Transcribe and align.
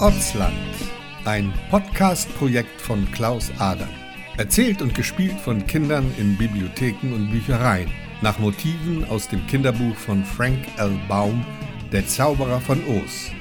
Ortsland, 0.00 0.54
ein 1.24 1.52
Podcast-Projekt 1.70 2.80
von 2.80 3.10
Klaus 3.10 3.50
Adam. 3.58 3.88
Erzählt 4.36 4.80
und 4.80 4.94
gespielt 4.94 5.40
von 5.40 5.66
Kindern 5.66 6.14
in 6.18 6.36
Bibliotheken 6.36 7.12
und 7.12 7.32
Büchereien, 7.32 7.90
nach 8.22 8.38
Motiven 8.38 9.04
aus 9.10 9.26
dem 9.26 9.44
Kinderbuch 9.48 9.96
von 9.96 10.24
Frank 10.24 10.60
L. 10.76 10.96
Baum, 11.08 11.44
Der 11.90 12.06
Zauberer 12.06 12.60
von 12.60 12.80
Oz. 12.86 13.32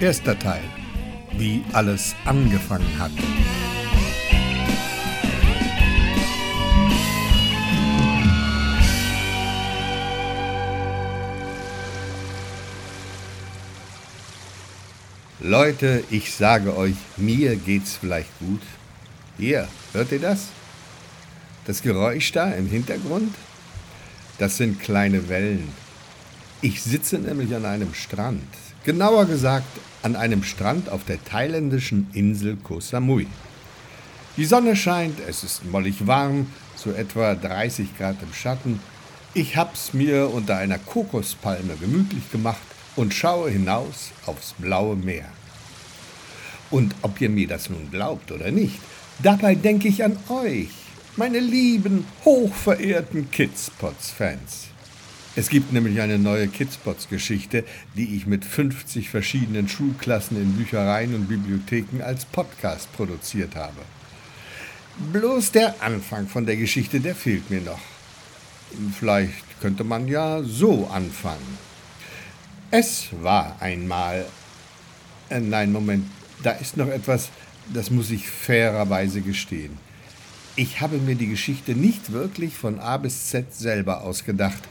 Erster 0.00 0.36
Teil, 0.36 0.64
wie 1.38 1.62
alles 1.72 2.16
angefangen 2.24 2.98
hat. 2.98 3.12
Leute, 15.44 16.04
ich 16.08 16.32
sage 16.32 16.76
euch, 16.76 16.94
mir 17.16 17.56
geht's 17.56 17.96
vielleicht 17.96 18.30
gut. 18.38 18.60
Hier, 19.36 19.66
hört 19.92 20.12
ihr 20.12 20.20
das? 20.20 20.50
Das 21.64 21.82
Geräusch 21.82 22.30
da 22.30 22.52
im 22.52 22.68
Hintergrund? 22.68 23.34
Das 24.38 24.56
sind 24.56 24.78
kleine 24.78 25.28
Wellen. 25.28 25.68
Ich 26.60 26.80
sitze 26.80 27.18
nämlich 27.18 27.52
an 27.56 27.64
einem 27.64 27.92
Strand. 27.92 28.46
Genauer 28.84 29.24
gesagt 29.26 29.66
an 30.02 30.14
einem 30.14 30.44
Strand 30.44 30.88
auf 30.88 31.04
der 31.06 31.22
thailändischen 31.24 32.06
Insel 32.12 32.56
Koh 32.62 32.78
Samui. 32.78 33.26
Die 34.36 34.44
Sonne 34.44 34.76
scheint, 34.76 35.18
es 35.26 35.42
ist 35.42 35.64
mollig 35.64 36.06
warm, 36.06 36.46
so 36.76 36.92
etwa 36.92 37.34
30 37.34 37.98
Grad 37.98 38.22
im 38.22 38.32
Schatten. 38.32 38.78
Ich 39.34 39.56
hab's 39.56 39.92
mir 39.92 40.32
unter 40.32 40.58
einer 40.58 40.78
Kokospalme 40.78 41.74
gemütlich 41.80 42.30
gemacht 42.30 42.71
und 42.96 43.14
schaue 43.14 43.50
hinaus 43.50 44.10
aufs 44.26 44.54
blaue 44.58 44.96
Meer. 44.96 45.28
Und 46.70 46.94
ob 47.02 47.20
ihr 47.20 47.28
mir 47.28 47.48
das 47.48 47.68
nun 47.68 47.90
glaubt 47.90 48.32
oder 48.32 48.50
nicht, 48.50 48.78
dabei 49.22 49.54
denke 49.54 49.88
ich 49.88 50.04
an 50.04 50.16
euch, 50.28 50.70
meine 51.16 51.38
lieben, 51.38 52.06
hochverehrten 52.24 53.30
Kidspots-Fans. 53.30 54.68
Es 55.34 55.48
gibt 55.48 55.72
nämlich 55.72 56.00
eine 56.00 56.18
neue 56.18 56.48
Kidspots-Geschichte, 56.48 57.64
die 57.96 58.16
ich 58.16 58.26
mit 58.26 58.44
50 58.44 59.08
verschiedenen 59.08 59.68
Schulklassen 59.68 60.36
in 60.36 60.54
Büchereien 60.54 61.14
und 61.14 61.28
Bibliotheken 61.28 62.02
als 62.02 62.24
Podcast 62.26 62.92
produziert 62.92 63.56
habe. 63.56 63.80
Bloß 65.12 65.52
der 65.52 65.82
Anfang 65.82 66.26
von 66.26 66.44
der 66.44 66.56
Geschichte, 66.56 67.00
der 67.00 67.14
fehlt 67.14 67.50
mir 67.50 67.62
noch. 67.62 67.80
Vielleicht 68.98 69.60
könnte 69.60 69.84
man 69.84 70.08
ja 70.08 70.42
so 70.42 70.86
anfangen. 70.86 71.58
Es 72.74 73.08
war 73.20 73.60
einmal. 73.60 74.24
Äh, 75.28 75.40
nein, 75.40 75.72
Moment, 75.72 76.06
da 76.42 76.52
ist 76.52 76.78
noch 76.78 76.88
etwas, 76.88 77.28
das 77.70 77.90
muss 77.90 78.10
ich 78.10 78.26
fairerweise 78.26 79.20
gestehen. 79.20 79.76
Ich 80.56 80.80
habe 80.80 80.96
mir 80.96 81.14
die 81.14 81.26
Geschichte 81.26 81.74
nicht 81.74 82.12
wirklich 82.12 82.54
von 82.54 82.80
A 82.80 82.96
bis 82.96 83.26
Z 83.26 83.54
selber 83.54 84.00
ausgedacht. 84.00 84.62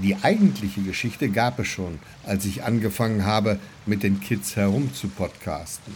Die 0.00 0.16
eigentliche 0.16 0.80
Geschichte 0.80 1.28
gab 1.28 1.60
es 1.60 1.68
schon, 1.68 2.00
als 2.26 2.44
ich 2.44 2.64
angefangen 2.64 3.24
habe, 3.24 3.60
mit 3.86 4.02
den 4.02 4.20
Kids 4.20 4.56
herum 4.56 4.92
zu 4.92 5.06
podcasten. 5.06 5.94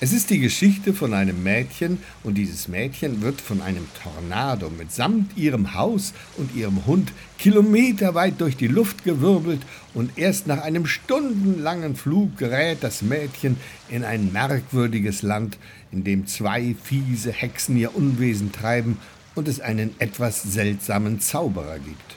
Es 0.00 0.12
ist 0.12 0.30
die 0.30 0.40
Geschichte 0.40 0.92
von 0.92 1.14
einem 1.14 1.44
Mädchen 1.44 1.98
und 2.24 2.34
dieses 2.34 2.66
Mädchen 2.66 3.22
wird 3.22 3.40
von 3.40 3.62
einem 3.62 3.86
Tornado 4.02 4.68
mitsamt 4.68 5.36
ihrem 5.36 5.74
Haus 5.74 6.12
und 6.36 6.54
ihrem 6.54 6.84
Hund 6.84 7.12
kilometerweit 7.38 8.40
durch 8.40 8.56
die 8.56 8.66
Luft 8.66 9.04
gewirbelt 9.04 9.62
und 9.94 10.18
erst 10.18 10.48
nach 10.48 10.62
einem 10.62 10.86
stundenlangen 10.86 11.94
Flug 11.94 12.36
gerät 12.36 12.78
das 12.82 13.02
Mädchen 13.02 13.56
in 13.88 14.04
ein 14.04 14.32
merkwürdiges 14.32 15.22
Land, 15.22 15.58
in 15.92 16.02
dem 16.02 16.26
zwei 16.26 16.74
fiese 16.82 17.30
Hexen 17.30 17.76
ihr 17.76 17.94
Unwesen 17.94 18.50
treiben 18.50 18.98
und 19.36 19.46
es 19.46 19.60
einen 19.60 19.94
etwas 20.00 20.42
seltsamen 20.42 21.20
Zauberer 21.20 21.78
gibt. 21.78 22.16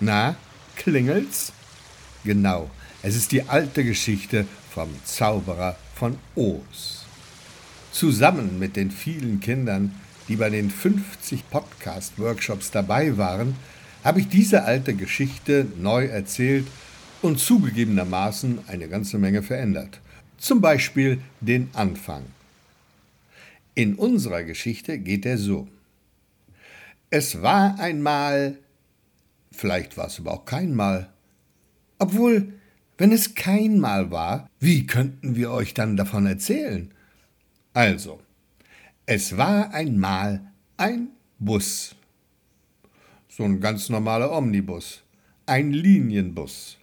Na, 0.00 0.36
klingelt's? 0.74 1.52
Genau, 2.24 2.70
es 3.02 3.14
ist 3.14 3.30
die 3.30 3.46
alte 3.46 3.84
Geschichte 3.84 4.46
vom 4.74 4.88
Zauberer 5.04 5.76
von 5.94 6.16
Oz. 6.34 6.99
Zusammen 7.92 8.58
mit 8.58 8.76
den 8.76 8.90
vielen 8.90 9.40
Kindern, 9.40 9.94
die 10.28 10.36
bei 10.36 10.48
den 10.48 10.70
50 10.70 11.50
Podcast-Workshops 11.50 12.70
dabei 12.70 13.16
waren, 13.18 13.56
habe 14.04 14.20
ich 14.20 14.28
diese 14.28 14.62
alte 14.62 14.94
Geschichte 14.94 15.66
neu 15.76 16.06
erzählt 16.06 16.66
und 17.20 17.40
zugegebenermaßen 17.40 18.60
eine 18.68 18.88
ganze 18.88 19.18
Menge 19.18 19.42
verändert. 19.42 20.00
Zum 20.38 20.60
Beispiel 20.60 21.20
den 21.40 21.68
Anfang. 21.72 22.22
In 23.74 23.96
unserer 23.96 24.44
Geschichte 24.44 24.98
geht 24.98 25.26
er 25.26 25.36
so. 25.36 25.68
Es 27.10 27.42
war 27.42 27.78
einmal, 27.80 28.56
vielleicht 29.50 29.96
war 29.96 30.06
es 30.06 30.20
aber 30.20 30.32
auch 30.32 30.44
kein 30.44 30.74
Mal. 30.74 31.10
Obwohl, 31.98 32.52
wenn 32.98 33.10
es 33.10 33.34
kein 33.34 33.80
Mal 33.80 34.10
war, 34.10 34.48
wie 34.60 34.86
könnten 34.86 35.34
wir 35.34 35.50
euch 35.50 35.74
dann 35.74 35.96
davon 35.96 36.26
erzählen? 36.26 36.90
Also, 37.72 38.20
es 39.06 39.36
war 39.36 39.72
einmal 39.72 40.52
ein 40.76 41.08
Bus. 41.38 41.94
So 43.28 43.44
ein 43.44 43.60
ganz 43.60 43.88
normaler 43.88 44.32
Omnibus. 44.32 45.02
Ein 45.46 45.72
Linienbus. 45.72 46.78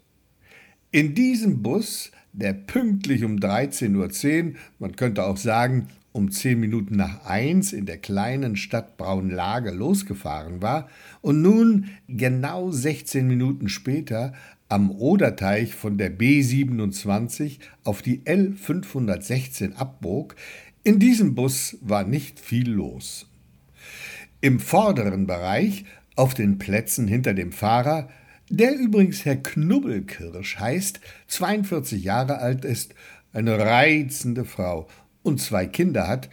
In 0.92 1.14
diesem 1.14 1.62
Bus, 1.62 2.12
der 2.32 2.54
pünktlich 2.54 3.24
um 3.26 3.36
13.10 3.36 4.46
Uhr, 4.46 4.56
man 4.80 4.96
könnte 4.96 5.26
auch 5.26 5.38
sagen 5.38 5.90
um 6.14 6.32
10 6.32 6.60
Minuten 6.60 6.96
nach 6.96 7.26
1 7.26 7.74
in 7.74 7.86
der 7.86 7.98
kleinen 7.98 8.56
Stadt 8.56 8.98
Braunlage 8.98 9.72
losgefahren 9.72 10.62
war 10.62 10.90
und 11.22 11.42
nun 11.42 11.90
genau 12.08 12.72
16 12.72 13.28
Minuten 13.28 13.70
später 13.70 14.34
am 14.70 14.92
Oderteich 14.92 15.76
von 15.76 15.98
der 15.98 16.18
B27 16.18 17.60
auf 17.84 18.02
die 18.02 18.20
L516 18.22 19.76
abbog, 19.76 20.36
in 20.88 21.00
diesem 21.00 21.36
Bus 21.36 21.78
war 21.82 22.06
nicht 22.06 22.40
viel 22.40 22.70
los. 22.70 23.26
Im 24.40 24.62
vorderen 24.62 25.28
Bereich, 25.28 25.84
auf 26.16 26.34
den 26.34 26.60
Plätzen 26.60 27.10
hinter 27.10 27.34
dem 27.34 27.52
Fahrer, 27.52 28.08
der 28.50 28.74
übrigens 28.74 29.26
Herr 29.26 29.36
Knubbelkirsch 29.36 30.58
heißt, 30.60 31.02
42 31.28 32.06
Jahre 32.06 32.38
alt 32.38 32.64
ist, 32.64 32.96
eine 33.34 33.60
reizende 33.60 34.46
Frau 34.46 34.88
und 35.24 35.42
zwei 35.42 35.66
Kinder 35.66 36.08
hat, 36.08 36.30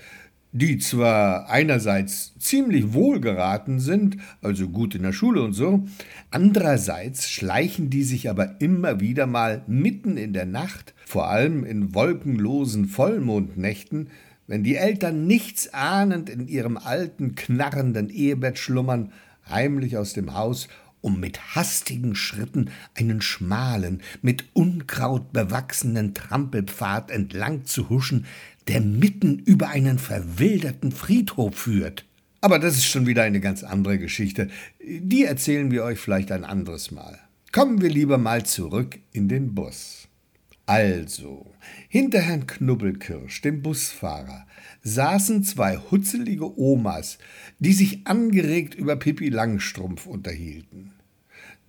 die 0.53 0.79
zwar 0.79 1.51
einerseits 1.51 2.39
ziemlich 2.39 2.93
wohlgeraten 2.93 3.81
sind, 3.81 4.19
also 4.41 4.69
gut 4.69 4.95
in 4.95 5.03
der 5.03 5.13
Schule 5.13 5.43
und 5.43 5.55
so, 5.55 5.85
andererseits 6.31 7.29
schleichen 7.29 7.91
die 7.91 8.05
sich 8.05 8.31
aber 8.31 8.61
immer 8.61 9.01
wieder 9.01 9.27
mal 9.27 9.65
mitten 9.67 10.17
in 10.17 10.33
der 10.33 10.47
Nacht, 10.47 10.95
vor 11.07 11.29
allem 11.29 11.65
in 11.65 11.93
wolkenlosen 11.93 12.87
Vollmondnächten, 12.87 14.11
wenn 14.47 14.63
die 14.63 14.77
Eltern 14.77 15.27
nichts 15.27 15.73
ahnend 15.73 16.29
in 16.29 16.49
ihrem 16.49 16.77
alten, 16.77 17.35
knarrenden 17.35 18.11
Ehebett 18.11 18.59
schlummern, 18.59 19.13
heimlich 19.49 19.97
aus 19.97 20.13
dem 20.13 20.35
Haus, 20.35 20.69
um 21.01 21.21
mit 21.21 21.55
hastigen 21.55 22.15
Schritten 22.15 22.71
einen 22.95 23.21
schmalen, 23.21 24.01
mit 24.23 24.45
Unkraut 24.55 25.33
bewachsenen 25.33 26.15
Trampelpfad 26.15 27.11
entlang 27.11 27.67
zu 27.67 27.91
huschen, 27.91 28.27
der 28.69 28.81
mitten 28.81 29.39
über 29.39 29.69
einen 29.69 29.99
verwilderten 29.99 30.93
Friedhof 30.93 31.55
führt. 31.55 32.07
Aber 32.41 32.59
das 32.59 32.77
ist 32.77 32.87
schon 32.87 33.07
wieder 33.07 33.23
eine 33.23 33.41
ganz 33.41 33.65
andere 33.65 33.99
Geschichte. 33.99 34.49
Die 34.81 35.25
erzählen 35.25 35.71
wir 35.71 35.85
euch 35.85 35.99
vielleicht 35.99 36.33
ein 36.33 36.45
anderes 36.45 36.91
Mal. 36.91 37.19
Kommen 37.53 37.81
wir 37.81 37.89
lieber 37.89 38.19
mal 38.19 38.45
zurück 38.45 38.99
in 39.13 39.29
den 39.29 39.55
Bus. 39.55 40.04
Also, 40.67 41.53
hinter 41.89 42.21
Herrn 42.21 42.47
Knubbelkirsch, 42.47 43.43
dem 43.43 43.61
Busfahrer, 43.61 44.47
saßen 44.83 45.43
zwei 45.43 45.77
hutzelige 45.77 46.59
Omas, 46.59 47.19
die 47.59 47.75
sich 47.75 48.07
angeregt 48.07 48.75
über 48.75 48.97
Pippi 48.97 49.29
Langstrumpf 49.29 50.07
unterhielten. 50.07 50.93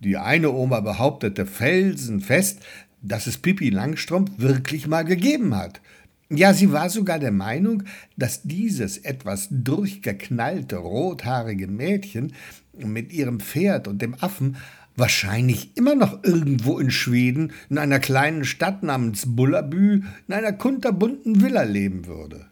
Die 0.00 0.16
eine 0.16 0.50
Oma 0.50 0.80
behauptete 0.80 1.44
felsenfest, 1.44 2.60
dass 3.02 3.26
es 3.26 3.36
Pippi 3.36 3.68
Langstrumpf 3.68 4.30
wirklich 4.38 4.86
mal 4.86 5.04
gegeben 5.04 5.54
hat. 5.54 5.82
Ja, 6.30 6.54
sie 6.54 6.72
war 6.72 6.88
sogar 6.88 7.18
der 7.18 7.32
Meinung, 7.32 7.82
dass 8.16 8.42
dieses 8.42 8.98
etwas 8.98 9.48
durchgeknallte 9.50 10.76
rothaarige 10.76 11.68
Mädchen 11.68 12.32
mit 12.72 13.12
ihrem 13.12 13.40
Pferd 13.40 13.88
und 13.88 14.00
dem 14.00 14.14
Affen 14.20 14.56
wahrscheinlich 14.96 15.76
immer 15.76 15.94
noch 15.94 16.24
irgendwo 16.24 16.78
in 16.78 16.90
Schweden 16.90 17.52
in 17.70 17.78
einer 17.78 18.00
kleinen 18.00 18.44
Stadt 18.44 18.82
namens 18.82 19.24
Bullabü 19.26 20.02
in 20.26 20.34
einer 20.34 20.52
kunterbunten 20.52 21.42
Villa 21.42 21.62
leben 21.62 22.06
würde. 22.06 22.46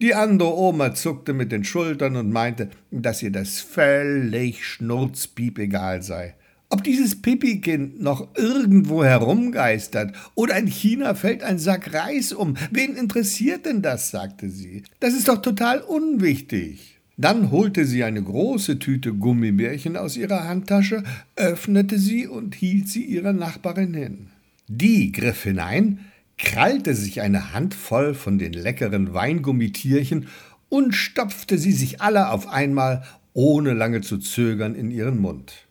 Die 0.00 0.14
andere 0.14 0.56
Oma 0.56 0.94
zuckte 0.94 1.32
mit 1.32 1.50
den 1.50 1.64
Schultern 1.64 2.14
und 2.16 2.30
meinte, 2.30 2.70
dass 2.90 3.22
ihr 3.22 3.32
das 3.32 3.60
völlig 3.60 4.64
schnurzpiep 4.64 5.58
egal 5.58 6.02
sei. 6.02 6.34
Ob 6.70 6.84
dieses 6.84 7.20
Pipi-Kind 7.22 8.00
noch 8.00 8.28
irgendwo 8.36 9.02
herumgeistert 9.02 10.14
oder 10.34 10.56
in 10.56 10.66
China 10.66 11.14
fällt 11.14 11.42
ein 11.42 11.58
Sack 11.58 11.94
Reis 11.94 12.32
um, 12.32 12.56
wen 12.70 12.94
interessiert 12.94 13.64
denn 13.64 13.80
das? 13.80 14.10
sagte 14.10 14.50
sie. 14.50 14.82
Das 15.00 15.14
ist 15.14 15.28
doch 15.28 15.40
total 15.40 15.80
unwichtig. 15.80 16.97
Dann 17.20 17.50
holte 17.50 17.84
sie 17.84 18.04
eine 18.04 18.22
große 18.22 18.78
Tüte 18.78 19.12
Gummibärchen 19.12 19.96
aus 19.96 20.16
ihrer 20.16 20.44
Handtasche, 20.44 21.02
öffnete 21.34 21.98
sie 21.98 22.28
und 22.28 22.54
hielt 22.54 22.88
sie 22.88 23.04
ihrer 23.04 23.32
Nachbarin 23.32 23.92
hin. 23.92 24.28
Die 24.68 25.10
griff 25.10 25.42
hinein, 25.42 25.98
krallte 26.38 26.94
sich 26.94 27.20
eine 27.20 27.52
Handvoll 27.52 28.14
von 28.14 28.38
den 28.38 28.52
leckeren 28.52 29.12
Weingummitierchen 29.12 30.28
und 30.68 30.94
stopfte 30.94 31.58
sie 31.58 31.72
sich 31.72 32.00
alle 32.00 32.30
auf 32.30 32.46
einmal, 32.46 33.02
ohne 33.32 33.74
lange 33.74 34.00
zu 34.00 34.18
zögern, 34.18 34.76
in 34.76 34.92
ihren 34.92 35.18
Mund. 35.18 35.66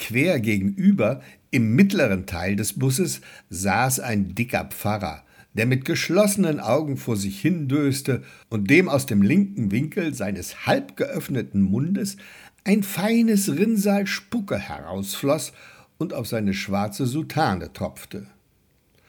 Quer 0.00 0.40
gegenüber, 0.40 1.20
im 1.52 1.76
mittleren 1.76 2.26
Teil 2.26 2.56
des 2.56 2.72
Busses, 2.72 3.20
saß 3.50 4.00
ein 4.00 4.34
dicker 4.34 4.64
Pfarrer, 4.64 5.22
der 5.58 5.66
mit 5.66 5.84
geschlossenen 5.84 6.60
Augen 6.60 6.96
vor 6.96 7.16
sich 7.16 7.40
hindöste 7.40 8.22
und 8.48 8.70
dem 8.70 8.88
aus 8.88 9.06
dem 9.06 9.22
linken 9.22 9.72
Winkel 9.72 10.14
seines 10.14 10.66
halb 10.66 10.96
geöffneten 10.96 11.62
Mundes 11.62 12.16
ein 12.64 12.84
feines 12.84 13.48
Rinnsal 13.50 14.06
Spucke 14.06 14.56
herausfloß 14.56 15.52
und 15.98 16.14
auf 16.14 16.28
seine 16.28 16.54
schwarze 16.54 17.06
Soutane 17.06 17.72
tropfte. 17.72 18.28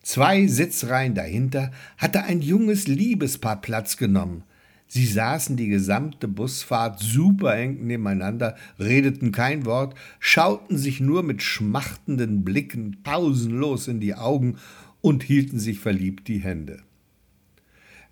Zwei 0.01 0.47
Sitzreihen 0.47 1.13
dahinter 1.13 1.71
hatte 1.97 2.23
ein 2.23 2.41
junges 2.41 2.87
Liebespaar 2.87 3.61
Platz 3.61 3.95
genommen, 3.95 4.43
Sie 4.91 5.05
saßen 5.05 5.55
die 5.55 5.67
gesamte 5.67 6.27
Busfahrt 6.27 6.99
super 6.99 7.55
eng 7.55 7.85
nebeneinander, 7.85 8.55
redeten 8.79 9.31
kein 9.31 9.67
Wort, 9.67 9.93
schauten 10.19 10.79
sich 10.79 10.99
nur 10.99 11.21
mit 11.21 11.43
schmachtenden 11.43 12.43
Blicken 12.43 13.03
pausenlos 13.03 13.87
in 13.87 13.99
die 13.99 14.15
Augen 14.15 14.57
und 15.01 15.23
hielten 15.23 15.59
sich 15.59 15.79
verliebt 15.79 16.27
die 16.27 16.39
Hände. 16.39 16.81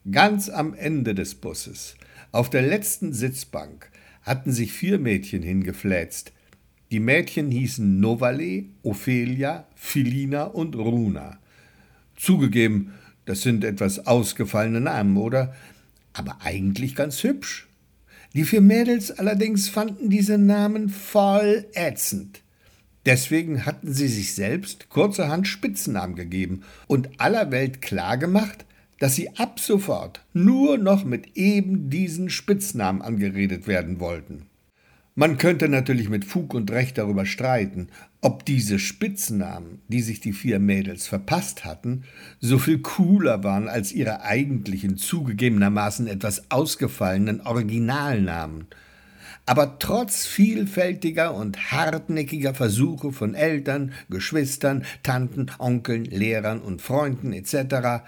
Ganz 0.10 0.50
am 0.50 0.74
Ende 0.74 1.14
des 1.16 1.36
Busses, 1.36 1.96
auf 2.32 2.50
der 2.50 2.62
letzten 2.62 3.14
Sitzbank, 3.14 3.92
hatten 4.22 4.52
sich 4.52 4.72
vier 4.72 5.00
Mädchen 5.00 5.42
hingefläzt. 5.42 6.32
Die 6.92 7.00
Mädchen 7.00 7.52
hießen 7.52 8.00
Novale, 8.00 8.66
Ophelia, 8.84 9.68
Philina 9.76 10.44
und 10.44 10.76
Runa. 10.76 11.40
Zugegeben, 12.16 12.94
das 13.26 13.42
sind 13.42 13.64
etwas 13.64 14.08
ausgefallene 14.08 14.80
Namen, 14.80 15.18
oder? 15.18 15.54
aber 16.18 16.38
eigentlich 16.42 16.96
ganz 16.96 17.24
hübsch. 17.24 17.68
Die 18.34 18.44
vier 18.44 18.62
Mädels 18.62 19.12
allerdings 19.12 19.70
fanden 19.70 20.10
diese 20.10 20.38
Namen 20.38 20.90
voll 20.90 21.66
ätzend. 21.74 22.42
Deswegen 23.08 23.66
hatten 23.66 23.94
sie 23.94 24.10
sich 24.10 24.36
selbst 24.36 24.90
kurzerhand 24.90 25.48
Spitznamen 25.48 26.18
gegeben 26.18 26.64
und 26.88 27.22
aller 27.22 27.52
Welt 27.52 27.82
klargemacht, 27.82 28.66
dass 29.00 29.16
sie 29.16 29.30
ab 29.38 29.62
sofort 29.62 30.26
nur 30.34 30.78
noch 30.78 31.06
mit 31.06 31.38
eben 31.38 31.90
diesen 31.90 32.30
Spitznamen 32.30 33.02
angeredet 33.02 33.66
werden 33.66 34.02
wollten. 34.02 34.48
Man 35.16 35.38
könnte 35.38 35.70
natürlich 35.70 36.10
mit 36.10 36.26
Fug 36.26 36.54
und 36.54 36.70
Recht 36.70 36.98
darüber 36.98 37.26
streiten, 37.26 37.88
ob 38.20 38.46
diese 38.46 38.78
Spitznamen, 38.78 39.80
die 39.88 40.02
sich 40.02 40.20
die 40.20 40.34
vier 40.34 40.60
Mädels 40.60 41.08
verpasst 41.08 41.64
hatten, 41.64 42.04
so 42.42 42.60
viel 42.60 42.80
cooler 42.80 43.42
waren 43.42 43.70
als 43.70 43.94
ihre 43.94 44.24
eigentlichen, 44.24 44.98
zugegebenermaßen 44.98 46.08
etwas 46.08 46.52
ausgefallenen 46.52 47.40
Originalnamen. 47.40 48.68
Aber 49.48 49.80
trotz 49.80 50.28
vielfältiger 50.28 51.34
und 51.34 51.72
hartnäckiger 51.72 52.54
Versuche 52.54 53.12
von 53.12 53.34
Eltern, 53.34 53.94
Geschwistern, 54.10 54.86
Tanten, 55.02 55.48
Onkeln, 55.58 56.06
Lehrern 56.06 56.62
und 56.62 56.84
Freunden 56.84 57.34
etc., 57.34 58.04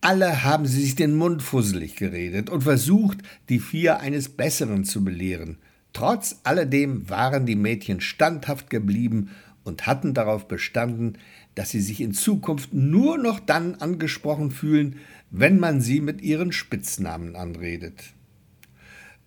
alle 0.00 0.44
haben 0.44 0.66
sie 0.66 0.80
sich 0.80 0.94
den 0.96 1.14
Mund 1.14 1.42
fusselig 1.42 1.94
geredet 1.94 2.50
und 2.50 2.62
versucht, 2.62 3.18
die 3.48 3.60
vier 3.60 4.00
eines 4.00 4.28
Besseren 4.28 4.82
zu 4.82 5.04
belehren– 5.04 5.58
Trotz 5.92 6.40
alledem 6.44 7.08
waren 7.08 7.46
die 7.46 7.56
Mädchen 7.56 8.00
standhaft 8.00 8.70
geblieben 8.70 9.30
und 9.64 9.86
hatten 9.86 10.14
darauf 10.14 10.46
bestanden, 10.46 11.18
dass 11.54 11.70
sie 11.70 11.80
sich 11.80 12.00
in 12.00 12.12
Zukunft 12.12 12.72
nur 12.72 13.18
noch 13.18 13.40
dann 13.40 13.74
angesprochen 13.74 14.50
fühlen, 14.50 15.00
wenn 15.30 15.58
man 15.58 15.80
sie 15.80 16.00
mit 16.00 16.22
ihren 16.22 16.52
Spitznamen 16.52 17.34
anredet. 17.34 18.14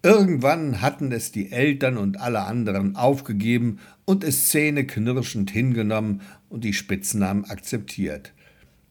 Irgendwann 0.03 0.81
hatten 0.81 1.11
es 1.11 1.31
die 1.31 1.51
Eltern 1.51 1.97
und 1.97 2.19
alle 2.19 2.41
anderen 2.41 2.95
aufgegeben 2.95 3.77
und 4.05 4.23
es 4.23 4.49
zähneknirschend 4.49 5.51
hingenommen 5.51 6.21
und 6.49 6.63
die 6.63 6.73
Spitznamen 6.73 7.45
akzeptiert. 7.45 8.33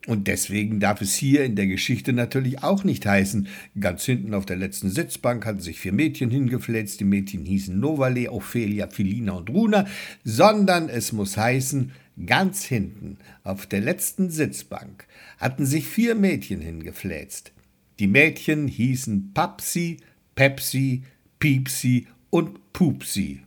Und 0.06 0.28
deswegen 0.28 0.80
darf 0.80 1.02
es 1.02 1.14
hier 1.14 1.44
in 1.44 1.56
der 1.56 1.66
Geschichte 1.66 2.12
natürlich 2.12 2.62
auch 2.62 2.84
nicht 2.84 3.04
heißen, 3.04 3.48
ganz 3.78 4.04
hinten 4.04 4.34
auf 4.34 4.46
der 4.46 4.56
letzten 4.56 4.88
Sitzbank 4.88 5.44
hatten 5.44 5.60
sich 5.60 5.78
vier 5.78 5.92
Mädchen 5.92 6.30
hingefläzt, 6.30 7.00
die 7.00 7.04
Mädchen 7.04 7.44
hießen 7.44 7.78
Novale, 7.78 8.30
Ophelia, 8.32 8.88
Philina 8.88 9.32
und 9.32 9.50
Runa, 9.50 9.86
sondern 10.24 10.88
es 10.88 11.12
muss 11.12 11.36
heißen, 11.36 11.92
ganz 12.24 12.64
hinten 12.64 13.18
auf 13.44 13.66
der 13.66 13.80
letzten 13.80 14.30
Sitzbank 14.30 15.06
hatten 15.38 15.66
sich 15.66 15.86
vier 15.86 16.14
Mädchen 16.14 16.60
hingefläzt. 16.60 17.52
Die 17.98 18.06
Mädchen 18.06 18.68
hießen 18.68 19.32
Papsi, 19.34 19.98
Pepsi, 20.35 21.03
Piepsi 21.38 22.06
und 22.31 22.73
Pupsi. 22.73 23.43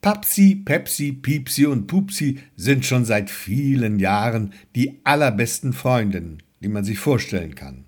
Papsi, 0.00 0.62
Pepsi, 0.64 1.12
Piepsi 1.12 1.66
und 1.66 1.88
Pupsi 1.88 2.38
sind 2.54 2.84
schon 2.84 3.04
seit 3.04 3.28
vielen 3.28 3.98
Jahren 3.98 4.52
die 4.76 5.00
allerbesten 5.02 5.72
Freundinnen, 5.72 6.42
die 6.60 6.68
man 6.68 6.84
sich 6.84 6.98
vorstellen 6.98 7.54
kann. 7.54 7.84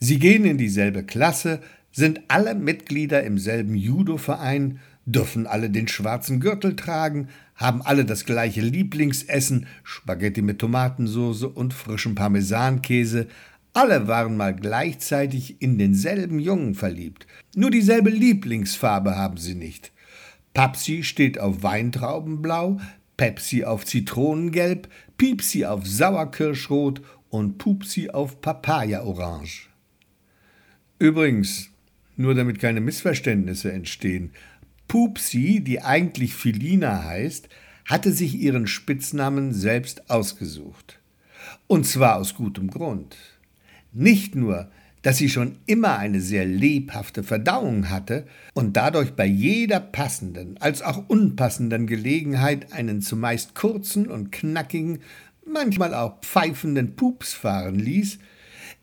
Sie 0.00 0.18
gehen 0.18 0.44
in 0.44 0.58
dieselbe 0.58 1.04
Klasse, 1.04 1.60
sind 1.92 2.22
alle 2.26 2.56
Mitglieder 2.56 3.22
im 3.22 3.38
selben 3.38 3.76
Judo-Verein, 3.76 4.80
dürfen 5.06 5.46
alle 5.46 5.70
den 5.70 5.86
schwarzen 5.86 6.40
Gürtel 6.40 6.74
tragen, 6.76 7.28
haben 7.54 7.82
alle 7.82 8.04
das 8.04 8.24
gleiche 8.24 8.60
Lieblingsessen, 8.60 9.66
Spaghetti 9.84 10.42
mit 10.42 10.58
Tomatensauce 10.58 11.44
und 11.44 11.74
frischem 11.74 12.14
Parmesankäse, 12.14 13.28
alle 13.74 14.08
waren 14.08 14.36
mal 14.36 14.54
gleichzeitig 14.54 15.60
in 15.60 15.78
denselben 15.78 16.38
Jungen 16.38 16.74
verliebt, 16.74 17.26
nur 17.54 17.70
dieselbe 17.70 18.08
Lieblingsfarbe 18.08 19.16
haben 19.16 19.36
sie 19.36 19.54
nicht. 19.54 19.92
Papsi 20.54 21.02
steht 21.02 21.40
auf 21.40 21.62
Weintraubenblau, 21.64 22.80
Pepsi 23.16 23.64
auf 23.64 23.84
Zitronengelb, 23.84 24.88
Piepsi 25.18 25.64
auf 25.64 25.86
Sauerkirschrot 25.86 27.02
und 27.28 27.58
Pupsi 27.58 28.10
auf 28.10 28.40
Papayaorange. 28.40 29.68
Übrigens, 31.00 31.70
nur 32.16 32.34
damit 32.36 32.60
keine 32.60 32.80
Missverständnisse 32.80 33.72
entstehen, 33.72 34.30
Pupsi, 34.86 35.60
die 35.60 35.82
eigentlich 35.82 36.34
Filina 36.34 37.02
heißt, 37.04 37.48
hatte 37.86 38.12
sich 38.12 38.36
ihren 38.36 38.68
Spitznamen 38.68 39.52
selbst 39.52 40.08
ausgesucht. 40.10 41.00
Und 41.66 41.86
zwar 41.86 42.16
aus 42.16 42.34
gutem 42.34 42.70
Grund. 42.70 43.16
Nicht 43.94 44.34
nur, 44.34 44.68
dass 45.02 45.18
sie 45.18 45.28
schon 45.28 45.56
immer 45.66 45.98
eine 45.98 46.20
sehr 46.20 46.44
lebhafte 46.44 47.22
Verdauung 47.22 47.90
hatte 47.90 48.26
und 48.54 48.76
dadurch 48.76 49.12
bei 49.12 49.24
jeder 49.24 49.78
passenden 49.78 50.56
als 50.58 50.82
auch 50.82 51.08
unpassenden 51.08 51.86
Gelegenheit 51.86 52.72
einen 52.72 53.02
zumeist 53.02 53.54
kurzen 53.54 54.08
und 54.08 54.32
knackigen, 54.32 54.98
manchmal 55.46 55.94
auch 55.94 56.20
pfeifenden 56.22 56.96
Pups 56.96 57.34
fahren 57.34 57.78
ließ, 57.78 58.18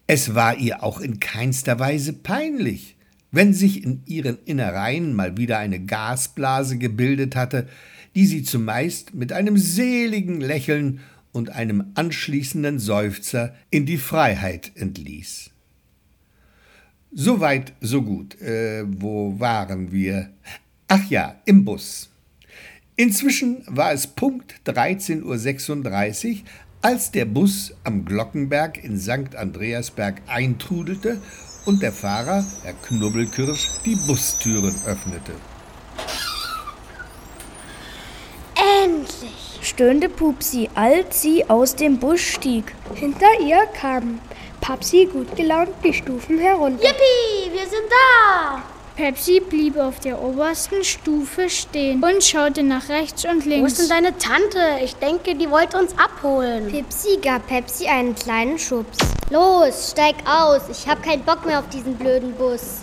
es 0.07 0.33
war 0.33 0.57
ihr 0.57 0.83
auch 0.83 1.01
in 1.01 1.19
keinster 1.19 1.79
Weise 1.79 2.13
peinlich, 2.13 2.95
wenn 3.31 3.53
sich 3.53 3.83
in 3.83 4.03
ihren 4.05 4.37
Innereien 4.45 5.13
mal 5.13 5.35
wieder 5.37 5.57
eine 5.57 5.83
Gasblase 5.83 6.77
gebildet 6.77 7.35
hatte, 7.35 7.67
die 8.15 8.25
sie 8.25 8.43
zumeist 8.43 9.13
mit 9.13 9.33
einem 9.33 9.57
seligen 9.57 10.39
Lächeln 10.39 10.99
und 11.31 11.51
einem 11.51 11.91
anschließenden 11.95 12.79
Seufzer 12.79 13.55
in 13.69 13.85
die 13.85 13.97
Freiheit 13.97 14.71
entließ. 14.75 15.51
Soweit, 17.13 17.73
so 17.81 18.01
gut. 18.01 18.39
Äh, 18.41 18.83
wo 18.87 19.39
waren 19.39 19.91
wir? 19.91 20.29
Ach 20.87 21.09
ja, 21.09 21.41
im 21.45 21.65
Bus. 21.65 22.09
Inzwischen 22.95 23.63
war 23.67 23.91
es 23.91 24.07
Punkt 24.07 24.55
13.36 24.65 26.31
Uhr, 26.31 26.37
als 26.81 27.11
der 27.11 27.25
Bus 27.25 27.73
am 27.83 28.05
Glockenberg 28.05 28.83
in 28.83 28.99
St. 28.99 29.35
Andreasberg 29.35 30.21
eintrudelte 30.27 31.21
und 31.65 31.81
der 31.81 31.91
Fahrer, 31.91 32.45
Herr 32.63 32.73
Knubbelkirsch, 32.73 33.67
die 33.85 33.95
Bustüren 34.07 34.75
öffnete. 34.85 35.33
Stöhnte 39.71 40.09
Pupsi, 40.09 40.69
als 40.75 41.21
sie 41.21 41.49
aus 41.49 41.75
dem 41.75 41.97
Bus 41.97 42.19
stieg. 42.19 42.75
Hinter 42.93 43.39
ihr 43.39 43.65
kam 43.67 44.19
Papsi 44.59 45.07
gut 45.11 45.33
gelaunt 45.37 45.69
die 45.81 45.93
Stufen 45.93 46.39
herunter. 46.39 46.83
Yippie, 46.83 47.53
wir 47.53 47.61
sind 47.61 47.87
da! 47.89 48.61
Pepsi 48.97 49.39
blieb 49.39 49.77
auf 49.77 50.01
der 50.01 50.21
obersten 50.21 50.83
Stufe 50.83 51.49
stehen 51.49 52.03
und 52.03 52.21
schaute 52.21 52.61
nach 52.61 52.89
rechts 52.89 53.23
und 53.23 53.45
links. 53.45 53.61
Wo 53.61 53.65
ist 53.65 53.79
denn 53.79 54.03
deine 54.03 54.17
Tante? 54.17 54.83
Ich 54.83 54.95
denke, 54.97 55.35
die 55.35 55.49
wollte 55.49 55.77
uns 55.77 55.97
abholen. 55.97 56.69
Pepsi 56.69 57.17
gab 57.21 57.47
Pepsi 57.47 57.87
einen 57.87 58.13
kleinen 58.13 58.59
Schubs. 58.59 58.97
Los, 59.29 59.91
steig 59.91 60.15
aus. 60.25 60.63
Ich 60.69 60.85
hab 60.85 61.01
keinen 61.01 61.23
Bock 61.23 61.45
mehr 61.45 61.59
auf 61.59 61.69
diesen 61.69 61.95
blöden 61.95 62.33
Bus. 62.33 62.81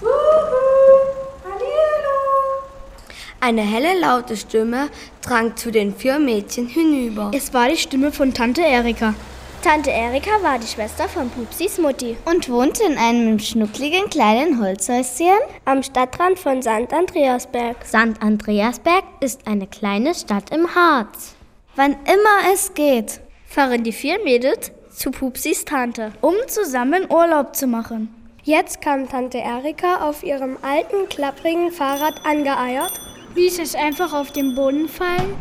Eine 3.41 3.63
helle, 3.63 3.99
laute 4.01 4.37
Stimme 4.37 4.91
drang 5.23 5.57
zu 5.57 5.71
den 5.71 5.95
vier 5.95 6.19
Mädchen 6.19 6.67
hinüber. 6.67 7.31
Es 7.33 7.55
war 7.55 7.69
die 7.69 7.77
Stimme 7.77 8.11
von 8.11 8.35
Tante 8.35 8.63
Erika. 8.63 9.15
Tante 9.63 9.91
Erika 9.91 10.31
war 10.43 10.59
die 10.59 10.67
Schwester 10.67 11.09
von 11.09 11.31
Pupsis 11.31 11.79
Mutti 11.79 12.17
und 12.25 12.49
wohnte 12.49 12.83
in 12.83 12.99
einem 12.99 13.39
schnuckligen 13.39 14.11
kleinen 14.11 14.61
Holzhäuschen 14.61 15.39
am 15.65 15.85
Stadtrand 15.85 16.39
von 16.39 16.63
St. 16.63 16.93
Andreasberg. 16.93 17.77
St. 17.87 18.21
Andreasberg 18.21 19.05
ist 19.21 19.47
eine 19.47 19.69
kleine 19.69 20.15
Stadt 20.15 20.51
im 20.51 20.75
Harz. 20.75 21.37
Wann 21.77 21.93
immer 21.93 22.53
es 22.53 22.75
geht, 22.75 23.21
fahren 23.47 23.85
die 23.85 23.93
vier 23.93 24.23
Mädels 24.25 24.73
zu 24.93 25.13
Pupsis 25.13 25.65
Tante, 25.65 26.13
um 26.23 26.35
zusammen 26.49 27.07
Urlaub 27.09 27.55
zu 27.55 27.69
machen. 27.69 28.13
Jetzt 28.43 28.81
kam 28.81 29.09
Tante 29.09 29.39
Erika 29.39 30.09
auf 30.09 30.25
ihrem 30.25 30.57
alten, 30.63 31.09
klapprigen 31.09 31.71
Fahrrad 31.71 32.25
angeeiert, 32.25 32.93
ließ 33.39 33.61
es 33.61 33.77
einfach 33.77 34.13
auf 34.13 34.33
den 34.33 34.57
Boden 34.57 34.89
fallen 34.89 35.37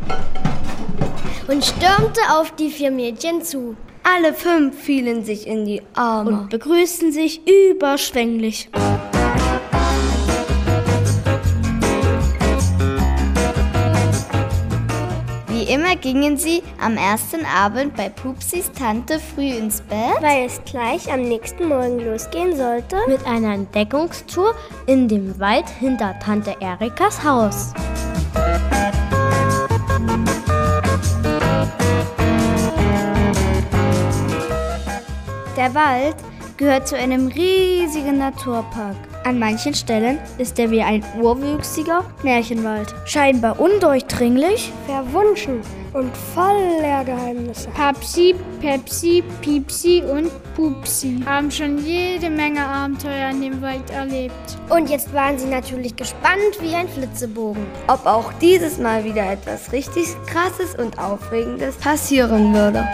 und 1.47 1.65
stürmte 1.65 2.21
auf 2.29 2.51
die 2.51 2.69
vier 2.69 2.91
Mädchen 2.91 3.41
zu. 3.41 3.75
Alle 4.03 4.35
fünf 4.35 4.79
fielen 4.79 5.25
sich 5.25 5.47
in 5.47 5.65
die 5.65 5.81
Arme 5.95 6.29
und 6.29 6.49
begrüßten 6.49 7.11
sich 7.11 7.41
überschwänglich. 7.47 8.69
Wie 15.67 15.73
immer 15.73 15.97
gingen 15.97 16.37
sie 16.37 16.63
am 16.79 16.95
ersten 16.95 17.45
Abend 17.45 17.97
bei 17.97 18.07
Pupsis 18.07 18.71
Tante 18.71 19.19
früh 19.19 19.49
ins 19.49 19.81
Bett, 19.81 20.21
weil 20.21 20.45
es 20.45 20.61
gleich 20.63 21.11
am 21.11 21.23
nächsten 21.23 21.67
Morgen 21.67 21.99
losgehen 21.99 22.55
sollte, 22.55 22.95
mit 23.07 23.25
einer 23.25 23.53
Entdeckungstour 23.53 24.55
in 24.85 25.09
dem 25.09 25.37
Wald 25.39 25.67
hinter 25.67 26.17
Tante 26.19 26.55
Erikas 26.61 27.21
Haus. 27.21 27.73
Der 35.57 35.73
Wald 35.75 36.15
gehört 36.55 36.87
zu 36.87 36.95
einem 36.95 37.27
riesigen 37.27 38.19
Naturpark. 38.19 38.95
An 39.27 39.39
manchen 39.39 39.73
Stellen 39.73 40.19
ist 40.37 40.57
er 40.57 40.71
wie 40.71 40.81
ein 40.81 41.03
urwüchsiger 41.21 42.05
Märchenwald. 42.23 42.95
Scheinbar 43.03 43.59
undurchdringlich, 43.59 44.71
verwunschen 44.85 45.59
und 45.91 46.15
voller 46.33 47.03
Geheimnisse. 47.03 47.67
Papsi, 47.71 48.35
Pepsi, 48.61 49.21
Piepsi 49.41 50.01
und 50.09 50.31
Pupsi 50.55 51.19
haben 51.25 51.51
schon 51.51 51.77
jede 51.85 52.29
Menge 52.29 52.65
Abenteuer 52.65 53.31
in 53.31 53.41
dem 53.41 53.61
Wald 53.61 53.89
erlebt. 53.89 54.33
Und 54.69 54.89
jetzt 54.89 55.13
waren 55.13 55.37
sie 55.37 55.47
natürlich 55.47 55.97
gespannt 55.97 56.61
wie 56.61 56.73
ein 56.73 56.87
Flitzebogen. 56.87 57.65
Ob 57.89 58.05
auch 58.05 58.31
dieses 58.39 58.77
Mal 58.77 59.03
wieder 59.03 59.29
etwas 59.29 59.73
richtig 59.73 60.05
Krasses 60.27 60.73
und 60.75 60.97
Aufregendes 60.97 61.75
passieren 61.75 62.53
würde. 62.53 62.87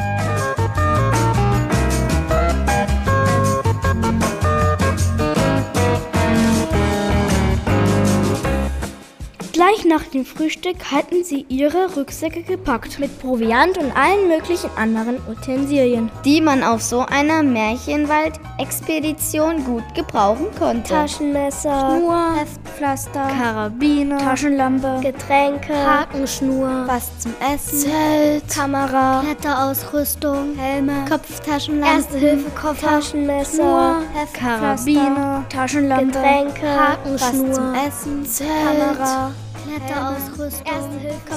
Gleich 9.63 9.86
nach 9.86 10.03
dem 10.03 10.25
Frühstück 10.25 10.91
hatten 10.91 11.24
sie 11.24 11.46
ihre 11.48 11.96
Rucksäcke 11.96 12.41
gepackt 12.41 13.00
mit 13.00 13.17
Proviant 13.22 13.77
und 13.77 13.96
allen 13.96 14.27
möglichen 14.27 14.70
anderen 14.75 15.20
Utensilien, 15.25 16.12
die 16.25 16.41
man 16.41 16.63
auf 16.63 16.82
so 16.82 17.00
einer 17.00 17.43
Märchenwald-Expedition 17.43 19.63
gut 19.63 19.86
gebrauchen 19.96 20.48
konnte. 20.60 20.89
Taschenmesser, 20.89 21.98
Schnur, 21.98 22.36
Heftpflaster, 22.36 23.25
Karabiner, 23.39 24.17
Taschenlampe, 24.17 25.00
Getränke, 25.01 25.74
Hakenschnur, 25.74 26.84
was 26.86 27.17
zum 27.20 27.34
Essen, 27.39 27.89
Zelt, 27.89 28.46
Kamera, 28.50 29.24
Kletterausrüstung, 29.24 30.58
Helme, 30.58 31.05
Kopftaschenlampe, 31.10 31.96
Erste-Hilfe-Koffer, 31.96 33.00
Taschenmesser, 33.00 33.53
Schnur, 33.53 34.03
Karabiner, 34.34 35.46
Taschenlampe, 35.48 36.05
Getränke, 36.05 36.67
Hakenschnur, 36.67 37.48
was 37.48 37.55
zum 37.55 37.74
Essen, 37.75 38.25
Zelt, 38.25 38.50
Kamera. 38.98 39.32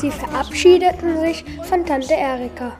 Sie 0.00 0.10
verabschiedeten 0.10 1.20
sich 1.20 1.44
von 1.68 1.84
Tante 1.84 2.14
Erika. 2.14 2.76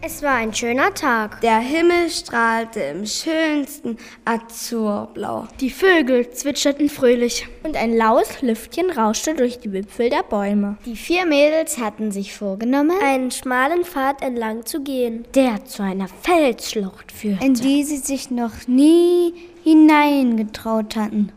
Es 0.00 0.22
war 0.22 0.34
ein 0.34 0.54
schöner 0.54 0.94
Tag. 0.94 1.40
Der 1.40 1.58
Himmel 1.58 2.08
strahlte 2.08 2.80
im 2.80 3.04
schönsten 3.04 3.96
Azurblau. 4.24 5.48
Die 5.60 5.70
Vögel 5.70 6.30
zwitscherten 6.30 6.88
fröhlich 6.88 7.48
und 7.64 7.76
ein 7.76 7.96
laues 7.96 8.40
Lüftchen 8.40 8.90
rauschte 8.90 9.34
durch 9.34 9.58
die 9.58 9.72
Wipfel 9.72 10.08
der 10.08 10.22
Bäume. 10.22 10.76
Die 10.86 10.94
vier 10.94 11.26
Mädels 11.26 11.78
hatten 11.78 12.12
sich 12.12 12.32
vorgenommen, 12.32 12.92
einen 13.02 13.32
schmalen 13.32 13.84
Pfad 13.84 14.22
entlang 14.22 14.64
zu 14.64 14.82
gehen, 14.82 15.26
der 15.34 15.64
zu 15.64 15.82
einer 15.82 16.06
Felsschlucht 16.06 17.10
führte, 17.10 17.44
in 17.44 17.54
die 17.54 17.82
sie 17.82 17.98
sich 17.98 18.30
noch 18.30 18.68
nie 18.68 19.34
hineingetraut 19.64 20.94
hatten. 20.94 21.32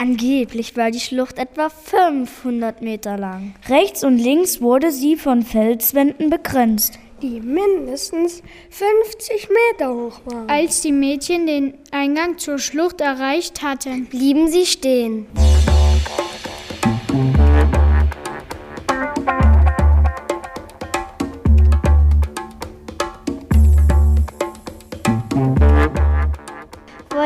Angeblich 0.00 0.78
war 0.78 0.90
die 0.90 0.98
Schlucht 0.98 1.38
etwa 1.38 1.68
500 1.68 2.80
Meter 2.80 3.18
lang. 3.18 3.54
Rechts 3.68 4.02
und 4.02 4.16
links 4.16 4.62
wurde 4.62 4.92
sie 4.92 5.14
von 5.14 5.42
Felswänden 5.42 6.30
begrenzt, 6.30 6.98
die 7.20 7.38
mindestens 7.38 8.42
50 8.70 9.50
Meter 9.50 9.92
hoch 9.92 10.20
waren. 10.24 10.48
Als 10.48 10.80
die 10.80 10.92
Mädchen 10.92 11.46
den 11.46 11.74
Eingang 11.90 12.38
zur 12.38 12.58
Schlucht 12.58 13.02
erreicht 13.02 13.62
hatten, 13.62 14.06
blieben 14.06 14.48
sie 14.48 14.64
stehen. 14.64 15.26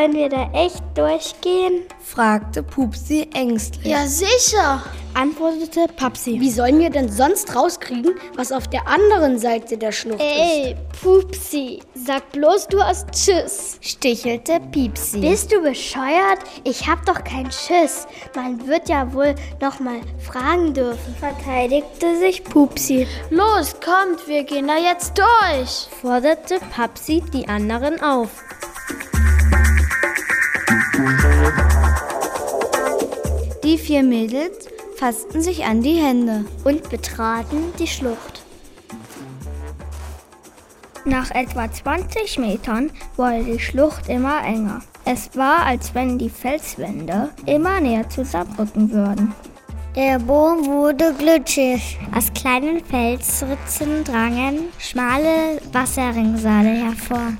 Wollen 0.04 0.16
wir 0.16 0.28
da 0.28 0.50
echt 0.52 0.82
durchgehen? 0.94 1.84
fragte 1.98 2.62
Pupsi 2.62 3.26
ängstlich. 3.32 3.86
Ja, 3.86 4.06
sicher, 4.06 4.82
antwortete 5.14 5.86
Papsi. 5.96 6.38
Wie 6.38 6.50
sollen 6.50 6.78
wir 6.78 6.90
denn 6.90 7.08
sonst 7.08 7.56
rauskriegen, 7.56 8.14
was 8.36 8.52
auf 8.52 8.68
der 8.68 8.86
anderen 8.86 9.38
Seite 9.38 9.78
der 9.78 9.92
Schlucht 9.92 10.20
Ey, 10.20 10.26
ist? 10.26 10.66
Ey, 10.66 10.76
Pupsi, 11.02 11.80
sag 11.94 12.30
bloß 12.32 12.68
du 12.68 12.82
hast 12.82 13.12
Tschüss, 13.12 13.78
stichelte 13.80 14.60
Piepsi. 14.72 15.20
Bist 15.20 15.50
du 15.50 15.62
bescheuert? 15.62 16.40
Ich 16.64 16.86
hab 16.86 17.06
doch 17.06 17.24
keinen 17.24 17.50
Schiss. 17.50 18.06
Man 18.36 18.66
wird 18.66 18.90
ja 18.90 19.10
wohl 19.14 19.34
noch 19.62 19.80
mal 19.80 20.02
fragen 20.18 20.74
dürfen, 20.74 21.14
verteidigte 21.18 22.18
sich 22.18 22.44
Pupsi. 22.44 23.06
Los, 23.30 23.74
kommt, 23.80 24.28
wir 24.28 24.44
gehen 24.44 24.68
da 24.68 24.76
jetzt 24.76 25.14
durch, 25.16 25.88
forderte 26.02 26.58
Papsi 26.74 27.22
die 27.32 27.48
anderen 27.48 28.02
auf. 28.02 28.43
Die 33.74 33.78
vier 33.80 34.04
Mädels 34.04 34.68
fassten 34.98 35.42
sich 35.42 35.64
an 35.64 35.82
die 35.82 35.96
Hände 35.96 36.44
und 36.62 36.88
betraten 36.90 37.72
die 37.76 37.88
Schlucht. 37.88 38.44
Nach 41.04 41.32
etwa 41.32 41.68
20 41.68 42.38
Metern 42.38 42.92
wurde 43.16 43.42
die 43.42 43.58
Schlucht 43.58 44.08
immer 44.08 44.44
enger. 44.44 44.80
Es 45.04 45.36
war, 45.36 45.66
als 45.66 45.92
wenn 45.92 46.18
die 46.18 46.30
Felswände 46.30 47.30
immer 47.46 47.80
näher 47.80 48.08
zusammenrücken 48.08 48.92
würden. 48.92 49.34
Der 49.96 50.20
Boden 50.20 50.66
wurde 50.66 51.12
glitschig. 51.12 51.98
Aus 52.16 52.32
kleinen 52.32 52.84
Felsritzen 52.84 54.04
drangen 54.04 54.68
schmale 54.78 55.60
Wasserringsale 55.72 56.84
hervor. 56.84 57.32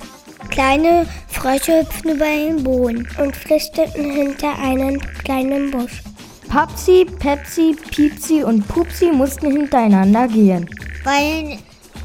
Kleine 0.49 1.07
Frösche 1.29 1.79
hüpften 1.79 2.11
über 2.11 2.25
den 2.25 2.61
Boden 2.61 3.07
und 3.23 3.37
flüchteten 3.37 4.11
hinter 4.11 4.53
einen 4.59 4.99
kleinen 5.23 5.71
Busch. 5.71 6.03
Papsi, 6.47 7.05
Pepsi, 7.19 7.75
Piepsi 7.91 8.43
und 8.43 8.67
Pupsi 8.67 9.11
mussten 9.11 9.51
hintereinander 9.51 10.27
gehen. 10.27 10.69
Weil 11.03 11.59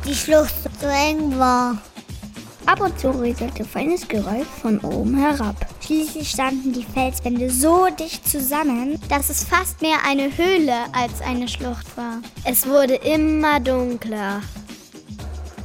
die 0.07 0.15
Schlucht 0.15 0.55
so 0.81 0.87
eng 0.87 1.39
war. 1.39 1.79
Ab 2.67 2.81
und 2.81 2.99
zu 2.99 3.11
rieselte 3.11 3.65
feines 3.65 4.07
Geräusch 4.07 4.47
von 4.61 4.79
oben 4.81 5.17
herab. 5.17 5.57
Schließlich 5.81 6.31
standen 6.31 6.73
die 6.73 6.85
Felswände 6.85 7.51
so 7.51 7.89
dicht 7.99 8.29
zusammen, 8.29 9.01
dass 9.09 9.29
es 9.29 9.43
fast 9.45 9.83
mehr 9.83 9.97
eine 10.07 10.37
Höhle 10.37 10.85
als 10.93 11.21
eine 11.21 11.49
Schlucht 11.49 11.97
war. 11.97 12.19
Es 12.45 12.67
wurde 12.67 12.95
immer 12.95 13.59
dunkler. 13.59 14.41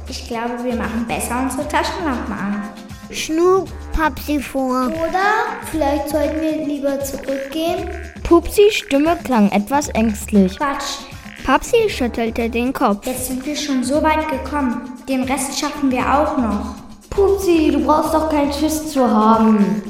Ich 0.08 0.26
glaube, 0.26 0.62
wir 0.64 0.74
machen 0.74 1.06
besser 1.06 1.40
unsere 1.42 1.68
Taschenlampen 1.68 2.32
an. 2.32 2.62
Schnug 3.10 3.68
Papsi 3.96 4.40
vor. 4.40 4.88
Oder 4.88 5.56
vielleicht 5.70 6.10
sollten 6.10 6.38
wir 6.42 6.66
lieber 6.66 7.00
zurückgehen. 7.00 7.88
Pupsis 8.22 8.74
Stimme 8.74 9.16
klang 9.24 9.50
etwas 9.52 9.88
ängstlich. 9.88 10.58
Quatsch. 10.58 10.98
Papsi 11.46 11.88
schüttelte 11.88 12.50
den 12.50 12.74
Kopf. 12.74 13.06
Jetzt 13.06 13.28
sind 13.28 13.46
wir 13.46 13.56
schon 13.56 13.82
so 13.82 14.02
weit 14.02 14.28
gekommen. 14.28 14.92
Den 15.08 15.22
Rest 15.22 15.58
schaffen 15.58 15.90
wir 15.90 16.00
auch 16.00 16.36
noch. 16.36 16.74
Pupsi, 17.08 17.70
du 17.72 17.86
brauchst 17.86 18.12
doch 18.12 18.28
keinen 18.28 18.52
Schiss 18.52 18.92
zu 18.92 19.08
haben. 19.10 19.82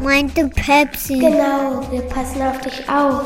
Meinte 0.00 0.48
Pepsi. 0.48 1.18
Genau, 1.18 1.82
wir 1.92 2.02
passen 2.08 2.42
auf 2.42 2.58
dich 2.62 2.88
auf. 2.88 3.22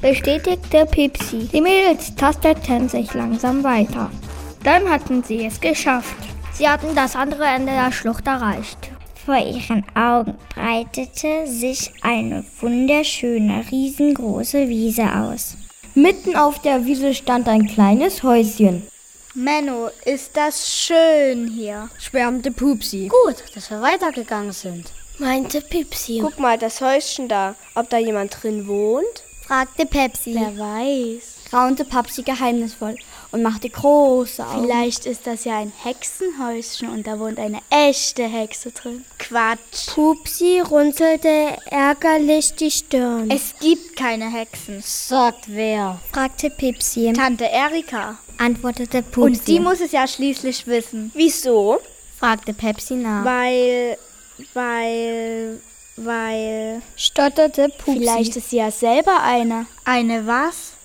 Bestätigte 0.00 0.84
Pepsi. 0.86 1.48
Die 1.52 1.60
Mädels 1.60 2.12
tasteten 2.16 2.88
sich 2.88 3.14
langsam 3.14 3.62
weiter. 3.62 4.10
Dann 4.64 4.90
hatten 4.90 5.22
sie 5.22 5.46
es 5.46 5.60
geschafft. 5.60 6.16
Sie 6.54 6.68
hatten 6.68 6.96
das 6.96 7.14
andere 7.14 7.44
Ende 7.44 7.70
der 7.70 7.92
Schlucht 7.92 8.26
erreicht. 8.26 8.95
Vor 9.26 9.38
ihren 9.38 9.84
Augen 9.96 10.38
breitete 10.54 11.48
sich 11.48 11.90
eine 12.00 12.44
wunderschöne, 12.60 13.64
riesengroße 13.72 14.68
Wiese 14.68 15.02
aus. 15.02 15.56
Mitten 15.96 16.36
auf 16.36 16.62
der 16.62 16.84
Wiese 16.86 17.12
stand 17.12 17.48
ein 17.48 17.66
kleines 17.66 18.22
Häuschen. 18.22 18.86
Menno, 19.34 19.90
ist 20.04 20.36
das 20.36 20.72
schön 20.72 21.48
hier, 21.48 21.90
schwärmte 21.98 22.52
Pupsi. 22.52 23.08
Gut, 23.08 23.42
dass 23.52 23.68
wir 23.68 23.82
weitergegangen 23.82 24.52
sind, 24.52 24.92
meinte 25.18 25.60
Pipsi. 25.60 26.20
Guck 26.22 26.38
mal, 26.38 26.56
das 26.56 26.80
Häuschen 26.80 27.26
da. 27.26 27.56
Ob 27.74 27.90
da 27.90 27.98
jemand 27.98 28.40
drin 28.40 28.68
wohnt? 28.68 29.24
fragte 29.44 29.86
Pepsi. 29.86 30.36
Wer 30.36 30.56
weiß 30.56 31.36
raunte 31.52 31.84
Papsi 31.84 32.22
geheimnisvoll 32.22 32.96
und 33.36 33.42
machte 33.42 33.68
große 33.68 34.44
Augen. 34.44 34.64
Vielleicht 34.64 35.04
ist 35.04 35.26
das 35.26 35.44
ja 35.44 35.58
ein 35.58 35.72
Hexenhäuschen 35.82 36.88
und 36.88 37.06
da 37.06 37.18
wohnt 37.18 37.38
eine 37.38 37.58
echte 37.70 38.24
Hexe 38.24 38.70
drin. 38.70 39.04
Quatsch. 39.18 39.88
Pupsi 39.94 40.60
runzelte 40.60 41.58
ärgerlich 41.66 42.54
die 42.54 42.70
Stirn. 42.70 43.30
Es 43.30 43.54
gibt 43.60 43.94
keine 43.94 44.30
Hexen. 44.30 44.82
Sagt 44.82 45.44
wer? 45.48 46.00
fragte 46.12 46.48
Pipsi. 46.48 47.12
Tante 47.12 47.44
Erika, 47.44 48.18
antwortete 48.38 49.02
Pupsi. 49.02 49.20
Und 49.20 49.48
die 49.48 49.60
muss 49.60 49.80
es 49.80 49.92
ja 49.92 50.06
schließlich 50.08 50.66
wissen. 50.66 51.10
Wieso? 51.14 51.78
fragte 52.18 52.54
Pepsi 52.54 52.94
nach. 52.94 53.22
Weil, 53.26 53.98
weil, 54.54 55.60
weil, 55.96 56.80
stotterte 56.96 57.68
Pupsi. 57.68 57.98
Vielleicht 57.98 58.36
ist 58.36 58.48
sie 58.48 58.56
ja 58.56 58.70
selber 58.70 59.22
eine. 59.22 59.66
Eine 59.84 60.26
was? 60.26 60.75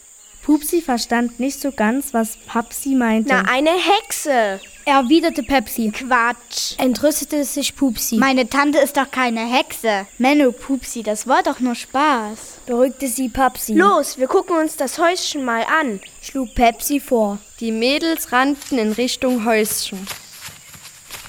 Pupsi 0.43 0.81
verstand 0.81 1.39
nicht 1.39 1.61
so 1.61 1.71
ganz, 1.71 2.13
was 2.13 2.37
Papsi 2.47 2.95
meinte. 2.95 3.29
Na, 3.29 3.43
eine 3.47 3.69
Hexe, 3.69 4.59
erwiderte 4.85 5.43
Pepsi. 5.43 5.91
Quatsch, 5.91 6.73
entrüstete 6.77 7.43
sich 7.43 7.75
Pupsi. 7.75 8.15
Meine 8.15 8.49
Tante 8.49 8.79
ist 8.79 8.97
doch 8.97 9.09
keine 9.11 9.41
Hexe. 9.41 10.07
Menno, 10.17 10.51
Pupsi, 10.51 11.03
das 11.03 11.27
war 11.27 11.43
doch 11.43 11.59
nur 11.59 11.75
Spaß. 11.75 12.61
Beruhigte 12.65 13.07
sie 13.07 13.29
Papsi. 13.29 13.73
Los, 13.73 14.17
wir 14.17 14.27
gucken 14.27 14.57
uns 14.57 14.77
das 14.77 14.97
Häuschen 14.97 15.45
mal 15.45 15.63
an, 15.63 15.99
schlug 16.21 16.55
Pepsi 16.55 16.99
vor. 16.99 17.37
Die 17.59 17.71
Mädels 17.71 18.31
rannten 18.31 18.79
in 18.79 18.93
Richtung 18.93 19.45
Häuschen. 19.45 20.07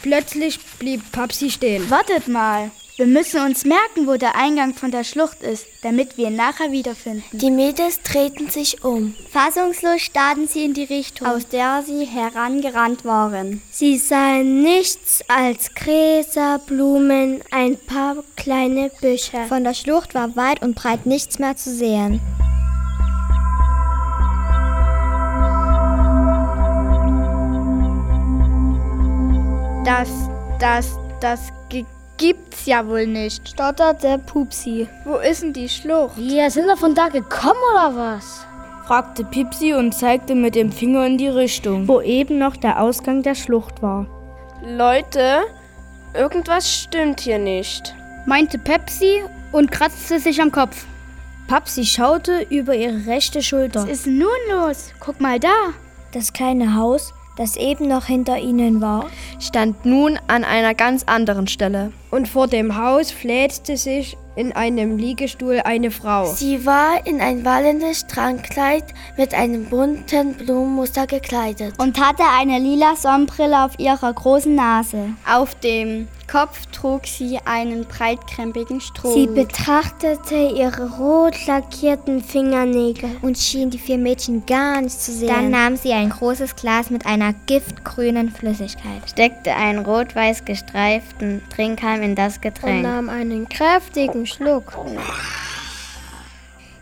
Plötzlich 0.03 0.59
blieb 0.79 1.13
Papsi 1.13 1.51
stehen. 1.51 1.89
Wartet 1.91 2.29
mal. 2.29 2.71
Wir 2.97 3.07
müssen 3.07 3.41
uns 3.41 3.65
merken, 3.65 4.07
wo 4.07 4.17
der 4.17 4.37
Eingang 4.37 4.75
von 4.75 4.91
der 4.91 5.03
Schlucht 5.03 5.43
ist, 5.43 5.67
damit 5.81 6.19
wir 6.19 6.27
ihn 6.27 6.37
nachher 6.37 6.73
wiederfinden. 6.73 7.39
Die 7.39 7.51
Mädels 7.51 8.03
drehten 8.03 8.51
sich 8.51 8.85
um. 8.85 9.15
Fassungslos 9.31 10.03
starrten 10.03 10.47
sie 10.47 10.67
in 10.67 10.75
die 10.75 10.85
Richtung, 10.85 11.27
aus 11.27 11.49
der 11.49 11.83
sie 11.87 12.05
herangerannt 12.05 13.07
waren. 13.07 13.63
Sie 13.71 13.97
sahen 13.97 14.63
nichts 14.63 15.25
als 15.27 15.75
Gräser, 15.75 16.59
Blumen, 16.67 17.41
ein 17.51 17.79
paar 17.79 18.17
kleine 18.37 18.91
Büsche. 19.01 19.39
Von 19.49 19.65
der 19.65 19.73
Schlucht 19.73 20.15
war 20.15 20.37
weit 20.37 20.61
und 20.61 20.75
breit 20.75 21.07
nichts 21.07 21.39
mehr 21.39 21.57
zu 21.57 21.71
sehen. 21.75 22.21
Das, 29.87 30.11
das, 30.61 30.99
das 31.23 31.41
gibt's 32.23 32.67
ja 32.67 32.87
wohl 32.87 33.09
nicht, 33.09 33.49
stotterte 33.49 34.17
Pupsi. 34.17 34.87
Wo 35.05 35.17
ist 35.17 35.43
denn 35.43 35.53
die 35.53 35.69
Schlucht? 35.69 36.17
Wir 36.17 36.53
sind 36.53 36.67
wir 36.67 36.77
von 36.77 36.95
da 36.95 37.09
gekommen 37.09 37.59
oder 37.75 37.97
was? 37.97 38.47
fragte 38.87 39.25
Pipsi 39.25 39.75
und 39.75 39.93
zeigte 39.93 40.37
mit 40.37 40.55
dem 40.55 40.71
Finger 40.71 41.05
in 41.05 41.19
die 41.19 41.27
Richtung, 41.27 41.89
wo 41.89 42.01
eben 42.01 42.39
noch 42.39 42.57
der 42.57 42.81
Ausgang 42.81 43.25
der 43.25 43.35
Schlucht 43.35 43.83
war. 43.83 44.07
Leute, 44.65 45.41
irgendwas 46.15 46.73
stimmt 46.73 47.21
hier 47.21 47.39
nicht, 47.39 47.93
meinte 48.25 48.57
Pepsi 48.57 49.23
und 49.51 49.73
kratzte 49.73 50.21
sich 50.21 50.41
am 50.41 50.53
Kopf. 50.53 50.87
Papsi 51.49 51.85
schaute 51.85 52.47
über 52.51 52.77
ihre 52.77 53.05
rechte 53.07 53.43
Schulter. 53.43 53.83
Was 53.83 53.91
ist 53.91 54.07
nun 54.07 54.29
los? 54.49 54.93
Guck 55.01 55.21
mal 55.21 55.41
da. 55.41 55.73
Das 56.13 56.33
kleine 56.33 56.77
Haus 56.77 57.13
das 57.37 57.57
eben 57.57 57.89
noch 57.89 58.07
hinter 58.07 58.39
ihnen 58.39 58.81
war, 58.81 59.07
stand 59.41 59.85
nun 59.85 60.19
an 60.27 60.45
einer 60.45 60.75
ganz 60.75 61.05
anderen 61.05 61.47
Stelle. 61.47 61.93
Und 62.11 62.29
vor 62.29 62.47
dem 62.47 62.77
Haus 62.77 63.11
fläzte 63.11 63.77
sich 63.77 64.17
in 64.37 64.53
einem 64.53 64.99
Liegestuhl 64.99 65.61
eine 65.65 65.91
Frau. 65.91 66.33
Sie 66.33 66.65
war 66.65 67.07
in 67.07 67.21
ein 67.21 67.45
wallendes 67.45 68.01
Strandkleid 68.01 68.85
mit 69.17 69.35
einem 69.35 69.67
bunten 69.67 70.35
Blumenmuster 70.35 71.07
gekleidet 71.07 71.75
und 71.79 72.01
hatte 72.01 72.25
eine 72.39 72.59
lila 72.59 72.97
Sonnenbrille 72.97 73.65
auf 73.65 73.79
ihrer 73.79 74.13
großen 74.13 74.55
Nase. 74.55 75.11
Auf 75.31 75.55
dem 75.57 76.09
Kopf 76.33 76.65
trug 76.73 77.07
sie 77.07 77.39
einen 77.45 77.85
breitkrempigen 77.85 78.81
Stroh. 78.81 79.13
Sie 79.13 79.27
betrachtete 79.27 80.35
ihre 80.35 80.91
rot 80.97 81.47
lackierten 81.47 82.23
Fingernägel 82.23 83.11
und 83.21 83.37
schien 83.37 83.69
die 83.69 83.79
vier 83.79 83.99
Mädchen 83.99 84.47
gar 84.47 84.81
nicht 84.81 84.99
zu 84.99 85.13
sehen. 85.13 85.29
Dann 85.29 85.51
nahm 85.51 85.77
sie 85.77 85.93
ein 85.93 86.09
großes 86.09 86.57
Glas 86.57 86.89
mit 86.89 87.05
einer 87.05 87.35
giftgrünen 87.45 88.31
Flüssigkeit, 88.31 89.03
steckte 89.11 89.55
einen 89.55 89.81
rot-weiß 89.81 90.47
gestreiften 90.47 91.43
Trinkhalm 91.55 92.01
in 92.01 92.15
das 92.15 92.41
Getränk 92.41 92.77
und 92.77 92.83
nahm 92.83 93.09
einen 93.11 93.47
kräftigen 93.49 94.22
Schluck. 94.27 94.73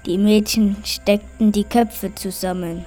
Die 0.07 0.19
Mädchen 0.19 0.77
steckten 0.85 1.53
die 1.53 1.65
Köpfe 1.65 2.15
zusammen. 2.15 2.85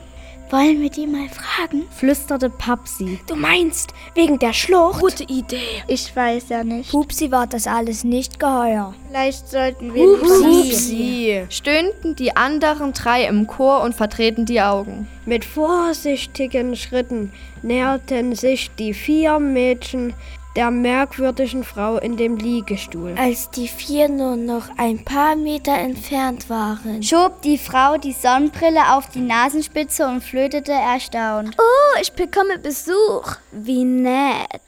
Wollen 0.54 0.82
wir 0.82 0.90
die 0.92 1.08
mal 1.08 1.28
fragen? 1.30 1.84
flüsterte 1.90 2.48
Papsi. 2.48 3.20
Du 3.26 3.36
meinst, 3.36 3.92
wegen 4.14 4.38
der 4.38 4.54
Schlucht? 4.54 5.00
Gute 5.00 5.24
Idee. 5.24 5.82
Ich 5.88 6.16
weiß 6.16 6.50
ja 6.50 6.64
nicht. 6.64 6.92
Pupsi 6.92 7.32
war 7.32 7.48
das 7.48 7.66
alles 7.66 8.04
nicht 8.04 8.40
geheuer. 8.40 8.94
Vielleicht 9.08 9.48
sollten 9.48 9.96
wir 9.96 10.18
Pupsi. 10.20 10.44
Pupsi. 10.44 11.46
Stöhnten 11.50 12.16
die 12.16 12.36
anderen 12.36 12.94
drei 12.94 13.26
im 13.26 13.48
Chor 13.48 13.82
und 13.82 13.96
verdrehten 13.96 14.46
die 14.46 14.62
Augen. 14.62 15.08
Mit 15.26 15.44
vorsichtigen 15.44 16.76
Schritten 16.76 17.32
näherten 17.64 18.36
sich 18.36 18.70
die 18.78 18.94
vier 18.94 19.40
Mädchen 19.40 20.14
der 20.56 20.72
merkwürdigen 20.72 21.64
Frau 21.64 21.98
in 21.98 22.18
dem 22.18 22.38
Liegestuhl. 22.38 23.16
Als 23.18 23.50
die 23.50 23.68
vier 23.68 24.08
nur 24.10 24.36
noch 24.36 24.70
ein 24.78 25.04
paar 25.04 25.36
Meter 25.36 25.74
entfernt 25.74 26.50
waren, 26.50 27.02
schob 27.02 27.42
die 27.42 27.58
Frau 27.58 27.98
die 27.98 28.14
Sonnenbrille 28.14 28.94
auf 28.94 29.10
die 29.10 29.22
Nasenspitze 29.22 30.08
und 30.08 30.24
flötete 30.24 30.72
erstaunt. 30.72 31.56
Oh, 31.58 32.00
ich 32.02 32.12
bekomme 32.14 32.60
Besuch. 32.60 33.36
Wie 33.52 33.84
nett. 33.84 34.62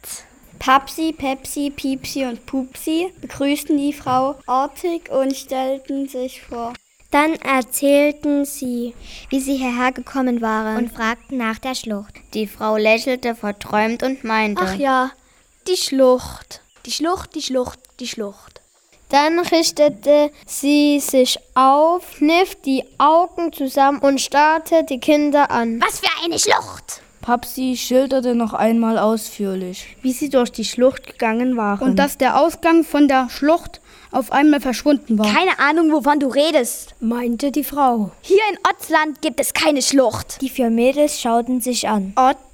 Papsi, 0.59 1.13
Pepsi, 1.13 1.69
Piepsi 1.69 2.25
und 2.25 2.45
Pupsi 2.45 3.13
begrüßten 3.21 3.77
die 3.77 3.93
Frau 3.93 4.35
artig 4.47 5.11
und 5.11 5.35
stellten 5.35 6.07
sich 6.07 6.41
vor. 6.41 6.73
Dann 7.11 7.35
erzählten 7.35 8.45
sie, 8.45 8.93
wie 9.29 9.39
sie 9.39 9.57
hierher 9.57 9.91
gekommen 9.91 10.41
waren 10.41 10.77
und 10.77 10.91
fragten 10.91 11.37
nach 11.37 11.59
der 11.59 11.75
Schlucht. 11.75 12.15
Die 12.33 12.47
Frau 12.47 12.77
lächelte 12.77 13.35
verträumt 13.35 14.01
und 14.01 14.23
meinte: 14.23 14.63
Ach 14.65 14.75
ja, 14.75 15.11
die 15.67 15.77
Schlucht. 15.77 16.61
Die 16.85 16.91
Schlucht, 16.91 17.35
die 17.35 17.41
Schlucht, 17.41 17.79
die 17.99 18.07
Schlucht. 18.07 18.61
Dann 19.09 19.39
richtete 19.39 20.31
sie 20.45 20.99
sich 20.99 21.39
auf, 21.53 22.17
kniff 22.17 22.55
die 22.61 22.83
Augen 22.97 23.53
zusammen 23.53 23.99
und 23.99 24.19
starrte 24.21 24.83
die 24.83 24.99
Kinder 24.99 25.49
an. 25.51 25.81
Was 25.81 25.99
für 25.99 26.23
eine 26.23 26.39
Schlucht! 26.39 27.01
Papsi 27.21 27.75
schilderte 27.75 28.35
noch 28.35 28.53
einmal 28.53 28.99
ausführlich, 28.99 29.97
wie 30.03 30.11
sie 30.11 30.29
durch 30.29 30.51
die 30.51 30.65
Schlucht 30.65 31.07
gegangen 31.07 31.57
waren. 31.57 31.89
Und 31.89 31.95
dass 31.97 32.19
der 32.19 32.39
Ausgang 32.39 32.83
von 32.83 33.07
der 33.07 33.29
Schlucht 33.31 33.81
auf 34.15 34.31
einmal 34.31 34.61
verschwunden 34.61 35.19
war. 35.19 35.31
Keine 35.31 35.59
Ahnung, 35.59 35.91
wovon 35.91 36.19
du 36.19 36.27
redest, 36.27 36.95
meinte 36.99 37.51
die 37.51 37.63
Frau. 37.63 38.11
Hier 38.21 38.41
in 38.51 38.57
Otzland 38.69 39.21
gibt 39.21 39.39
es 39.39 39.53
keine 39.53 39.81
Schlucht. 39.81 40.41
Die 40.41 40.49
vier 40.49 40.69
Mädels 40.69 41.19
schauten 41.19 41.61
sich 41.61 41.87
an. 41.87 42.13
Otzland? 42.15 42.45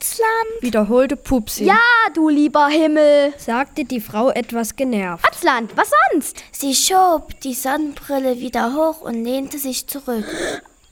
wiederholte 0.61 1.15
Pupsi. 1.15 1.65
Ja, 1.65 1.79
du 2.13 2.29
lieber 2.29 2.67
Himmel, 2.67 3.33
sagte 3.37 3.85
die 3.85 4.01
Frau 4.01 4.29
etwas 4.29 4.75
genervt. 4.75 5.25
Otzland, 5.25 5.71
was 5.75 5.91
sonst? 6.11 6.43
Sie 6.51 6.73
schob 6.73 7.39
die 7.41 7.53
Sonnenbrille 7.53 8.39
wieder 8.39 8.73
hoch 8.73 9.01
und 9.01 9.23
lehnte 9.23 9.57
sich 9.57 9.87
zurück. 9.87 10.25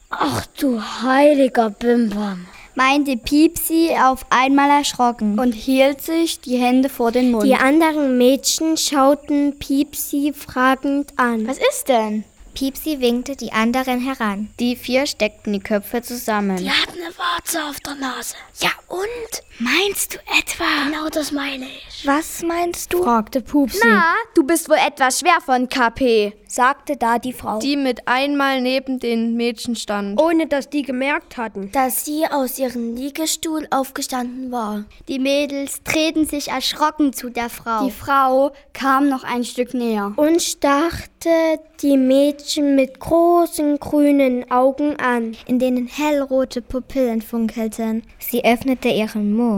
Ach 0.09 0.45
du 0.59 0.81
heiliger 0.81 1.69
Bimbam 1.69 2.47
meinte 2.79 3.17
Piepsi 3.17 3.89
auf 4.01 4.25
einmal 4.29 4.69
erschrocken 4.69 5.37
und 5.37 5.51
hielt 5.51 6.01
sich 6.01 6.39
die 6.39 6.55
Hände 6.55 6.87
vor 6.87 7.11
den 7.11 7.31
Mund. 7.31 7.43
Die 7.43 7.55
anderen 7.55 8.17
Mädchen 8.17 8.77
schauten 8.77 9.59
Piepsi 9.59 10.33
fragend 10.33 11.11
an. 11.17 11.45
Was 11.45 11.57
ist 11.57 11.89
denn? 11.89 12.23
Piepsi 12.53 13.01
winkte 13.01 13.35
die 13.35 13.51
anderen 13.51 13.99
heran. 13.99 14.49
Die 14.61 14.77
vier 14.77 15.07
steckten 15.07 15.51
die 15.51 15.59
Köpfe 15.59 16.01
zusammen. 16.01 16.55
Die 16.55 16.69
hat 16.69 16.87
eine 16.89 17.13
Warze 17.17 17.65
auf 17.69 17.81
der 17.81 17.95
Nase. 17.95 18.35
Ja 18.61 18.71
und? 18.87 19.43
Meinst 19.61 20.13
du 20.13 20.19
etwa? 20.39 20.63
Genau 20.85 21.09
das 21.09 21.33
meine 21.33 21.65
ich. 21.65 22.07
Was 22.07 22.41
meinst 22.43 22.93
du? 22.93 23.03
fragte 23.03 23.41
Pupsi. 23.41 23.81
Na, 23.83 24.15
du 24.33 24.43
bist 24.43 24.69
wohl 24.69 24.77
etwas 24.77 25.19
schwer 25.19 25.39
von 25.45 25.67
KP, 25.67 26.31
sagte 26.47 26.95
da 26.95 27.19
die 27.19 27.33
Frau. 27.33 27.59
Die 27.59 27.75
mit 27.75 28.07
einmal 28.07 28.61
neben 28.61 28.99
den 28.99 29.35
Mädchen 29.35 29.75
stand. 29.75 30.17
Ohne 30.21 30.47
dass 30.47 30.69
die 30.69 30.83
gemerkt 30.83 31.35
hatten, 31.35 31.73
dass 31.73 32.05
sie 32.05 32.25
aus 32.25 32.57
ihrem 32.57 32.95
Liegestuhl 32.95 33.67
aufgestanden 33.69 34.49
war. 34.49 34.85
Die 35.09 35.19
Mädels 35.19 35.83
drehten 35.83 36.25
sich 36.25 36.47
erschrocken 36.47 37.11
zu 37.11 37.29
der 37.29 37.49
Frau. 37.49 37.83
Die 37.83 37.91
Frau 37.91 38.53
kam 38.71 39.09
noch 39.09 39.25
ein 39.25 39.43
Stück 39.43 39.73
näher 39.73 40.13
und 40.15 40.41
starrte 40.41 41.59
die 41.81 41.97
Mädchen 41.97 42.75
mit 42.75 43.01
großen 43.01 43.77
grünen 43.77 44.49
Augen 44.49 44.95
an, 45.01 45.35
in 45.47 45.59
denen 45.59 45.87
hellrote 45.87 46.61
Pupillen 46.61 47.21
funkelten. 47.21 48.03
Sie 48.19 48.45
öffnete 48.45 48.87
ihren 48.87 49.33
Mund 49.33 49.48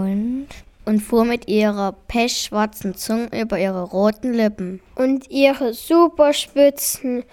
und 0.86 1.00
fuhr 1.00 1.26
mit 1.26 1.48
ihrer 1.48 1.94
pechschwarzen 2.08 2.96
Zunge 2.96 3.30
über 3.40 3.60
ihre 3.60 3.84
roten 3.84 4.34
Lippen. 4.34 4.82
Und 4.96 5.30
ihre 5.30 5.74
superspitzen, 5.74 7.24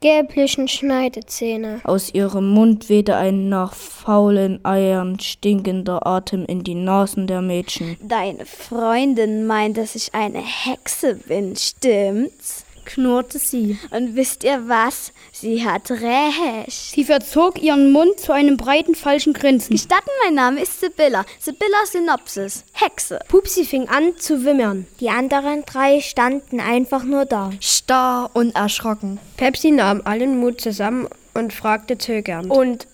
gelblichen 0.00 0.68
Schneidezähne. 0.68 1.80
Aus 1.84 2.12
ihrem 2.12 2.50
Mund 2.50 2.88
wehte 2.88 3.16
ein 3.16 3.48
nach 3.48 3.74
faulen 3.74 4.64
Eiern 4.64 5.18
stinkender 5.20 6.06
Atem 6.06 6.44
in 6.44 6.64
die 6.64 6.74
Nasen 6.74 7.26
der 7.26 7.40
Mädchen. 7.40 7.96
Deine 8.02 8.44
Freundin 8.44 9.46
meint, 9.46 9.78
dass 9.78 9.94
ich 9.94 10.14
eine 10.14 10.40
Hexe 10.40 11.14
bin, 11.14 11.56
stimmt's? 11.56 12.64
Knurrte 12.84 13.38
sie. 13.38 13.78
Und 13.90 14.16
wisst 14.16 14.44
ihr 14.44 14.68
was? 14.68 15.12
Sie 15.32 15.64
hat 15.64 15.90
recht. 15.90 16.94
Sie 16.94 17.04
verzog 17.04 17.62
ihren 17.62 17.92
Mund 17.92 18.20
zu 18.20 18.32
einem 18.32 18.56
breiten, 18.56 18.94
falschen 18.94 19.32
Grinsen. 19.32 19.76
Gestatten, 19.76 20.10
mein 20.24 20.34
Name 20.34 20.60
ist 20.62 20.80
Sibylla. 20.80 21.24
Sibylla 21.38 21.86
Synopsis. 21.86 22.64
Hexe. 22.72 23.20
Pupsi 23.28 23.64
fing 23.64 23.88
an 23.88 24.16
zu 24.18 24.44
wimmern. 24.44 24.86
Die 25.00 25.10
anderen 25.10 25.64
drei 25.64 26.00
standen 26.00 26.60
einfach 26.60 27.04
nur 27.04 27.24
da. 27.24 27.50
Starr 27.60 28.30
und 28.34 28.54
erschrocken. 28.54 29.18
Pepsi 29.36 29.70
nahm 29.70 30.02
allen 30.04 30.38
Mut 30.38 30.60
zusammen 30.60 31.08
und 31.34 31.52
fragte 31.52 31.98
zögernd. 31.98 32.50
Und, 32.50 32.86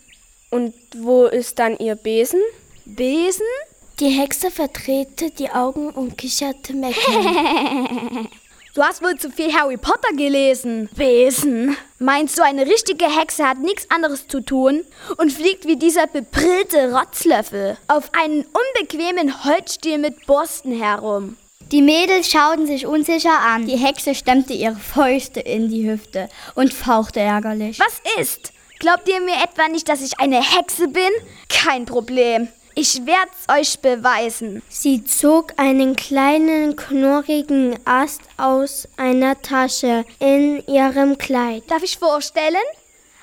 und 0.50 0.74
wo 0.96 1.26
ist 1.26 1.58
dann 1.58 1.76
ihr 1.78 1.94
Besen? 1.94 2.40
Besen? 2.84 3.46
Die 4.00 4.10
Hexe 4.10 4.50
verdrehte 4.50 5.30
die 5.30 5.50
Augen 5.50 5.90
und 5.90 6.16
kicherte 6.16 6.72
meckernd. 6.74 8.28
Du 8.78 8.84
hast 8.84 9.02
wohl 9.02 9.16
zu 9.16 9.28
viel 9.28 9.52
Harry 9.52 9.76
Potter 9.76 10.14
gelesen. 10.16 10.88
Besen. 10.94 11.76
Meinst 11.98 12.38
du, 12.38 12.44
eine 12.44 12.64
richtige 12.64 13.06
Hexe 13.06 13.44
hat 13.44 13.58
nichts 13.58 13.90
anderes 13.90 14.28
zu 14.28 14.40
tun 14.40 14.84
und 15.16 15.32
fliegt 15.32 15.66
wie 15.66 15.74
dieser 15.74 16.06
bebrillte 16.06 16.94
Rotzlöffel 16.94 17.76
auf 17.88 18.12
einen 18.12 18.44
unbequemen 18.44 19.44
Holzstiel 19.44 19.98
mit 19.98 20.26
Borsten 20.26 20.80
herum? 20.80 21.36
Die 21.72 21.82
Mädels 21.82 22.30
schauten 22.30 22.68
sich 22.68 22.86
unsicher 22.86 23.40
an. 23.40 23.66
Die 23.66 23.76
Hexe 23.76 24.14
stemmte 24.14 24.52
ihre 24.52 24.76
Fäuste 24.76 25.40
in 25.40 25.68
die 25.68 25.90
Hüfte 25.90 26.28
und 26.54 26.72
fauchte 26.72 27.18
ärgerlich. 27.18 27.80
Was 27.80 28.00
ist? 28.20 28.52
Glaubt 28.78 29.08
ihr 29.08 29.20
mir 29.20 29.42
etwa 29.42 29.66
nicht, 29.66 29.88
dass 29.88 30.02
ich 30.02 30.20
eine 30.20 30.40
Hexe 30.40 30.86
bin? 30.86 31.10
Kein 31.48 31.84
Problem. 31.84 32.46
Ich 32.80 33.04
werd's 33.06 33.48
euch 33.48 33.80
beweisen. 33.80 34.62
Sie 34.68 35.02
zog 35.02 35.52
einen 35.56 35.96
kleinen, 35.96 36.76
knorrigen 36.76 37.76
Ast 37.84 38.20
aus 38.36 38.86
einer 38.96 39.42
Tasche 39.42 40.04
in 40.20 40.64
ihrem 40.68 41.18
Kleid. 41.18 41.64
Darf 41.66 41.82
ich 41.82 41.98
vorstellen? 41.98 42.54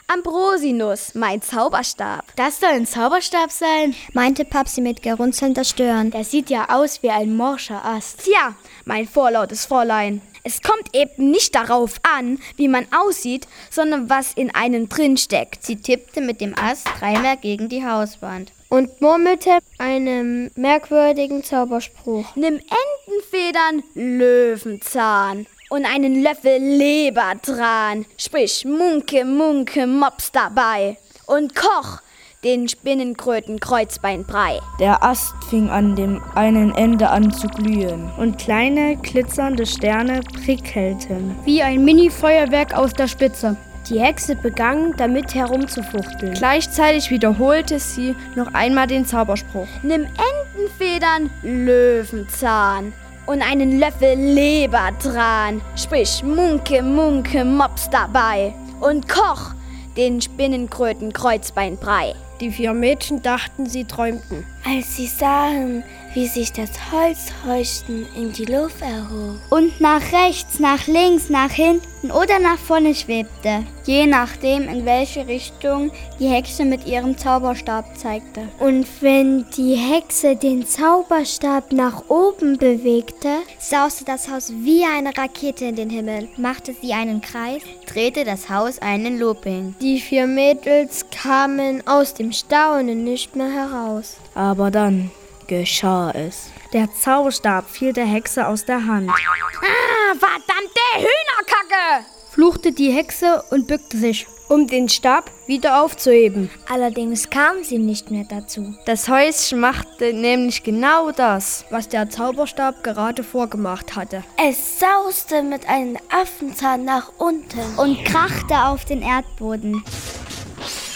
Ambrosinus, 0.08 1.15
mein 1.15 1.41
Zauberstab. 1.41 2.26
Das 2.36 2.60
soll 2.60 2.72
ein 2.72 2.86
Zauberstab 2.86 3.50
sein, 3.50 3.96
meinte 4.12 4.44
Papsi 4.44 4.82
mit 4.82 5.02
gerunzelnder 5.02 5.63
Stirn. 5.63 6.12
Der 6.12 6.26
sieht 6.26 6.50
ja 6.50 6.68
aus 6.68 7.02
wie 7.02 7.12
ein 7.12 7.34
morscher 7.34 7.86
Ast. 7.86 8.26
Tja, 8.26 8.56
mein 8.84 9.08
vorlautes 9.08 9.65
Fräulein. 9.65 10.22
Es 10.44 10.62
kommt 10.62 10.94
eben 10.94 11.32
nicht 11.32 11.56
darauf 11.56 11.94
an, 12.04 12.39
wie 12.58 12.68
man 12.68 12.88
aussieht, 12.94 13.48
sondern 13.72 14.10
was 14.10 14.34
in 14.34 14.54
einem 14.54 14.89
drin 14.89 15.15
steckt. 15.15 15.63
Sie 15.63 15.78
tippte 15.78 16.20
mit 16.20 16.41
dem 16.41 16.54
Ast 16.60 16.89
dreimal 17.00 17.38
gegen 17.38 17.70
die 17.70 17.86
Hauswand 17.86 18.52
und 18.76 19.00
murmelte 19.00 19.60
einen 19.78 20.52
merkwürdigen 20.56 21.46
Zauberspruch. 21.46 22.36
Nimm 22.36 22.60
Entenfedern, 22.60 23.84
Löwenzahn 23.94 25.46
und 25.70 25.86
einen 25.86 26.22
Löffel 26.22 26.58
Leber 26.58 27.36
dran. 27.42 28.06
Sprich 28.18 28.66
Munke, 28.66 29.24
Munke, 29.24 29.88
Mops 29.88 30.30
dabei. 30.34 30.98
Und 31.26 31.56
koch 31.56 32.02
den 32.44 32.68
Spinnenkröten 32.68 33.62
Kreuzbeinbrei. 33.62 34.60
Der 34.80 35.02
Ast 35.02 35.34
fing 35.50 35.70
an 35.70 35.96
dem 35.96 36.22
einen 36.36 36.76
Ende 36.76 37.10
an 37.10 37.32
zu 37.32 37.48
glühen. 37.48 38.12
Und 38.18 38.38
kleine 38.38 38.98
glitzernde 38.98 39.66
Sterne 39.66 40.20
prickelten. 40.44 41.34
Wie 41.46 41.64
ein 41.64 41.84
Mini-Feuerwerk 41.86 42.76
aus 42.76 42.92
der 42.92 43.08
Spitze. 43.08 43.56
Die 43.89 44.00
Hexe 44.00 44.36
begann, 44.36 44.93
damit 44.98 45.36
herumzufuchteln. 45.36 46.34
Gleichzeitig 46.34 47.12
wiederholte 47.12 47.80
sie 47.80 48.15
noch 48.36 48.54
einmal 48.54 48.88
den 48.88 49.06
Zauberspruch. 49.06 49.67
Nimm 49.84 50.08
Entenfedern, 50.56 51.30
Löwenzahn 51.43 52.93
und 53.28 53.41
einen 53.41 53.80
Löffel 53.80 54.15
Leber 54.15 54.89
dran. 55.02 55.62
Sprich 55.76 56.24
Munke, 56.24 56.82
Munke, 56.82 57.45
Mops 57.45 57.88
dabei. 57.89 58.56
Und 58.82 59.08
koch 59.08 59.54
den 59.95 60.19
Spinnenkröten 60.19 61.13
Kreuzbeinbrei. 61.13 62.15
Die 62.41 62.52
vier 62.52 62.74
Mädchen 62.74 63.21
dachten, 63.21 63.67
sie 63.67 63.86
träumten. 63.86 64.45
Als 64.65 64.95
sie 64.95 65.08
sahen, 65.08 65.84
wie 66.15 66.28
sich 66.28 66.51
das 66.54 66.69
Holzhäuschen 66.91 68.08
in 68.15 68.32
die 68.32 68.45
Luft 68.45 68.82
erhob. 68.82 69.36
Und 69.49 69.80
nach 69.82 70.01
rechts, 70.13 70.60
nach 70.60 70.88
links, 70.88 71.30
nach 71.30 71.51
hinten 71.51 72.10
oder 72.12 72.39
nach 72.39 72.58
vorne 72.58 72.95
schwebte. 72.95 73.65
Je 73.86 74.08
nachdem, 74.08 74.69
in 74.69 74.86
welche 74.86 75.28
Richtung 75.28 75.91
die 76.19 76.28
Hexe 76.28 76.63
mit 76.63 76.88
ihrem 76.88 77.17
Zauberstab 77.17 77.97
zeigte. 77.97 78.47
Und 78.60 78.88
wenn 79.01 79.45
die 79.58 79.75
Hexe 79.75 80.38
den 80.38 80.65
Zauberstab 80.65 81.73
nach 81.73 82.04
oben 82.08 82.58
bewegte, 82.58 83.39
sauste 83.60 84.06
das 84.06 84.30
Haus 84.30 84.54
wie 84.56 84.86
eine 84.86 85.15
Rakete 85.17 85.65
in 85.65 85.75
den 85.75 85.89
Himmel. 85.89 86.30
Machte 86.38 86.73
sie 86.82 86.93
einen 86.93 87.19
Kreis, 87.19 87.62
drehte 87.86 88.23
das 88.23 88.49
Haus 88.49 88.80
einen 88.80 89.19
Looping. 89.19 89.75
Die 89.82 89.99
vier 89.99 90.28
Mädels 90.28 91.06
kamen 91.10 91.86
aus 91.86 92.13
dem 92.13 92.32
Staunen 92.32 93.04
nicht 93.04 93.36
mehr 93.36 93.51
heraus. 93.51 94.15
Aber 94.34 94.71
dann 94.71 95.12
geschah 95.48 96.12
es. 96.12 96.52
Der 96.74 96.92
Zauberstab 96.92 97.70
fiel 97.70 97.94
der 97.94 98.06
Hexe 98.06 98.48
aus 98.48 98.66
der 98.66 98.86
Hand. 98.86 99.10
Ah, 99.10 100.14
verdammte 100.14 100.82
Hühnerkacke! 100.96 102.06
fluchte 102.36 102.74
die 102.74 102.92
Hexe 102.92 103.42
und 103.50 103.68
bückte 103.68 103.96
sich, 103.96 104.28
um 104.50 104.68
den 104.68 104.90
Stab 104.90 105.32
wieder 105.48 105.82
aufzuheben. 105.82 106.50
Allerdings 106.70 107.30
kam 107.30 107.64
sie 107.64 107.78
nicht 107.78 108.12
mehr 108.12 108.26
dazu. 108.26 108.76
Das 108.86 109.08
Häuschen 109.08 109.62
machte 109.62 110.12
nämlich 110.14 110.62
genau 110.62 111.12
das, 111.12 111.64
was 111.70 111.88
der 111.88 112.10
Zauberstab 112.10 112.84
gerade 112.84 113.24
vorgemacht 113.24 113.96
hatte. 113.96 114.22
Es 114.38 114.80
sauste 114.80 115.44
mit 115.44 115.70
einem 115.70 115.98
Affenzahn 116.10 116.84
nach 116.84 117.10
unten 117.18 117.62
und 117.78 118.04
krachte 118.04 118.56
auf 118.66 118.84
den 118.84 119.02
Erdboden. 119.02 119.82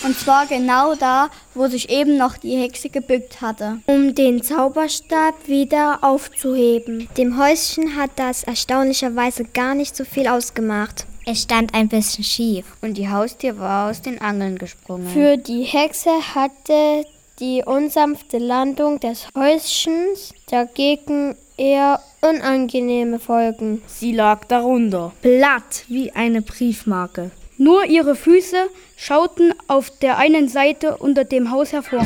Und 0.03 0.17
zwar 0.17 0.47
genau 0.47 0.95
da, 0.95 1.29
wo 1.53 1.67
sich 1.67 1.89
eben 1.89 2.17
noch 2.17 2.37
die 2.37 2.57
Hexe 2.57 2.89
gebückt 2.89 3.41
hatte. 3.41 3.79
Um 3.85 4.15
den 4.15 4.41
Zauberstab 4.41 5.47
wieder 5.47 5.99
aufzuheben. 6.01 7.09
Dem 7.17 7.37
Häuschen 7.37 7.95
hat 7.95 8.11
das 8.15 8.43
erstaunlicherweise 8.43 9.43
gar 9.43 9.75
nicht 9.75 9.95
so 9.95 10.05
viel 10.05 10.27
ausgemacht. 10.27 11.05
Es 11.25 11.43
stand 11.43 11.73
ein 11.73 11.89
bisschen 11.89 12.23
schief 12.23 12.65
und 12.81 12.97
die 12.97 13.09
Haustier 13.09 13.59
war 13.59 13.89
aus 13.89 14.01
den 14.01 14.19
Angeln 14.21 14.57
gesprungen. 14.57 15.07
Für 15.09 15.37
die 15.37 15.63
Hexe 15.63 16.11
hatte 16.33 17.05
die 17.39 17.63
unsanfte 17.65 18.37
Landung 18.37 18.99
des 18.99 19.27
Häuschens 19.37 20.33
dagegen 20.49 21.35
eher 21.57 22.01
unangenehme 22.21 23.19
Folgen. 23.19 23.81
Sie 23.87 24.13
lag 24.13 24.45
darunter, 24.45 25.11
platt 25.21 25.83
wie 25.87 26.11
eine 26.11 26.41
Briefmarke. 26.41 27.31
Nur 27.61 27.83
ihre 27.83 28.15
Füße 28.15 28.69
schauten 28.95 29.53
auf 29.67 29.91
der 29.99 30.17
einen 30.17 30.47
Seite 30.47 30.95
unter 30.95 31.25
dem 31.25 31.51
Haus 31.51 31.73
hervor. 31.73 32.05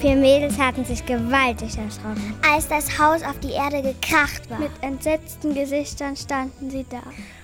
vier 0.00 0.16
Mädels 0.16 0.58
hatten 0.58 0.84
sich 0.84 1.06
gewaltig 1.06 1.78
erschrocken, 1.78 2.34
als 2.52 2.66
das 2.66 2.98
Haus 2.98 3.22
auf 3.22 3.38
die 3.38 3.52
Erde 3.52 3.82
gekracht 3.82 4.50
war. 4.50 4.58
Mit 4.58 4.72
entsetzten 4.80 5.54
Gesichtern 5.54 6.16
standen 6.16 6.70
sie 6.70 6.84
da 6.90 7.02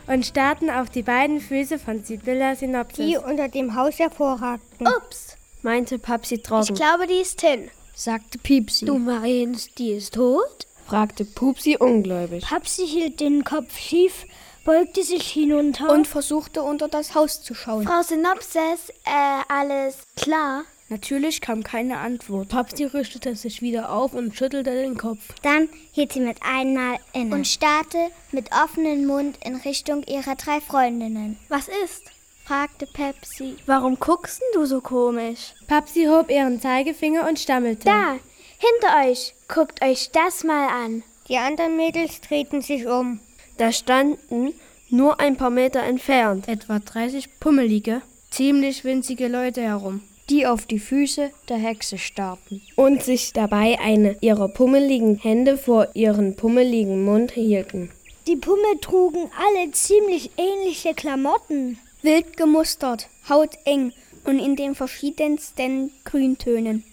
und 0.09 0.27
starrten 0.27 0.71
auf 0.71 0.91
die 0.91 1.03
beiden 1.03 1.41
Füße 1.41 1.79
von 1.79 2.03
Sibylla 2.03 2.57
Synopsis, 2.57 3.07
die 3.07 3.17
unter 3.17 3.49
dem 3.49 3.75
Haus 3.75 3.99
hervorragten. 3.99 4.87
Ups, 4.87 5.37
meinte 5.63 5.99
Papsi 5.99 6.39
trocken. 6.39 6.73
Ich 6.75 6.81
glaube, 6.81 7.07
die 7.07 7.21
ist 7.21 7.41
hin, 7.41 7.71
sagte 7.95 8.39
Piepsi. 8.39 8.87
Du 8.87 8.99
meinst, 8.99 9.79
die 9.79 9.93
ist 9.93 10.15
tot? 10.15 10.67
fragte 10.87 11.25
Pupsi 11.27 11.77
ungläubig. 11.79 12.45
Papsi 12.45 12.87
hielt 12.87 13.21
den 13.21 13.45
Kopf 13.45 13.77
schief, 13.79 14.25
beugte 14.65 15.03
sich 15.03 15.29
hinunter 15.29 15.93
und 15.93 16.07
versuchte 16.07 16.63
unter 16.63 16.89
das 16.89 17.15
Haus 17.15 17.43
zu 17.43 17.55
schauen. 17.55 17.87
Frau 17.87 18.03
Synopsis, 18.03 18.89
äh, 19.05 19.43
alles 19.49 20.07
klar? 20.17 20.65
Natürlich 20.91 21.43
kam 21.43 21.63
keine 21.63 21.99
Antwort. 21.99 22.49
Papsi 22.49 22.85
richtete 22.85 23.37
sich 23.37 23.61
wieder 23.61 23.93
auf 23.93 24.15
und 24.15 24.35
schüttelte 24.35 24.75
den 24.75 24.97
Kopf. 24.97 25.21
Dann 25.43 25.69
hielt 25.93 26.13
sie 26.13 26.21
mit 26.21 26.39
einmal 26.43 26.99
inne 27.13 27.35
und 27.35 27.47
starrte 27.47 28.09
mit 28.33 28.51
offenem 28.53 29.07
Mund 29.07 29.39
in 29.45 29.57
Richtung 29.57 30.03
ihrer 30.05 30.35
drei 30.37 30.61
Freundinnen. 30.61 31.39
Was 31.49 31.69
ist? 31.85 32.05
fragte 32.45 32.87
Pepsi. 32.87 33.57
Warum 33.67 34.01
guckst 34.01 34.41
du 34.55 34.65
so 34.65 34.81
komisch? 34.81 35.53
Papsi 35.67 36.07
hob 36.07 36.31
ihren 36.31 36.59
Zeigefinger 36.59 37.29
und 37.29 37.39
stammelte. 37.39 37.85
Da, 37.85 38.13
hinter 38.59 39.11
euch. 39.11 39.35
Guckt 39.47 39.83
euch 39.85 40.11
das 40.13 40.45
mal 40.45 40.69
an. 40.69 41.03
Die 41.29 41.37
anderen 41.37 41.77
Mädels 41.77 42.23
drehten 42.23 42.63
sich 42.63 42.87
um. 42.87 43.21
Da 43.59 43.73
standen 43.73 44.55
nur 44.89 45.21
ein 45.21 45.37
paar 45.37 45.51
Meter 45.51 45.83
entfernt 45.83 46.49
etwa 46.49 46.79
30 46.79 47.39
pummelige, 47.41 48.01
ziemlich 48.31 48.85
winzige 48.85 49.29
Leute 49.29 49.61
herum 49.61 50.01
die 50.31 50.47
auf 50.47 50.67
die 50.67 50.79
Füße 50.79 51.31
der 51.49 51.57
Hexe 51.57 51.99
starrten 51.99 52.63
und 52.77 53.03
sich 53.03 53.33
dabei 53.33 53.79
eine 53.81 54.17
ihrer 54.21 54.49
pummeligen 54.49 55.17
Hände 55.17 55.57
vor 55.57 55.89
ihren 55.95 56.37
pummeligen 56.37 57.05
Mund 57.05 57.33
hielten. 57.33 57.91
Die 58.27 58.37
Pummel 58.37 58.79
trugen 58.81 59.31
alle 59.39 59.71
ziemlich 59.73 60.31
ähnliche 60.37 60.95
Klamotten. 60.95 61.79
Wild 62.03 62.37
gemustert, 62.37 63.09
hauteng 63.29 63.93
und 64.25 64.39
in 64.39 64.55
den 64.55 64.75
verschiedensten 64.75 65.91
Grüntönen. 66.05 66.85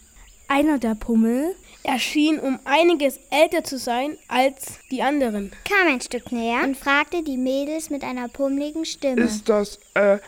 Einer 0.47 0.77
der 0.77 0.95
Pummel 0.95 1.55
erschien 1.83 2.39
um 2.39 2.59
einiges 2.65 3.19
älter 3.29 3.63
zu 3.63 3.77
sein 3.77 4.17
als 4.27 4.79
die 4.91 5.01
anderen. 5.01 5.51
Kam 5.67 5.87
ein 5.87 6.01
Stück 6.01 6.31
näher 6.31 6.63
und 6.63 6.77
fragte 6.77 7.23
die 7.23 7.37
Mädels 7.37 7.89
mit 7.89 8.03
einer 8.03 8.27
pummeligen 8.27 8.85
Stimme. 8.85 9.21
Ist 9.21 9.49
das, 9.49 9.79
äh, 9.93 10.19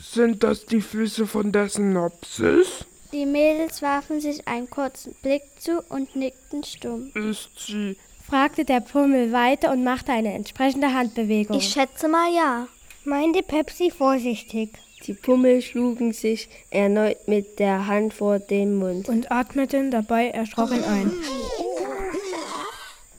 sind 0.00 0.42
das 0.42 0.66
die 0.66 0.80
Füße 0.80 1.26
von 1.26 1.52
der 1.52 1.68
Synopsis? 1.68 2.84
Die 3.12 3.26
Mädels 3.26 3.82
warfen 3.82 4.20
sich 4.20 4.46
einen 4.46 4.70
kurzen 4.70 5.14
Blick 5.22 5.42
zu 5.58 5.82
und 5.88 6.14
nickten 6.16 6.64
stumm. 6.64 7.10
Ist 7.14 7.50
sie? 7.66 7.96
fragte 8.28 8.64
der 8.64 8.80
Pummel 8.80 9.32
weiter 9.32 9.72
und 9.72 9.82
machte 9.82 10.12
eine 10.12 10.32
entsprechende 10.32 10.94
Handbewegung. 10.94 11.56
Ich 11.56 11.70
schätze 11.70 12.06
mal 12.06 12.32
ja, 12.32 12.68
meinte 13.04 13.42
Pepsi 13.42 13.90
vorsichtig. 13.90 14.70
Die 15.06 15.14
Pummel 15.14 15.62
schlugen 15.62 16.12
sich 16.12 16.48
erneut 16.70 17.26
mit 17.26 17.58
der 17.58 17.86
Hand 17.86 18.14
vor 18.14 18.38
den 18.38 18.76
Mund 18.76 19.08
und 19.08 19.32
atmeten 19.32 19.90
dabei 19.90 20.28
erschrocken 20.28 20.84
ein. 20.84 21.10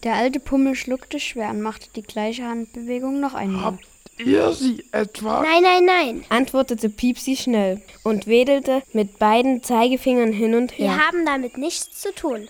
Der 0.03 0.15
alte 0.15 0.39
Pummel 0.39 0.75
schluckte 0.75 1.19
schwer 1.19 1.51
und 1.51 1.61
machte 1.61 1.87
die 1.95 2.01
gleiche 2.01 2.43
Handbewegung 2.43 3.19
noch 3.19 3.35
einmal. 3.35 3.65
Habt 3.65 3.85
ihr 4.17 4.51
sie 4.53 4.83
etwa? 4.91 5.41
Nein, 5.41 5.61
nein, 5.61 5.85
nein, 5.85 6.25
antwortete 6.29 6.89
Piepsi 6.89 7.35
schnell 7.35 7.81
und 8.03 8.25
wedelte 8.25 8.81
mit 8.93 9.19
beiden 9.19 9.61
Zeigefingern 9.61 10.33
hin 10.33 10.55
und 10.55 10.71
her. 10.77 10.89
Wir 10.89 11.07
haben 11.07 11.25
damit 11.25 11.57
nichts 11.57 12.01
zu 12.01 12.13
tun. 12.13 12.47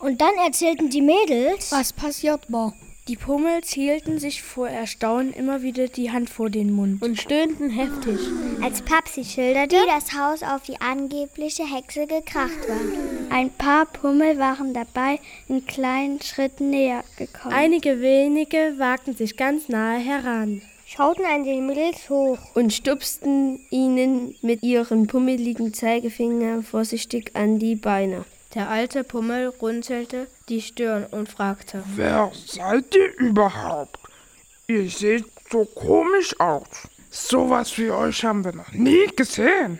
Und 0.00 0.20
dann 0.20 0.34
erzählten 0.44 0.90
die 0.90 1.02
Mädels, 1.02 1.72
was 1.72 1.92
passiert 1.92 2.50
war. 2.50 2.72
Die 3.08 3.16
Pummels 3.16 3.70
hielten 3.70 4.18
sich 4.18 4.42
vor 4.42 4.68
Erstaunen 4.68 5.32
immer 5.32 5.62
wieder 5.62 5.88
die 5.88 6.10
Hand 6.12 6.28
vor 6.28 6.50
den 6.50 6.70
Mund 6.70 7.02
und 7.02 7.18
stöhnten 7.18 7.70
heftig. 7.70 8.18
Als 8.62 8.82
Papsi 8.82 9.24
schilderte, 9.24 9.76
wie 9.76 9.86
das 9.88 10.12
Haus 10.12 10.42
auf 10.42 10.64
die 10.64 10.78
angebliche 10.80 11.64
Hexe 11.64 12.06
gekracht 12.06 12.68
war. 12.68 13.34
Ein 13.36 13.48
paar 13.48 13.86
Pummel 13.86 14.38
waren 14.38 14.74
dabei 14.74 15.20
in 15.48 15.64
kleinen 15.64 16.20
Schritten 16.20 16.68
näher 16.68 17.02
gekommen. 17.16 17.54
Einige 17.54 18.02
wenige 18.02 18.74
wagten 18.76 19.16
sich 19.16 19.38
ganz 19.38 19.70
nahe 19.70 19.98
heran 19.98 20.60
schauten 20.88 21.26
an 21.26 21.44
den 21.44 21.66
Mädels 21.66 22.08
hoch 22.08 22.38
und 22.54 22.72
stupsten 22.72 23.60
ihnen 23.68 24.34
mit 24.40 24.62
ihren 24.62 25.06
pummeligen 25.06 25.74
Zeigefinger 25.74 26.62
vorsichtig 26.62 27.32
an 27.34 27.58
die 27.58 27.76
Beine. 27.76 28.24
Der 28.58 28.70
alte 28.70 29.04
Pummel 29.04 29.52
runzelte 29.62 30.26
die 30.48 30.60
Stirn 30.60 31.06
und 31.12 31.28
fragte: 31.28 31.84
Wer 31.94 32.32
seid 32.44 32.92
ihr 32.92 33.16
überhaupt? 33.16 34.00
Ihr 34.66 34.90
seht 34.90 35.26
so 35.48 35.64
komisch 35.64 36.34
aus. 36.40 36.66
Sowas 37.08 37.78
wie 37.78 37.88
euch 37.88 38.24
haben 38.24 38.44
wir 38.44 38.52
noch 38.52 38.72
nie 38.72 39.06
gesehen. 39.14 39.78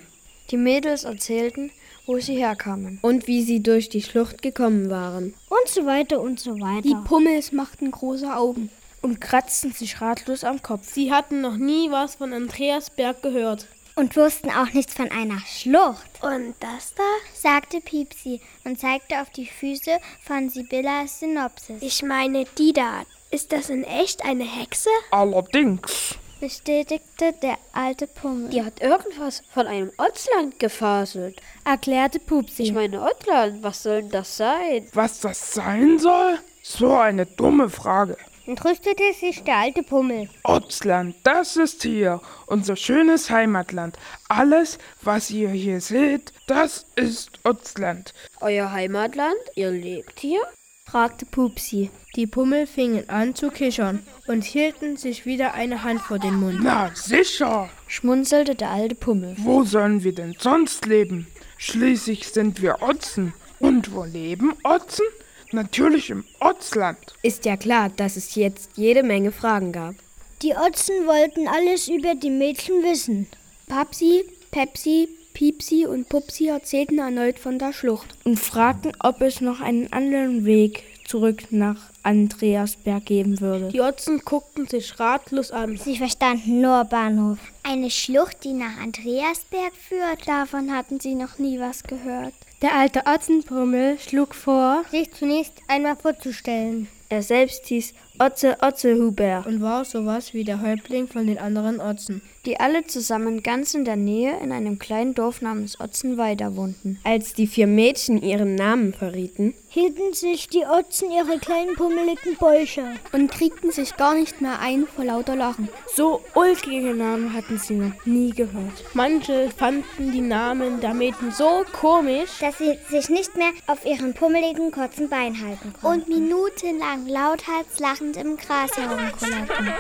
Die 0.53 0.57
Mädels 0.57 1.03
erzählten, 1.03 1.73
wo 2.07 2.21
sie 2.21 2.37
herkamen 2.37 3.01
und 3.03 3.27
wie 3.27 3.43
sie 3.43 3.65
durch 3.65 3.89
die 3.89 4.01
Schlucht 4.01 4.43
gekommen 4.43 4.91
waren. 4.91 5.35
Und 5.49 5.69
so 5.69 5.85
weiter 5.85 6.21
und 6.21 6.39
so 6.39 6.61
weiter. 6.61 6.83
Die 6.83 6.95
Pummels 7.05 7.51
machten 7.51 7.91
große 7.91 8.33
Augen 8.33 8.71
und 9.03 9.21
kratzten 9.21 9.73
sich 9.73 10.01
ratlos 10.01 10.45
am 10.45 10.63
Kopf. 10.63 10.89
Sie 10.89 11.13
hatten 11.13 11.41
noch 11.41 11.57
nie 11.57 11.91
was 11.91 12.15
von 12.15 12.33
Andreasberg 12.33 13.23
gehört. 13.23 13.67
Und 13.99 14.17
wussten 14.17 14.51
auch 14.51 14.73
nichts 14.75 14.95
von 14.95 15.11
einer 15.11 15.41
Schlucht. 15.41 16.23
Und 16.23 16.55
das 16.61 16.95
da? 16.95 17.03
sagte 17.35 17.81
Piepsi 17.81 18.41
und 18.63 18.79
zeigte 18.79 19.21
auf 19.21 19.29
die 19.31 19.47
Füße 19.47 19.99
von 20.23 20.49
Sibyllas 20.51 21.19
Synopsis. 21.19 21.83
Ich 21.83 22.05
meine, 22.05 22.45
die 22.57 22.73
da. 22.73 23.03
Ist 23.33 23.51
das 23.51 23.71
in 23.71 23.83
echt 23.83 24.25
eine 24.25 24.45
Hexe? 24.45 24.89
Allerdings, 25.11 26.15
bestätigte 26.39 27.33
der 27.43 27.59
alte 27.73 28.07
Pummel. 28.07 28.51
Die 28.51 28.63
hat 28.63 28.81
irgendwas 28.81 29.43
von 29.53 29.67
einem 29.67 29.91
Otzland 29.99 30.61
gefaselt, 30.61 31.43
erklärte 31.65 32.21
Pupsi. 32.21 32.63
Ich 32.63 32.73
meine, 32.73 33.03
Otzland, 33.03 33.65
was 33.65 33.83
soll 33.83 34.03
denn 34.03 34.11
das 34.13 34.37
sein? 34.37 34.87
Was 34.93 35.19
das 35.19 35.55
sein 35.55 35.99
soll? 35.99 36.39
So 36.63 36.95
eine 36.95 37.27
dumme 37.27 37.69
Frage 37.69 38.17
entrüstete 38.49 39.13
sich 39.13 39.45
der 39.45 39.57
alte 39.59 39.83
Pummel. 39.83 40.29
Ortsland, 40.43 41.15
das 41.23 41.57
ist 41.57 41.83
hier, 41.83 42.21
unser 42.47 42.77
schönes 42.77 43.29
Heimatland. 43.29 43.99
Alles, 44.29 44.79
was 45.03 45.31
ihr 45.31 45.51
hier 45.51 45.83
seht, 45.83 46.33
das 46.47 46.87
ist 46.97 47.41
Ortsland. 47.45 48.15
Euer 48.41 48.73
Heimatland? 48.73 49.37
Ihr 49.55 49.71
lebt 49.71 50.19
hier? 50.21 50.41
fragte 50.87 51.27
Pupsi. 51.27 51.91
Die 52.17 52.27
Pummel 52.27 52.67
fingen 52.67 53.11
an 53.11 53.35
zu 53.35 53.51
kichern 53.51 54.03
und 54.27 54.45
hielten 54.45 54.97
sich 54.97 55.27
wieder 55.27 55.53
eine 55.53 55.83
Hand 55.83 56.01
vor 56.01 56.19
den 56.19 56.37
Mund. 56.37 56.61
Na 56.63 56.91
sicher, 56.95 57.69
schmunzelte 57.87 58.55
der 58.55 58.71
alte 58.71 58.95
Pummel. 58.95 59.35
Wo 59.37 59.65
sollen 59.65 60.03
wir 60.03 60.15
denn 60.15 60.35
sonst 60.39 60.87
leben? 60.87 61.27
Schließlich 61.59 62.29
sind 62.29 62.63
wir 62.63 62.81
Otzen. 62.81 63.35
Und 63.61 63.93
wo 63.93 64.05
leben 64.05 64.55
Otzen? 64.63 65.05
Natürlich 65.53 66.11
im 66.11 66.25
Otzland. 66.41 66.99
Ist 67.23 67.45
ja 67.45 67.57
klar, 67.57 67.89
dass 67.89 68.17
es 68.17 68.35
jetzt 68.35 68.71
jede 68.77 69.03
Menge 69.03 69.33
Fragen 69.33 69.73
gab. 69.73 69.95
Die 70.43 70.55
Otzen 70.55 71.07
wollten 71.07 71.49
alles 71.49 71.89
über 71.89 72.15
die 72.15 72.31
Mädchen 72.31 72.83
wissen. 72.83 73.27
Papsi, 73.67 74.25
Pepsi, 74.51 75.09
Piepsi 75.35 75.87
und 75.87 76.09
Pupsi 76.09 76.49
erzählten 76.49 76.99
erneut 76.99 77.39
von 77.39 77.59
der 77.59 77.73
Schlucht 77.73 78.09
und 78.25 78.41
fragten, 78.41 78.93
ob 79.01 79.21
es 79.21 79.41
noch 79.41 79.61
einen 79.61 79.93
anderen 79.93 80.45
Weg 80.45 80.83
zurück 81.07 81.45
nach 81.51 81.91
Andreasberg 82.03 83.07
geben 83.07 83.41
würde. 83.41 83.69
Die 83.69 83.81
Otzen 83.81 84.21
guckten 84.25 84.67
sich 84.67 84.99
ratlos 84.99 85.51
an. 85.51 85.77
Sie 85.77 85.97
verstanden 85.97 86.61
nur 86.61 86.85
Bahnhof. 86.85 87.39
Eine 87.63 87.91
Schlucht, 87.91 88.45
die 88.45 88.53
nach 88.53 88.79
Andreasberg 88.79 89.73
führt, 89.75 90.27
davon 90.27 90.73
hatten 90.73 91.01
sie 91.01 91.15
noch 91.15 91.39
nie 91.39 91.59
was 91.59 91.83
gehört. 91.83 92.35
Der 92.61 92.75
alte 92.75 93.03
Otzenpummel 93.07 94.01
schlug 94.01 94.35
vor, 94.35 94.83
sich 94.91 95.13
zunächst 95.13 95.53
einmal 95.69 95.95
vorzustellen. 95.95 96.89
Er 97.09 97.23
selbst 97.23 97.67
hieß 97.67 97.95
Otze 98.19 98.57
Otzehuber 98.61 99.45
und 99.47 99.63
war 99.63 99.85
sowas 99.85 100.35
wie 100.35 100.43
der 100.43 100.61
Häuptling 100.61 101.07
von 101.07 101.29
den 101.29 101.39
anderen 101.39 101.81
Otzen, 101.81 102.21
die 102.47 102.61
alle 102.61 102.87
zusammen 102.87 103.43
ganz 103.43 103.75
in 103.75 103.85
der 103.85 103.97
Nähe 103.97 104.39
in 104.41 104.53
einem 104.53 104.79
kleinen 104.79 105.15
Dorf 105.15 105.43
namens 105.43 105.81
Otzenweider 105.81 106.57
wohnten. 106.57 106.99
Als 107.05 107.35
die 107.35 107.47
vier 107.47 107.67
Mädchen 107.67 108.23
ihren 108.23 108.55
Namen 108.55 108.93
verrieten, 108.95 109.55
hielten 109.69 110.15
sich 110.15 110.49
die 110.49 110.65
Otzen 110.65 111.11
ihre 111.11 111.39
kleinen 111.39 111.75
pummeligen 111.75 112.37
Bäuche 112.39 112.95
und 113.13 113.31
kriegten 113.31 113.71
sich 113.71 113.97
gar 113.97 114.15
nicht 114.15 114.41
mehr 114.41 114.61
ein 114.61 114.87
vor 114.87 115.05
lauter 115.05 115.37
Lachen. 115.37 115.69
So 115.95 116.23
ulkige 116.35 116.95
Namen 116.95 117.33
hatten 117.35 117.59
sie 117.59 117.75
noch 117.75 118.07
nie 118.07 118.31
gehört. 118.31 118.85
Manche 118.95 119.51
fanden 119.51 120.13
die 120.13 120.21
Namen 120.21 120.81
der 120.81 120.95
Mädchen 120.95 121.33
so 121.33 121.65
komisch, 121.73 122.31
dass 122.41 122.59
sie 122.59 122.79
sich 122.89 123.09
nicht 123.09 123.37
mehr 123.37 123.51
auf 123.67 123.85
ihren 123.85 124.15
pummeligen 124.15 124.71
kurzen 124.71 125.09
Beinen 125.09 125.41
halten 125.41 125.73
konnten. 125.81 125.87
Und 125.87 126.09
minutenlang 126.09 127.07
lauthals 127.07 127.79
lachend 127.79 128.17
im 128.17 128.37
Gras 128.37 128.71
herumkullerten. 128.77 129.75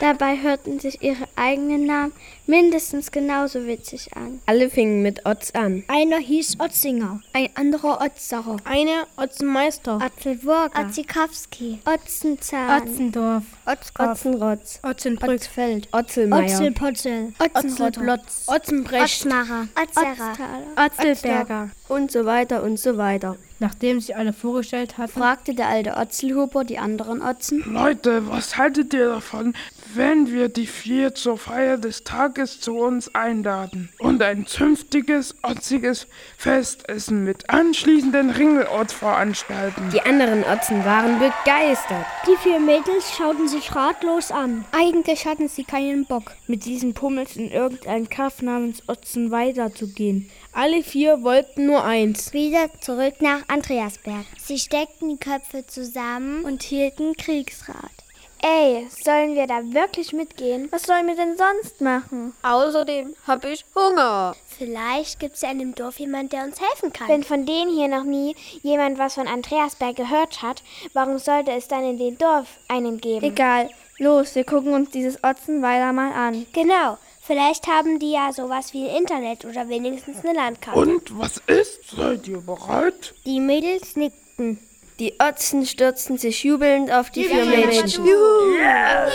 Dabei 0.00 0.36
hörten 0.36 0.80
sich 0.80 1.02
ihre 1.02 1.28
eigenen 1.36 1.86
Namen 1.86 2.12
mindestens 2.46 3.10
genauso 3.10 3.66
witzig 3.66 4.14
an. 4.16 4.40
Alle 4.46 4.68
fingen 4.68 5.02
mit 5.02 5.24
Otz 5.24 5.52
an. 5.52 5.84
Einer 5.88 6.18
hieß 6.18 6.58
Otzinger, 6.60 7.20
ein 7.32 7.48
anderer 7.54 8.00
Otzacher, 8.00 8.56
eine 8.64 9.06
Otzenmeister, 9.16 9.98
Otzelburger, 10.04 10.80
Otzikowski, 10.80 11.80
Otzenzahn, 11.84 12.82
Otzendorf, 12.82 13.44
Otzkopf, 13.66 14.10
Otzenrotz, 14.10 14.80
Otzenbrück, 14.82 15.30
Otzfeld, 15.30 15.88
Otzelmeier, 15.92 16.44
Otzelpotzel, 16.44 17.32
Otzenrottlotz, 17.38 18.44
Otzenbrecht, 18.46 19.24
Otzmacher, 19.24 19.68
Otzerra, 19.80 20.86
Otzelberger. 20.86 21.70
Und 21.88 22.10
so 22.10 22.24
weiter 22.24 22.62
und 22.62 22.78
so 22.78 22.96
weiter. 22.96 23.36
Nachdem 23.60 24.00
sie 24.00 24.14
alle 24.14 24.32
vorgestellt 24.32 24.98
hatten, 24.98 25.12
fragte 25.12 25.54
der 25.54 25.68
alte 25.68 25.96
Otzelhuber 25.96 26.64
die 26.64 26.78
anderen 26.78 27.22
Otzen. 27.22 27.62
Leute, 27.66 28.28
was 28.28 28.56
haltet 28.56 28.92
ihr 28.92 29.08
davon, 29.08 29.54
wenn 29.96 30.32
wir 30.32 30.48
die 30.48 30.66
vier 30.66 31.14
zur 31.14 31.38
Feier 31.38 31.78
des 31.78 32.04
Tages 32.04 32.60
zu 32.60 32.76
uns 32.76 33.14
einladen 33.14 33.90
und 33.98 34.22
ein 34.22 34.46
zünftiges, 34.46 35.34
otziges 35.42 36.06
Festessen 36.36 37.24
mit 37.24 37.50
anschließenden 37.50 38.30
Ringelort 38.30 38.92
veranstalten? 38.92 39.90
Die 39.92 40.00
anderen 40.00 40.44
Otzen 40.44 40.84
waren 40.84 41.18
begeistert. 41.18 42.06
Die 42.26 42.36
vier 42.42 42.60
Mädels 42.60 43.12
schauten 43.16 43.48
sich 43.48 43.74
ratlos 43.74 44.30
an. 44.30 44.64
Eigentlich 44.72 45.26
hatten 45.26 45.48
sie 45.48 45.64
keinen 45.64 46.06
Bock, 46.06 46.32
mit 46.46 46.64
diesen 46.64 46.94
Pummels 46.94 47.36
in 47.36 47.50
irgendein 47.50 48.08
Kaff 48.08 48.42
namens 48.42 48.82
Otzen 48.88 49.30
weiterzugehen. 49.30 50.30
Alle 50.52 50.82
vier 50.82 51.22
wollten 51.22 51.66
nur 51.66 51.84
eins. 51.84 52.32
Wieder 52.32 52.68
zurück 52.80 53.14
nach 53.20 53.42
Andreasberg. 53.48 54.24
Sie 54.38 54.58
steckten 54.58 55.08
die 55.08 55.18
Köpfe 55.18 55.66
zusammen 55.66 56.44
und 56.44 56.62
hielten 56.62 57.14
Kriegsrat. 57.16 58.03
Ey, 58.46 58.86
sollen 59.02 59.34
wir 59.34 59.46
da 59.46 59.62
wirklich 59.72 60.12
mitgehen? 60.12 60.68
Was 60.70 60.82
sollen 60.82 61.06
wir 61.06 61.16
denn 61.16 61.34
sonst 61.38 61.80
machen? 61.80 62.34
Außerdem 62.42 63.14
hab 63.26 63.42
ich 63.46 63.64
Hunger. 63.74 64.36
Vielleicht 64.58 65.18
gibt's 65.18 65.40
ja 65.40 65.50
in 65.50 65.60
dem 65.60 65.74
Dorf 65.74 65.98
jemand, 65.98 66.34
der 66.34 66.44
uns 66.44 66.60
helfen 66.60 66.92
kann. 66.92 67.08
Wenn 67.08 67.24
von 67.24 67.46
denen 67.46 67.74
hier 67.74 67.88
noch 67.88 68.04
nie 68.04 68.36
jemand 68.62 68.98
was 68.98 69.14
von 69.14 69.28
Andreasberg 69.28 69.96
gehört 69.96 70.42
hat, 70.42 70.62
warum 70.92 71.16
sollte 71.16 71.52
es 71.52 71.68
dann 71.68 71.84
in 71.84 71.96
dem 71.96 72.18
Dorf 72.18 72.58
einen 72.68 73.00
geben? 73.00 73.24
Egal. 73.24 73.70
Los, 73.96 74.34
wir 74.34 74.44
gucken 74.44 74.74
uns 74.74 74.90
dieses 74.90 75.24
Otzenweiler 75.24 75.94
mal 75.94 76.12
an. 76.12 76.44
Genau. 76.52 76.98
Vielleicht 77.22 77.66
haben 77.66 77.98
die 77.98 78.12
ja 78.12 78.30
sowas 78.30 78.74
wie 78.74 78.86
Internet 78.86 79.46
oder 79.46 79.70
wenigstens 79.70 80.22
eine 80.22 80.34
Landkarte. 80.34 80.78
Und 80.78 81.18
was 81.18 81.38
ist? 81.46 81.96
Seid 81.96 82.28
ihr 82.28 82.42
bereit? 82.42 83.14
Die 83.24 83.40
Mädels 83.40 83.96
nickten. 83.96 84.58
Die 85.00 85.14
Otzen 85.18 85.66
stürzten 85.66 86.18
sich 86.18 86.44
jubelnd 86.44 86.92
auf 86.92 87.10
die 87.10 87.24
vier 87.24 87.44
Mädchen. 87.46 88.04
Juhu! 88.04 88.56
Ja! 88.56 89.08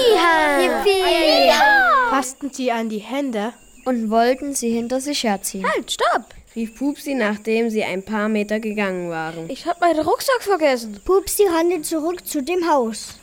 Yippie! 0.60 1.54
Fassten 2.10 2.52
sie 2.52 2.70
an 2.70 2.90
die 2.90 2.98
Hände 2.98 3.54
und 3.86 4.10
wollten 4.10 4.54
sie 4.54 4.72
hinter 4.72 5.00
sich 5.00 5.24
herziehen. 5.24 5.66
Halt, 5.66 5.92
stopp! 5.92 6.26
rief 6.54 6.76
Pupsi, 6.76 7.14
nachdem 7.14 7.70
sie 7.70 7.84
ein 7.86 8.04
paar 8.04 8.28
Meter 8.28 8.60
gegangen 8.60 9.10
waren. 9.10 9.50
Ich 9.50 9.66
hab 9.66 9.80
meinen 9.80 10.02
Rucksack 10.02 10.42
vergessen. 10.42 11.00
Pupsi 11.06 11.44
rannte 11.46 11.82
zurück 11.82 12.28
zu 12.28 12.44
dem 12.44 12.70
Haus. 12.70 13.18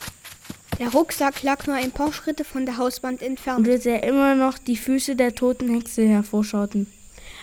Der 0.79 0.89
Rucksack 0.89 1.43
lag 1.43 1.67
nur 1.67 1.77
ein 1.77 1.91
paar 1.91 2.13
Schritte 2.13 2.45
von 2.45 2.65
der 2.65 2.79
Hauswand 2.79 3.21
entfernt. 3.21 3.69
Und 3.69 3.87
er 3.87 4.03
immer 4.03 4.35
noch 4.35 4.57
die 4.57 4.77
Füße 4.77 5.15
der 5.15 5.35
toten 5.35 5.75
Hexe 5.75 6.07
hervorschauten. 6.07 6.87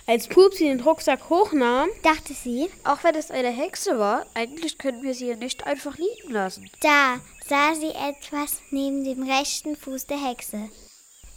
Als 0.06 0.28
Pupsi 0.28 0.64
den 0.64 0.80
Rucksack 0.80 1.30
hochnahm, 1.30 1.88
dachte 2.02 2.34
sie, 2.34 2.68
auch 2.84 3.02
wenn 3.04 3.14
es 3.14 3.30
eine 3.30 3.48
Hexe 3.48 3.98
war, 3.98 4.26
eigentlich 4.34 4.76
können 4.76 5.02
wir 5.02 5.14
sie 5.14 5.34
nicht 5.34 5.66
einfach 5.66 5.96
liegen 5.96 6.30
lassen. 6.30 6.68
Da 6.82 7.20
sah 7.48 7.74
sie 7.74 7.88
etwas 7.88 8.60
neben 8.70 9.02
dem 9.02 9.22
rechten 9.22 9.76
Fuß 9.76 10.06
der 10.06 10.18
Hexe. 10.18 10.68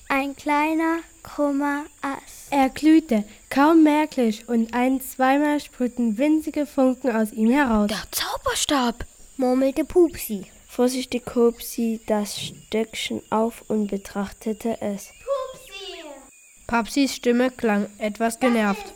Ein 0.09 0.35
kleiner, 0.35 0.99
krummer 1.23 1.85
Ast. 2.01 2.47
Er 2.51 2.67
glühte, 2.67 3.23
kaum 3.49 3.83
merklich, 3.83 4.49
und 4.49 4.73
ein, 4.73 4.99
zweimal 4.99 5.61
sprühten 5.61 6.17
winzige 6.17 6.65
Funken 6.65 7.15
aus 7.15 7.31
ihm 7.31 7.49
heraus. 7.49 7.87
Der 7.87 8.03
Zauberstab, 8.11 9.05
murmelte 9.37 9.85
Pupsi. 9.85 10.45
Vorsichtig 10.67 11.23
hob 11.35 11.61
sie 11.61 12.01
das 12.05 12.37
Stöckchen 12.39 13.21
auf 13.29 13.63
und 13.69 13.87
betrachtete 13.87 14.81
es. 14.81 15.11
Papsis 16.67 17.15
Stimme 17.15 17.49
klang 17.49 17.87
etwas 17.97 18.41
genervt. 18.41 18.93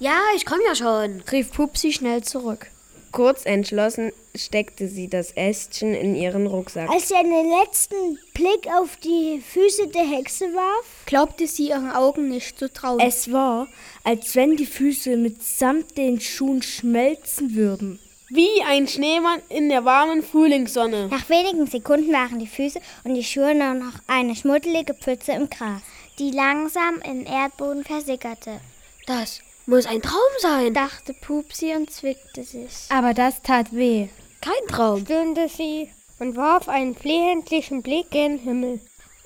Ja, 0.00 0.20
ich 0.34 0.44
komme 0.44 0.62
ja 0.66 0.74
schon, 0.74 1.22
rief 1.30 1.52
Pupsi 1.52 1.92
schnell 1.92 2.24
zurück. 2.24 2.66
Kurz 3.12 3.46
entschlossen 3.46 4.12
steckte 4.34 4.88
sie 4.88 5.08
das 5.08 5.30
Ästchen 5.32 5.94
in 5.94 6.16
ihren 6.16 6.48
Rucksack. 6.48 6.90
Als 6.90 7.08
sie 7.08 7.14
einen 7.14 7.50
letzten 7.60 8.18
Blick 8.34 8.66
auf 8.66 8.96
die 8.96 9.40
Füße 9.40 9.88
der 9.88 10.04
Hexe 10.04 10.46
warf, 10.54 10.86
glaubte 11.06 11.46
sie 11.46 11.68
ihren 11.68 11.90
Augen 11.90 12.28
nicht 12.28 12.58
zu 12.58 12.70
trauen. 12.70 13.00
Es 13.00 13.32
war, 13.32 13.68
als 14.02 14.34
wenn 14.34 14.56
die 14.56 14.66
Füße 14.66 15.16
mitsamt 15.16 15.96
den 15.96 16.20
Schuhen 16.20 16.62
schmelzen 16.62 17.54
würden. 17.54 18.00
Wie 18.28 18.62
ein 18.66 18.88
Schneemann 18.88 19.40
in 19.48 19.68
der 19.68 19.84
warmen 19.84 20.22
Frühlingssonne. 20.22 21.08
Nach 21.08 21.30
wenigen 21.30 21.66
Sekunden 21.66 22.12
waren 22.12 22.40
die 22.40 22.46
Füße 22.46 22.80
und 23.04 23.14
die 23.14 23.24
Schuhe 23.24 23.54
nur 23.54 23.74
noch 23.74 23.94
eine 24.06 24.34
schmuddelige 24.34 24.94
Pfütze 24.94 25.32
im 25.32 25.48
Gras 25.48 25.80
die 26.18 26.30
langsam 26.30 27.00
in 27.04 27.24
Erdboden 27.24 27.84
versickerte. 27.84 28.60
Das 29.06 29.40
muss 29.66 29.86
ein 29.86 30.02
Traum 30.02 30.18
sein, 30.40 30.74
dachte 30.74 31.14
Pupsi 31.14 31.74
und 31.74 31.90
zwickte 31.90 32.42
sich. 32.42 32.86
Aber 32.90 33.14
das 33.14 33.42
tat 33.42 33.72
weh. 33.72 34.08
Kein 34.40 34.66
Traum, 34.68 35.00
stöhnte 35.04 35.48
sie 35.48 35.90
und 36.18 36.36
warf 36.36 36.68
einen 36.68 36.94
flehentlichen 36.94 37.82
Blick 37.82 38.10
gen 38.10 38.38
Himmel. 38.38 38.80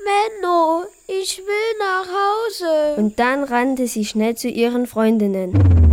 Menno, 0.05 0.85
ich 1.07 1.38
will 1.38 1.78
nach 1.78 2.07
Hause. 2.09 3.00
Und 3.00 3.18
dann 3.18 3.44
rannte 3.44 3.87
sie 3.87 4.05
schnell 4.05 4.37
zu 4.37 4.48
ihren 4.48 4.87
Freundinnen. 4.87 5.91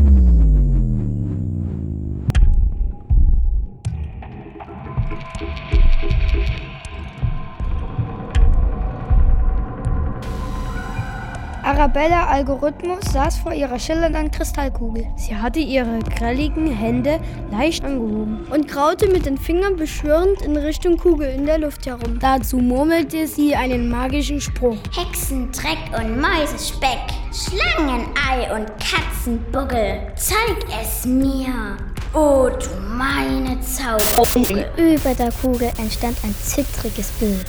Arabella 11.80 12.28
Algorithmus 12.28 13.06
saß 13.14 13.38
vor 13.38 13.54
ihrer 13.54 13.80
schillernden 13.80 14.30
Kristallkugel. 14.32 15.08
Sie 15.16 15.34
hatte 15.34 15.60
ihre 15.60 16.00
grelligen 16.00 16.68
Hände 16.68 17.22
leicht 17.52 17.86
angehoben 17.86 18.46
und 18.52 18.68
kraute 18.68 19.08
mit 19.08 19.26
den 19.26 19.38
Fingern 19.38 19.78
beschwörend 19.78 20.42
in 20.42 20.58
Richtung 20.58 20.98
Kugel 20.98 21.30
in 21.30 21.46
der 21.46 21.58
Luft 21.58 21.86
herum. 21.86 22.20
Dazu 22.20 22.58
murmelte 22.58 23.26
sie 23.28 23.56
einen 23.56 23.88
magischen 23.88 24.42
Spruch. 24.42 24.76
Hexendreck 24.94 25.78
und 25.98 26.20
Mäusespeck, 26.20 27.00
Schlangenei 27.32 28.54
und 28.54 28.68
Katzenbuckel, 28.78 30.02
zeig 30.18 30.58
es 30.82 31.06
mir. 31.06 31.78
Oh, 32.14 32.50
du 32.50 32.82
meine 32.94 33.58
Zauberkugel. 33.62 34.70
Über 34.76 35.14
der 35.14 35.32
Kugel 35.32 35.72
entstand 35.78 36.18
ein 36.26 36.36
zittriges 36.44 37.10
Bild. 37.12 37.46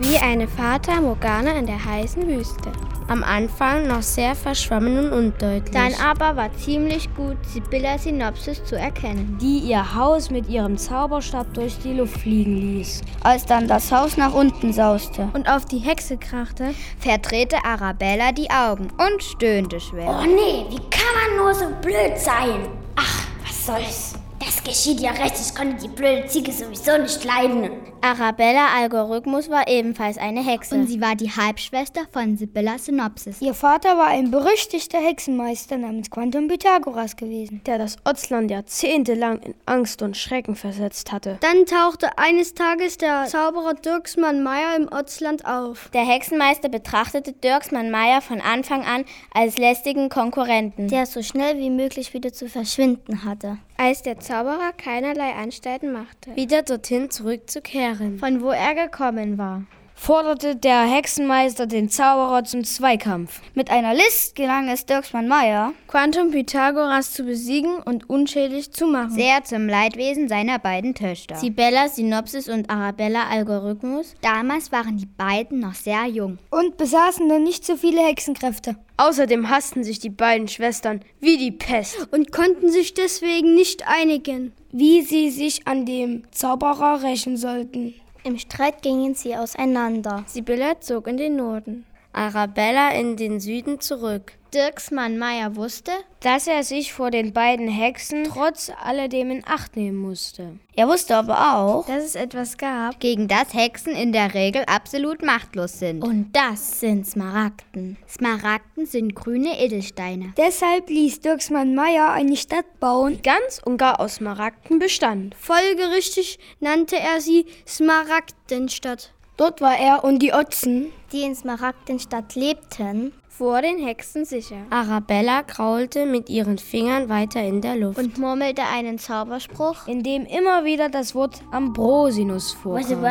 Wie 0.00 0.16
eine 0.16 0.48
Fata 0.48 1.00
Morgana 1.00 1.52
in 1.52 1.66
der 1.66 1.84
heißen 1.84 2.26
Wüste. 2.26 2.72
Am 3.08 3.22
Anfang 3.22 3.86
noch 3.86 4.02
sehr 4.02 4.34
verschwommen 4.34 4.96
und 4.96 5.12
undeutlich. 5.12 5.70
Dann 5.70 5.92
aber 6.02 6.34
war 6.36 6.52
ziemlich 6.56 7.14
gut 7.14 7.36
Sibylla 7.46 7.98
Synopsis 7.98 8.64
zu 8.64 8.76
erkennen, 8.76 9.36
die 9.40 9.58
ihr 9.58 9.94
Haus 9.94 10.30
mit 10.30 10.48
ihrem 10.48 10.78
Zauberstab 10.78 11.52
durch 11.52 11.78
die 11.78 11.92
Luft 11.92 12.18
fliegen 12.18 12.56
ließ. 12.56 13.02
Als 13.22 13.44
dann 13.44 13.68
das 13.68 13.92
Haus 13.92 14.16
nach 14.16 14.32
unten 14.32 14.72
sauste 14.72 15.28
und 15.34 15.48
auf 15.48 15.66
die 15.66 15.78
Hexe 15.78 16.16
krachte, 16.16 16.74
verdrehte 16.98 17.64
Arabella 17.64 18.32
die 18.32 18.50
Augen 18.50 18.88
und 18.92 19.22
stöhnte 19.22 19.78
schwer. 19.78 20.08
Oh 20.08 20.24
nee, 20.24 20.64
wie 20.70 20.80
kann 20.90 21.14
man 21.14 21.36
nur 21.36 21.54
so 21.54 21.66
blöd 21.82 22.16
sein? 22.16 22.66
Ach, 22.96 23.26
was 23.44 23.66
soll's? 23.66 24.21
Das 24.44 24.64
geschieht 24.64 24.98
ja 24.98 25.12
recht, 25.12 25.36
ich 25.40 25.54
konnte 25.54 25.76
die 25.80 25.88
blöde 25.88 26.26
Ziege 26.26 26.50
sowieso 26.50 26.98
nicht 26.98 27.22
leiden. 27.24 27.70
Arabella 28.00 28.66
Algorithmus 28.76 29.48
war 29.48 29.68
ebenfalls 29.68 30.18
eine 30.18 30.44
Hexe. 30.44 30.74
Und 30.74 30.88
sie 30.88 31.00
war 31.00 31.14
die 31.14 31.30
Halbschwester 31.30 32.00
von 32.10 32.36
Sibylla 32.36 32.76
Synopsis. 32.76 33.40
Ihr 33.40 33.54
Vater 33.54 33.96
war 33.96 34.08
ein 34.08 34.32
berüchtigter 34.32 34.98
Hexenmeister 34.98 35.78
namens 35.78 36.10
Quantum 36.10 36.48
Pythagoras 36.48 37.14
gewesen, 37.14 37.60
der 37.64 37.78
das 37.78 37.96
Otzland 38.04 38.50
jahrzehntelang 38.50 39.38
in 39.42 39.54
Angst 39.66 40.02
und 40.02 40.16
Schrecken 40.16 40.56
versetzt 40.56 41.12
hatte. 41.12 41.38
Dann 41.40 41.64
tauchte 41.64 42.18
eines 42.18 42.54
Tages 42.54 42.98
der 42.98 43.26
Zauberer 43.26 43.74
Dirksmann 43.74 44.42
Meyer 44.42 44.74
im 44.76 44.88
Otzland 44.92 45.46
auf. 45.46 45.88
Der 45.94 46.04
Hexenmeister 46.04 46.68
betrachtete 46.68 47.32
Dirksmann 47.32 47.92
Meyer 47.92 48.20
von 48.20 48.40
Anfang 48.40 48.84
an 48.84 49.04
als 49.32 49.58
lästigen 49.58 50.08
Konkurrenten, 50.08 50.88
der 50.88 51.06
so 51.06 51.22
schnell 51.22 51.58
wie 51.58 51.70
möglich 51.70 52.12
wieder 52.14 52.32
zu 52.32 52.48
verschwinden 52.48 53.24
hatte. 53.24 53.58
Als 53.76 54.02
der 54.02 54.20
Zauberer 54.20 54.72
keinerlei 54.76 55.32
Anstalten 55.32 55.92
machte, 55.92 56.36
wieder 56.36 56.62
dorthin 56.62 57.10
zurückzukehren, 57.10 58.18
von 58.18 58.42
wo 58.42 58.50
er 58.50 58.74
gekommen 58.74 59.38
war. 59.38 59.64
Forderte 60.02 60.56
der 60.56 60.82
Hexenmeister 60.82 61.68
den 61.68 61.88
Zauberer 61.88 62.42
zum 62.42 62.64
Zweikampf. 62.64 63.40
Mit 63.54 63.70
einer 63.70 63.94
List 63.94 64.34
gelang 64.34 64.68
es 64.68 64.84
Dirksmann 64.84 65.28
Meyer, 65.28 65.74
Quantum 65.86 66.32
Pythagoras 66.32 67.12
zu 67.12 67.22
besiegen 67.22 67.76
und 67.76 68.10
unschädlich 68.10 68.72
zu 68.72 68.88
machen. 68.88 69.12
Sehr 69.12 69.44
zum 69.44 69.68
Leidwesen 69.68 70.28
seiner 70.28 70.58
beiden 70.58 70.96
Töchter. 70.96 71.36
Sibella 71.36 71.88
Synopsis 71.88 72.48
und 72.48 72.68
Arabella 72.68 73.28
Algorithmus. 73.30 74.16
Damals 74.22 74.72
waren 74.72 74.96
die 74.96 75.06
beiden 75.06 75.60
noch 75.60 75.74
sehr 75.74 76.06
jung. 76.06 76.38
Und 76.50 76.78
besaßen 76.78 77.28
noch 77.28 77.38
nicht 77.38 77.64
so 77.64 77.76
viele 77.76 78.04
Hexenkräfte. 78.04 78.74
Außerdem 78.96 79.50
hassten 79.50 79.84
sich 79.84 80.00
die 80.00 80.10
beiden 80.10 80.48
Schwestern 80.48 81.00
wie 81.20 81.36
die 81.36 81.52
Pest 81.52 82.08
und 82.10 82.32
konnten 82.32 82.72
sich 82.72 82.94
deswegen 82.94 83.54
nicht 83.54 83.86
einigen, 83.86 84.52
wie 84.72 85.02
sie 85.02 85.30
sich 85.30 85.68
an 85.68 85.86
dem 85.86 86.24
Zauberer 86.32 87.04
rächen 87.04 87.36
sollten. 87.36 87.94
Im 88.24 88.38
Streit 88.38 88.82
gingen 88.82 89.16
sie 89.16 89.36
auseinander. 89.36 90.22
Sibylla 90.28 90.80
zog 90.80 91.08
in 91.08 91.16
den 91.16 91.34
Norden. 91.34 91.84
Arabella 92.12 92.90
in 92.90 93.16
den 93.16 93.40
Süden 93.40 93.80
zurück. 93.80 94.32
Dirksmann 94.52 95.16
Meyer 95.16 95.56
wusste, 95.56 95.92
dass 96.20 96.46
er 96.46 96.62
sich 96.62 96.92
vor 96.92 97.10
den 97.10 97.32
beiden 97.32 97.68
Hexen 97.68 98.24
trotz 98.24 98.70
alledem 98.84 99.30
in 99.30 99.42
Acht 99.46 99.76
nehmen 99.76 99.96
musste. 99.96 100.58
Er 100.74 100.88
wusste 100.88 101.16
aber 101.16 101.56
auch, 101.56 101.86
dass 101.86 102.04
es 102.04 102.14
etwas 102.14 102.58
gab, 102.58 103.00
gegen 103.00 103.28
das 103.28 103.54
Hexen 103.54 103.94
in 103.94 104.12
der 104.12 104.34
Regel 104.34 104.64
absolut 104.66 105.22
machtlos 105.22 105.78
sind. 105.78 106.04
Und 106.04 106.32
das 106.36 106.80
sind 106.80 107.06
Smaragden. 107.06 107.96
Smaragden 108.06 108.84
sind 108.84 109.14
grüne 109.14 109.58
Edelsteine. 109.58 110.34
Deshalb 110.36 110.90
ließ 110.90 111.20
Dirksmann 111.20 111.74
Meyer 111.74 112.10
eine 112.10 112.36
Stadt 112.36 112.78
bauen, 112.78 113.16
die 113.16 113.22
ganz 113.22 113.58
und 113.64 113.78
gar 113.78 114.00
aus 114.00 114.16
Smaragden 114.16 114.78
bestand. 114.78 115.34
Folgerichtig 115.34 116.38
nannte 116.60 116.98
er 116.98 117.22
sie 117.22 117.46
Smaragdenstadt. 117.66 119.11
Dort 119.36 119.60
war 119.60 119.78
er 119.78 120.04
und 120.04 120.20
die 120.20 120.32
Otzen, 120.32 120.92
die 121.12 121.22
in 121.22 121.34
Smaragdenstadt 121.34 122.34
lebten, 122.34 123.12
vor 123.28 123.62
den 123.62 123.78
Hexen 123.78 124.26
sicher. 124.26 124.58
Arabella 124.68 125.42
kraulte 125.42 126.04
mit 126.04 126.28
ihren 126.28 126.58
Fingern 126.58 127.08
weiter 127.08 127.42
in 127.42 127.62
der 127.62 127.76
Luft 127.76 127.98
und 127.98 128.18
murmelte 128.18 128.62
einen 128.62 128.98
Zauberspruch, 128.98 129.86
in 129.88 130.02
dem 130.02 130.26
immer 130.26 130.64
wieder 130.64 130.90
das 130.90 131.14
Wort 131.14 131.40
Ambrosinus 131.50 132.52
vorkam. 132.52 133.04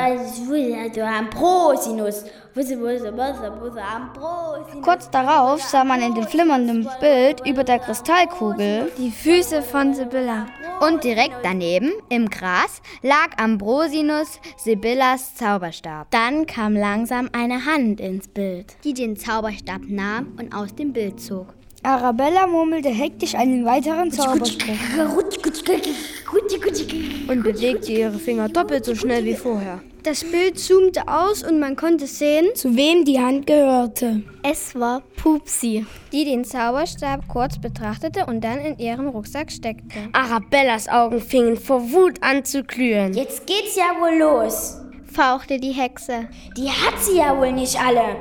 Ambrosinus. 1.04 2.24
Kurz 4.84 5.10
darauf 5.10 5.62
sah 5.62 5.84
man 5.86 6.02
in 6.02 6.16
dem 6.16 6.28
flimmernden 6.28 6.88
Bild 7.00 7.48
über 7.48 7.64
der 7.64 7.80
Kristallkugel 7.80 8.92
die 8.98 9.12
Füße 9.12 9.62
von 9.62 9.94
Sibylla. 9.94 10.48
Und 10.82 11.04
direkt 11.04 11.38
daneben, 11.44 11.92
im 12.10 12.30
Gras, 12.30 12.82
lag 13.02 13.38
Ambrosinus, 13.38 14.40
Sibyllas 14.58 15.36
Zauberstab. 15.36 16.08
Dann 16.12 16.46
kam 16.46 16.76
langsam 16.76 17.30
eine 17.32 17.66
Hand 17.66 18.02
ins 18.02 18.28
Bild, 18.28 18.76
die 18.84 18.94
den 18.94 19.16
Zauberstab 19.16 19.82
nahm 19.88 20.36
und 20.38 20.54
aus 20.54 20.76
dem 20.76 20.92
Bild 20.92 21.22
zog. 21.22 21.54
Arabella 21.84 22.48
murmelte 22.48 22.90
hektisch 22.90 23.34
einen 23.34 23.66
weiteren 23.66 24.12
Zauberspruch 24.12 24.76
und 27.28 27.44
bewegte 27.44 27.92
ihre 27.92 28.20
Finger 28.20 28.50
doppelt 28.50 28.86
so 28.86 28.94
schnell 28.94 29.26
wie 29.26 29.36
vorher. 29.36 29.82
Das 30.04 30.24
Bild 30.24 30.58
zoomte 30.58 31.08
aus 31.08 31.44
und 31.44 31.60
man 31.60 31.76
konnte 31.76 32.08
sehen, 32.08 32.48
zu 32.56 32.76
wem 32.76 33.06
die 33.06 33.20
Hand 33.20 33.46
gehörte. 33.46 34.24
Es 34.42 34.74
war 34.74 35.04
Pupsi, 35.16 35.86
die 36.12 36.26
den 36.26 36.44
Zauberstab 36.44 37.28
kurz 37.28 37.62
betrachtete 37.62 38.26
und 38.26 38.44
dann 38.44 38.58
in 38.62 38.80
ihren 38.80 39.08
Rucksack 39.10 39.52
steckte. 39.52 40.10
Arabellas 40.12 40.90
Augen 40.90 41.22
fingen 41.22 41.56
vor 41.56 41.92
Wut 41.92 42.16
an 42.22 42.44
zu 42.44 42.64
glühen. 42.64 43.14
Jetzt 43.14 43.46
geht's 43.46 43.76
ja 43.76 43.94
wohl 44.02 44.18
los, 44.18 44.82
fauchte 45.06 45.60
die 45.60 45.74
Hexe. 45.74 46.28
Die 46.58 46.70
hat 46.70 47.00
sie 47.00 47.18
ja 47.18 47.38
wohl 47.38 47.52
nicht 47.52 47.80
alle. 47.80 48.16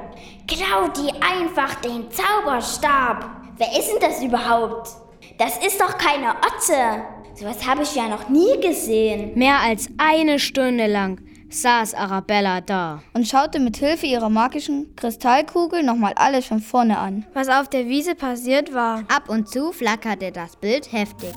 Klaut 0.46 0.98
die 0.98 1.12
einfach 1.22 1.76
den 1.76 2.04
Zauberstab. 2.10 3.24
Wer 3.56 3.78
ist 3.78 3.90
denn 3.90 4.00
das 4.00 4.22
überhaupt? 4.22 4.90
Das 5.38 5.56
ist 5.66 5.80
doch 5.80 5.96
keine 5.96 6.34
Otze. 6.46 7.04
Sowas 7.34 7.66
habe 7.66 7.84
ich 7.84 7.94
ja 7.94 8.06
noch 8.06 8.28
nie 8.28 8.60
gesehen. 8.60 9.32
Mehr 9.34 9.60
als 9.60 9.88
eine 9.96 10.38
Stunde 10.38 10.86
lang 10.86 11.22
saß 11.50 11.94
Arabella 11.94 12.60
da 12.60 13.02
und 13.12 13.26
schaute 13.26 13.58
mit 13.58 13.76
Hilfe 13.76 14.06
ihrer 14.06 14.28
magischen 14.30 14.94
Kristallkugel 14.96 15.82
nochmal 15.82 16.12
alles 16.16 16.46
von 16.46 16.60
vorne 16.60 16.98
an. 16.98 17.26
Was 17.34 17.48
auf 17.48 17.68
der 17.68 17.86
Wiese 17.86 18.14
passiert 18.14 18.72
war. 18.72 19.04
Ab 19.08 19.28
und 19.28 19.48
zu 19.48 19.72
flackerte 19.72 20.32
das 20.32 20.56
Bild 20.56 20.92
heftig. 20.92 21.30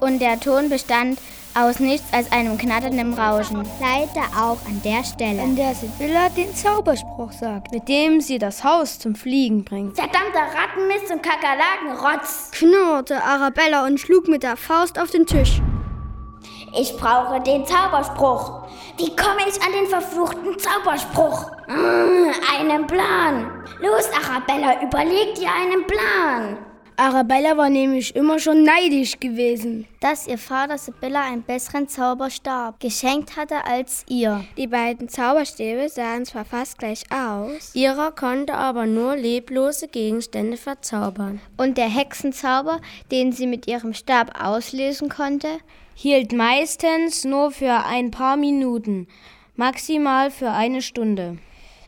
Und 0.00 0.20
der 0.20 0.38
Ton 0.38 0.68
bestand 0.68 1.18
aus 1.54 1.78
nichts 1.78 2.12
als 2.12 2.30
einem 2.32 2.58
knatternden 2.58 3.14
Rauschen. 3.14 3.62
Leider 3.80 4.26
auch 4.36 4.58
an 4.66 4.82
der 4.84 5.04
Stelle, 5.04 5.40
an 5.40 5.56
der 5.56 5.74
Sibylla 5.74 6.28
den 6.30 6.54
Zauberspruch 6.54 7.32
sagt, 7.32 7.72
mit 7.72 7.88
dem 7.88 8.20
sie 8.20 8.38
das 8.38 8.64
Haus 8.64 8.98
zum 8.98 9.14
Fliegen 9.14 9.64
bringt. 9.64 9.94
Verdammter 9.96 10.40
Rattenmist 10.40 11.12
und 11.12 11.22
Kakerlakenrotz! 11.22 12.50
knurrte 12.52 13.22
Arabella 13.22 13.86
und 13.86 14.00
schlug 14.00 14.28
mit 14.28 14.42
der 14.42 14.56
Faust 14.56 14.98
auf 14.98 15.10
den 15.10 15.26
Tisch. 15.26 15.60
Ich 16.76 16.96
brauche 16.96 17.40
den 17.40 17.64
Zauberspruch. 17.64 18.64
Wie 18.98 19.14
komme 19.14 19.48
ich 19.48 19.62
an 19.62 19.72
den 19.72 19.86
verfluchten 19.86 20.58
Zauberspruch? 20.58 21.50
Mmh, 21.68 22.32
einen 22.58 22.86
Plan. 22.86 23.64
Los, 23.80 24.08
Arabella, 24.12 24.82
überleg 24.82 25.34
dir 25.36 25.50
einen 25.52 25.86
Plan. 25.86 26.58
Arabella 26.96 27.56
war 27.56 27.70
nämlich 27.70 28.14
immer 28.14 28.38
schon 28.38 28.62
neidisch 28.62 29.18
gewesen, 29.18 29.88
dass 30.00 30.28
ihr 30.28 30.38
Vater 30.38 30.78
Sibylla 30.78 31.22
einen 31.22 31.42
besseren 31.42 31.88
Zauberstab 31.88 32.78
geschenkt 32.78 33.36
hatte 33.36 33.64
als 33.64 34.04
ihr. 34.08 34.44
Die 34.56 34.68
beiden 34.68 35.08
Zauberstäbe 35.08 35.88
sahen 35.88 36.24
zwar 36.24 36.44
fast 36.44 36.78
gleich 36.78 37.02
aus, 37.12 37.74
ihrer 37.74 38.12
konnte 38.12 38.54
aber 38.54 38.86
nur 38.86 39.16
leblose 39.16 39.88
Gegenstände 39.88 40.56
verzaubern. 40.56 41.40
Und 41.56 41.78
der 41.78 41.88
Hexenzauber, 41.88 42.80
den 43.10 43.32
sie 43.32 43.48
mit 43.48 43.66
ihrem 43.66 43.92
Stab 43.92 44.40
auslösen 44.40 45.08
konnte, 45.08 45.48
hielt 45.94 46.32
meistens 46.32 47.24
nur 47.24 47.50
für 47.50 47.84
ein 47.86 48.10
paar 48.10 48.36
Minuten, 48.36 49.06
maximal 49.56 50.30
für 50.30 50.50
eine 50.50 50.82
Stunde. 50.82 51.38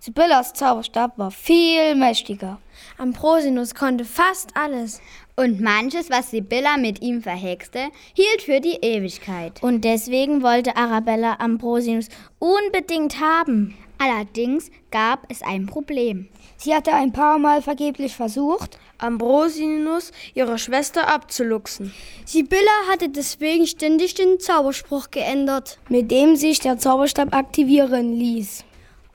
Sibyllas 0.01 0.53
Zauberstab 0.53 1.19
war 1.19 1.31
viel 1.33 1.97
mächtiger. 1.97 2.59
Ambrosinus 2.97 3.75
konnte 3.75 4.05
fast 4.05 4.57
alles. 4.57 5.01
Und 5.39 5.61
manches, 5.61 6.09
was 6.09 6.31
Sibylla 6.31 6.79
mit 6.79 7.03
ihm 7.03 7.21
verhexte, 7.21 7.89
hielt 8.15 8.41
für 8.43 8.61
die 8.61 8.79
Ewigkeit. 8.81 9.63
Und 9.63 9.85
deswegen 9.85 10.43
wollte 10.43 10.77
Arabella 10.77 11.37
Ambrosinus 11.41 12.09
unbedingt 12.39 13.21
haben. 13.21 13.77
Allerdings 13.99 14.71
gab 14.91 15.27
es 15.31 15.43
ein 15.43 15.67
Problem. 15.67 16.29
Sie 16.57 16.75
hatte 16.75 16.95
ein 16.95 17.13
paar 17.13 17.39
Mal 17.39 17.61
vergeblich 17.61 18.17
versucht, 18.17 18.79
Ambrosinus 18.97 20.11
ihre 20.33 20.59
Schwester 20.59 21.07
abzuluxen. 21.07 21.93
Sibylla 22.25 22.89
hatte 22.91 23.11
deswegen 23.11 23.67
ständig 23.67 24.15
den 24.15 24.41
Zauberspruch 24.41 25.11
geändert, 25.11 25.79
mit 25.91 26.11
dem 26.11 26.37
sich 26.37 26.61
der 26.61 26.79
Zauberstab 26.79 27.35
aktivieren 27.35 28.15
ließ. 28.15 28.65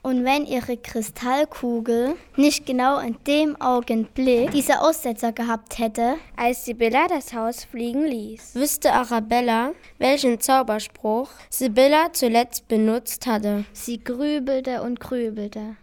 Und 0.04 0.24
wenn 0.24 0.46
ihre 0.46 0.76
Kristallkugel 0.76 2.16
nicht 2.36 2.66
genau 2.66 2.98
in 2.98 3.16
dem 3.24 3.60
Augenblick 3.60 4.50
diese 4.50 4.80
Aussetzer 4.80 5.30
gehabt 5.30 5.78
hätte, 5.78 6.16
als 6.36 6.64
Sibylla 6.64 7.06
das 7.06 7.32
Haus 7.32 7.62
fliegen 7.62 8.04
ließ, 8.04 8.56
wüsste 8.56 8.92
Arabella, 8.92 9.74
welchen 9.98 10.40
Zauberspruch 10.40 11.30
Sibylla 11.50 12.12
zuletzt 12.12 12.66
benutzt 12.66 13.26
hatte. 13.28 13.64
Sie 13.72 14.02
grübelte 14.02 14.82
und 14.82 14.98
grübelte. 14.98 15.76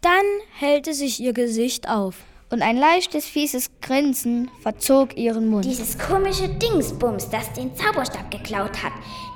Dann 0.00 0.24
hellte 0.58 0.94
sich 0.94 1.20
ihr 1.20 1.34
Gesicht 1.34 1.90
auf 1.90 2.14
und 2.50 2.62
ein 2.62 2.76
leichtes, 2.76 3.26
fieses 3.26 3.70
Grinsen 3.80 4.50
verzog 4.60 5.16
ihren 5.16 5.48
Mund. 5.48 5.64
Dieses 5.64 5.98
komische 5.98 6.48
Dingsbums, 6.48 7.28
das 7.30 7.52
den 7.52 7.74
Zauberstab 7.74 8.30
geklaut 8.30 8.82
hat, 8.82 8.92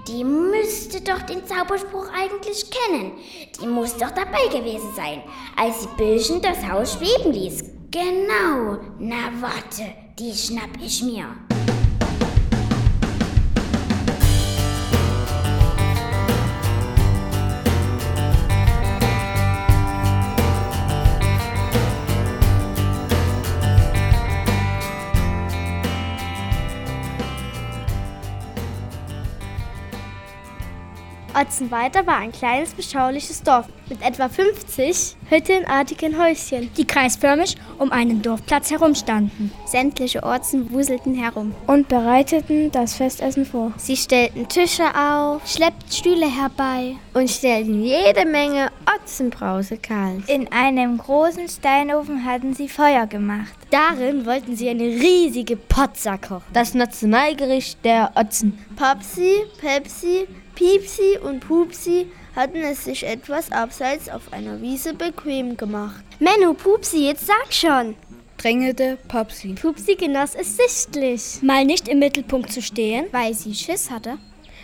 die 0.09 0.25
müsste 0.25 1.01
doch 1.01 1.23
den 1.23 1.47
Zauberspruch 1.47 2.09
eigentlich 2.13 2.67
kennen. 2.71 3.13
Die 3.61 3.67
muss 3.67 3.97
doch 3.97 4.11
dabei 4.11 4.47
gewesen 4.49 4.89
sein, 4.97 5.23
als 5.57 5.83
sie 5.83 5.89
Billchen 5.97 6.41
das 6.41 6.67
Haus 6.69 6.95
schweben 6.95 7.33
ließ. 7.33 7.65
Genau. 7.91 8.79
Na 8.99 9.31
warte, 9.41 9.85
die 10.19 10.33
schnapp 10.33 10.71
ich 10.83 11.03
mir. 11.03 11.27
Otzenweiter 31.43 32.07
war 32.07 32.19
ein 32.19 32.31
kleines, 32.31 32.73
beschauliches 32.73 33.43
Dorf 33.43 33.67
mit 33.89 34.01
etwa 34.01 34.29
50 34.29 35.17
hüttenartigen 35.29 36.17
Häuschen, 36.17 36.71
die 36.77 36.85
kreisförmig 36.85 37.57
um 37.79 37.91
einen 37.91 38.23
Dorfplatz 38.23 38.71
herumstanden. 38.71 39.51
Sämtliche 39.67 40.23
Orten 40.23 40.71
wuselten 40.71 41.15
herum 41.17 41.53
und 41.67 41.89
bereiteten 41.89 42.71
das 42.71 42.95
Festessen 42.95 43.45
vor. 43.45 43.73
Sie 43.77 43.97
stellten 43.97 44.47
Tische 44.49 44.85
auf, 44.97 45.43
schleppten 45.45 45.91
Stühle 45.91 46.27
herbei 46.27 46.95
und 47.13 47.29
stellten 47.29 47.83
jede 47.83 48.25
Menge 48.25 48.71
Otzenbrause 48.95 49.79
kalt. 49.79 50.29
In 50.29 50.51
einem 50.53 50.97
großen 50.99 51.49
Steinofen 51.49 52.25
hatten 52.25 52.55
sie 52.55 52.69
Feuer 52.69 53.07
gemacht. 53.09 53.53
Darin 53.71 54.27
wollten 54.27 54.55
sie 54.55 54.69
eine 54.69 54.85
riesige 54.85 55.57
Potza 55.57 56.19
kochen. 56.19 56.45
Das 56.53 56.75
Nationalgericht 56.75 57.85
der 57.85 58.13
Otzen. 58.15 58.59
Papsi, 58.77 59.45
Pepsi, 59.61 60.29
Piepsi 60.63 61.19
und 61.19 61.41
Pupsi 61.41 62.07
hatten 62.37 62.59
es 62.59 62.85
sich 62.85 63.05
etwas 63.05 63.51
abseits 63.51 64.09
auf 64.09 64.33
einer 64.33 64.63
Wiese 64.63 64.95
bequem 64.95 65.57
gemacht. 65.57 66.05
Menno, 66.21 66.55
Pupsi, 66.55 67.09
jetzt 67.09 67.27
sag 67.27 67.53
schon! 67.53 67.97
drängelte 68.39 68.97
Popsi. 69.09 69.55
Pupsi 69.55 69.97
genoss 69.97 70.37
es 70.37 70.57
sichtlich, 70.57 71.43
mal 71.43 71.65
nicht 71.65 71.89
im 71.89 71.99
Mittelpunkt 71.99 72.53
zu 72.53 72.63
stehen, 72.63 73.07
weil 73.11 73.35
sie 73.35 73.55
Schiss 73.55 73.91
hatte, 73.91 74.19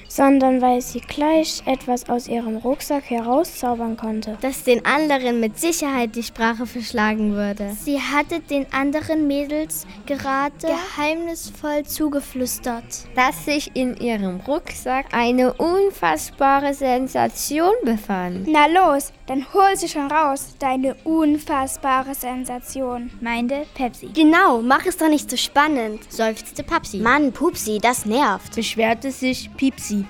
sondern 0.09 0.61
weil 0.61 0.81
sie 0.81 1.01
gleich 1.01 1.63
etwas 1.67 2.09
aus 2.09 2.27
ihrem 2.27 2.57
Rucksack 2.57 3.11
herauszaubern 3.11 3.97
konnte, 3.97 4.39
das 4.41 4.65
den 4.65 4.85
anderen 4.85 5.41
mit 5.41 5.59
Sicherheit 5.59 6.17
die 6.17 6.23
Sprache 6.23 6.67
verschlagen 6.67 7.35
würde. 7.35 7.77
Sie 7.79 8.01
hatte 8.01 8.41
den 8.41 8.67
anderen 8.73 9.27
Mädels 9.27 9.87
gerade 10.07 10.55
geheimnisvoll 10.61 11.85
zugeflüstert, 11.85 12.85
dass 13.15 13.45
sich 13.45 13.71
in 13.75 13.97
ihrem 13.97 14.41
Rucksack 14.41 15.07
eine 15.13 15.53
unfassbare 15.53 16.75
Sensation 16.75 17.73
befand. 17.85 18.49
Na 18.49 18.67
los, 18.67 19.13
dann 19.29 19.47
hol 19.53 19.77
sie 19.77 19.89
schon 19.89 20.11
raus, 20.11 20.55
deine 20.59 20.95
unfassbare 21.05 22.15
Sensation, 22.15 23.11
meinte 23.21 23.67
Pepsi. 23.75 24.09
Genau, 24.15 24.63
mach 24.63 24.87
es 24.87 24.97
doch 24.97 25.09
nicht 25.09 25.31
so 25.31 25.37
spannend, 25.37 26.11
seufzte 26.11 26.63
Papsi. 26.63 26.99
Mann, 26.99 27.33
Pupsi, 27.33 27.79
das 27.79 28.07
nervt, 28.07 28.57
beschwerte 28.57 29.11
sich 29.11 29.51
Piepsi. 29.55 30.07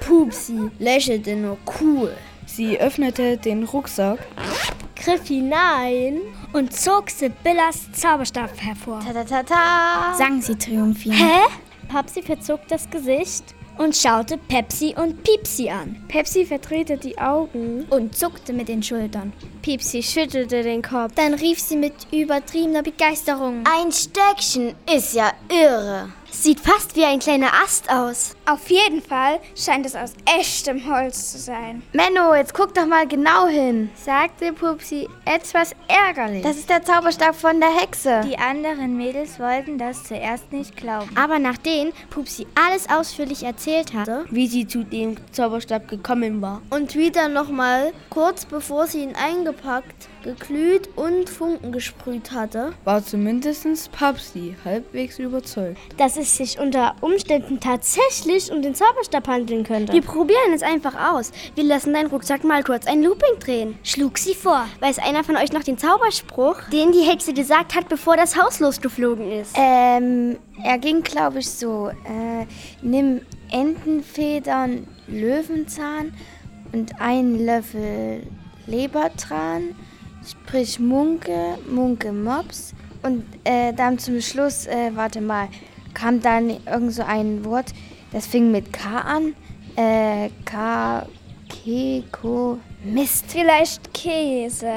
Pupsi 0.00 0.68
lächelte 0.80 1.36
nur 1.36 1.58
cool. 1.80 2.12
Sie 2.46 2.78
öffnete 2.78 3.36
den 3.36 3.62
Rucksack, 3.64 4.18
griff 4.96 5.28
hinein 5.28 6.20
und 6.52 6.74
zog 6.74 7.10
Sibyllas 7.10 7.90
Zauberstab 7.92 8.50
hervor. 8.60 9.00
Ta 9.00 9.12
ta 9.12 9.24
ta 9.24 9.42
ta, 9.44 10.14
sang 10.18 10.42
sie 10.42 10.56
triumphierend. 10.56 11.20
Hä? 11.20 11.40
Papsi 11.88 12.22
verzog 12.22 12.66
das 12.68 12.90
Gesicht 12.90 13.53
und 13.78 13.96
schaute 13.96 14.38
Pepsi 14.38 14.94
und 14.96 15.22
Piepsi 15.22 15.68
an. 15.68 16.04
Pepsi 16.08 16.44
verdrehte 16.44 16.96
die 16.96 17.18
Augen 17.18 17.86
und 17.90 18.16
zuckte 18.16 18.52
mit 18.52 18.68
den 18.68 18.82
Schultern. 18.82 19.32
Piepsi 19.62 20.02
schüttelte 20.02 20.62
den 20.62 20.82
Kopf. 20.82 21.12
Dann 21.14 21.34
rief 21.34 21.60
sie 21.60 21.76
mit 21.76 21.94
übertriebener 22.12 22.82
Begeisterung: 22.82 23.64
Ein 23.64 23.92
Stöckchen 23.92 24.74
ist 24.94 25.14
ja 25.14 25.32
irre. 25.50 26.10
Sieht 26.30 26.60
fast 26.60 26.96
wie 26.96 27.04
ein 27.04 27.20
kleiner 27.20 27.52
Ast 27.64 27.88
aus. 27.90 28.34
Auf 28.46 28.68
jeden 28.68 29.00
Fall 29.00 29.40
scheint 29.56 29.86
es 29.86 29.96
aus 29.96 30.12
echtem 30.38 30.86
Holz 30.86 31.32
zu 31.32 31.38
sein. 31.38 31.82
Menno, 31.94 32.34
jetzt 32.34 32.52
guck 32.52 32.74
doch 32.74 32.84
mal 32.84 33.08
genau 33.08 33.46
hin, 33.46 33.88
sagte 33.94 34.52
Pupsi 34.52 35.08
etwas 35.24 35.74
ärgerlich. 35.88 36.42
Das 36.42 36.58
ist 36.58 36.68
der 36.68 36.82
Zauberstab 36.82 37.34
von 37.34 37.58
der 37.58 37.74
Hexe. 37.74 38.20
Die 38.26 38.36
anderen 38.36 38.98
Mädels 38.98 39.40
wollten 39.40 39.78
das 39.78 40.04
zuerst 40.04 40.52
nicht 40.52 40.76
glauben. 40.76 41.08
Aber 41.16 41.38
nachdem 41.38 41.92
Pupsi 42.10 42.46
alles 42.54 42.86
ausführlich 42.90 43.44
erzählt 43.44 43.94
hatte, 43.94 44.26
wie 44.28 44.46
sie 44.46 44.66
zu 44.66 44.84
dem 44.84 45.16
Zauberstab 45.32 45.88
gekommen 45.88 46.42
war 46.42 46.60
und 46.68 46.96
wieder 46.96 47.28
nochmal 47.28 47.94
kurz 48.10 48.44
bevor 48.44 48.86
sie 48.86 49.04
ihn 49.04 49.16
eingepackt 49.16 50.08
geglüht 50.22 50.88
und 50.96 51.28
Funken 51.28 51.70
gesprüht 51.70 52.32
hatte, 52.32 52.72
war 52.84 53.04
zumindest 53.04 53.92
Papsi 53.92 54.56
halbwegs 54.64 55.18
überzeugt, 55.18 55.78
dass 55.98 56.16
es 56.16 56.36
sich 56.36 56.58
unter 56.58 56.96
Umständen 57.02 57.60
tatsächlich 57.60 58.33
um 58.50 58.62
den 58.62 58.74
Zauberstab 58.74 59.28
handeln 59.28 59.64
könnte. 59.64 59.92
Wir 59.92 60.02
probieren 60.02 60.52
es 60.54 60.62
einfach 60.62 61.12
aus. 61.12 61.32
Wir 61.54 61.64
lassen 61.64 61.92
deinen 61.92 62.08
Rucksack 62.08 62.44
mal 62.44 62.62
kurz 62.62 62.86
ein 62.86 63.02
Looping 63.02 63.38
drehen. 63.40 63.78
Schlug 63.82 64.18
sie 64.18 64.34
vor. 64.34 64.66
Weiß 64.80 64.98
einer 64.98 65.24
von 65.24 65.36
euch 65.36 65.52
noch 65.52 65.62
den 65.62 65.78
Zauberspruch, 65.78 66.60
den 66.72 66.92
die 66.92 67.02
Hexe 67.02 67.32
gesagt 67.32 67.74
hat, 67.74 67.88
bevor 67.88 68.16
das 68.16 68.40
Haus 68.40 68.60
losgeflogen 68.60 69.30
ist? 69.30 69.54
Ähm, 69.56 70.38
er 70.62 70.78
ging, 70.78 71.02
glaube 71.02 71.38
ich, 71.38 71.50
so. 71.50 71.88
Äh, 71.88 72.46
nimm 72.82 73.20
Entenfedern, 73.50 74.86
Löwenzahn 75.06 76.14
und 76.72 77.00
einen 77.00 77.44
Löffel 77.44 78.22
Lebertran 78.66 79.74
sprich 80.26 80.78
Munke, 80.80 81.58
Munke 81.68 82.12
Mops. 82.12 82.74
Und 83.02 83.24
äh, 83.44 83.72
dann 83.72 83.98
zum 83.98 84.20
Schluss, 84.20 84.66
äh, 84.66 84.90
warte 84.94 85.20
mal, 85.20 85.48
kam 85.92 86.20
dann 86.20 86.50
irgend 86.50 86.92
so 86.92 87.02
ein 87.02 87.44
Wort, 87.44 87.72
das 88.14 88.26
fing 88.26 88.52
mit 88.52 88.72
K 88.72 89.00
an. 89.00 89.34
Äh, 89.76 90.30
K, 90.44 91.04
Keko, 91.48 92.58
Mist. 92.84 93.24
Vielleicht 93.28 93.92
Käse 93.92 94.70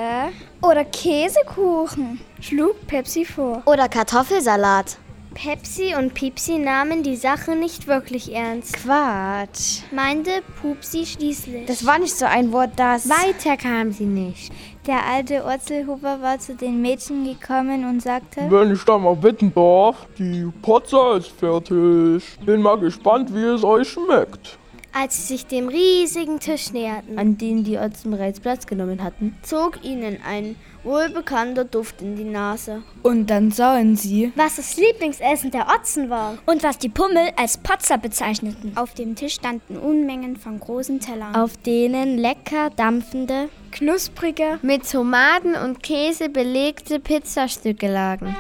oder 0.62 0.84
Käsekuchen, 0.84 2.20
schlug 2.42 2.88
Pepsi 2.88 3.26
vor. 3.26 3.62
Oder 3.66 3.88
Kartoffelsalat. 3.90 4.98
Pepsi 5.36 5.94
und 5.96 6.16
Pipsi 6.16 6.58
nahmen 6.58 7.04
die 7.04 7.16
Sache 7.16 7.56
nicht 7.56 7.86
wirklich 7.86 8.34
ernst. 8.34 8.74
Quatsch, 8.74 9.82
meinte 9.92 10.42
Pupsi 10.60 11.06
schließlich. 11.06 11.68
Das 11.68 11.86
war 11.86 12.00
nicht 12.00 12.16
so 12.16 12.26
ein 12.26 12.52
Wort, 12.52 12.72
das. 12.76 13.08
Weiter 13.08 13.56
kam 13.56 13.92
sie 13.92 14.06
nicht. 14.06 14.52
Der 14.88 15.06
alte 15.06 15.44
Orzelhuber 15.44 16.22
war 16.22 16.40
zu 16.40 16.56
den 16.56 16.82
Mädchen 16.82 17.26
gekommen 17.26 17.84
und 17.84 18.02
sagte: 18.02 18.50
Wenn 18.50 18.72
ich 18.72 18.82
da 18.86 18.98
mal 18.98 19.18
bitten 19.18 19.54
darf, 19.54 20.08
die 20.18 20.50
Potzer 20.62 21.18
ist 21.18 21.28
fertig. 21.28 22.24
Bin 22.46 22.62
mal 22.62 22.80
gespannt, 22.80 23.36
wie 23.36 23.44
es 23.44 23.66
euch 23.66 23.90
schmeckt. 23.90 24.58
Als 24.94 25.18
sie 25.18 25.34
sich 25.34 25.46
dem 25.46 25.68
riesigen 25.68 26.40
Tisch 26.40 26.72
näherten, 26.72 27.20
an 27.20 27.38
dem 27.38 27.66
die 27.66 27.78
Otzen 27.78 28.12
bereits 28.12 28.40
Platz 28.40 28.66
genommen 28.66 29.04
hatten, 29.04 29.36
zog 29.42 29.84
ihnen 29.84 30.20
ein 30.26 30.56
wohlbekannter 30.88 31.66
Duft 31.66 32.02
in 32.02 32.16
die 32.16 32.24
Nase. 32.24 32.82
Und 33.04 33.30
dann 33.30 33.52
sahen 33.52 33.96
sie, 33.96 34.32
was 34.36 34.56
das 34.56 34.78
Lieblingsessen 34.78 35.52
der 35.52 35.68
Otzen 35.68 36.10
war 36.10 36.38
und 36.46 36.64
was 36.64 36.80
die 36.80 36.90
Pummel 36.90 37.30
als 37.36 37.58
Potzer 37.58 37.98
bezeichneten. 37.98 38.76
Auf 38.76 38.94
dem 38.94 39.16
Tisch 39.16 39.36
standen 39.36 39.78
Unmengen 39.78 40.38
von 40.38 40.60
großen 40.60 41.00
Tellern, 41.00 41.36
auf 41.36 41.58
denen 41.58 42.18
lecker 42.18 42.72
dampfende, 42.76 43.50
knusprige, 43.72 44.60
mit 44.62 44.90
Tomaten 44.90 45.56
und 45.56 45.84
Käse 45.84 46.30
belegte 46.30 47.00
Pizzastücke 47.00 47.92
lagen. 47.92 48.36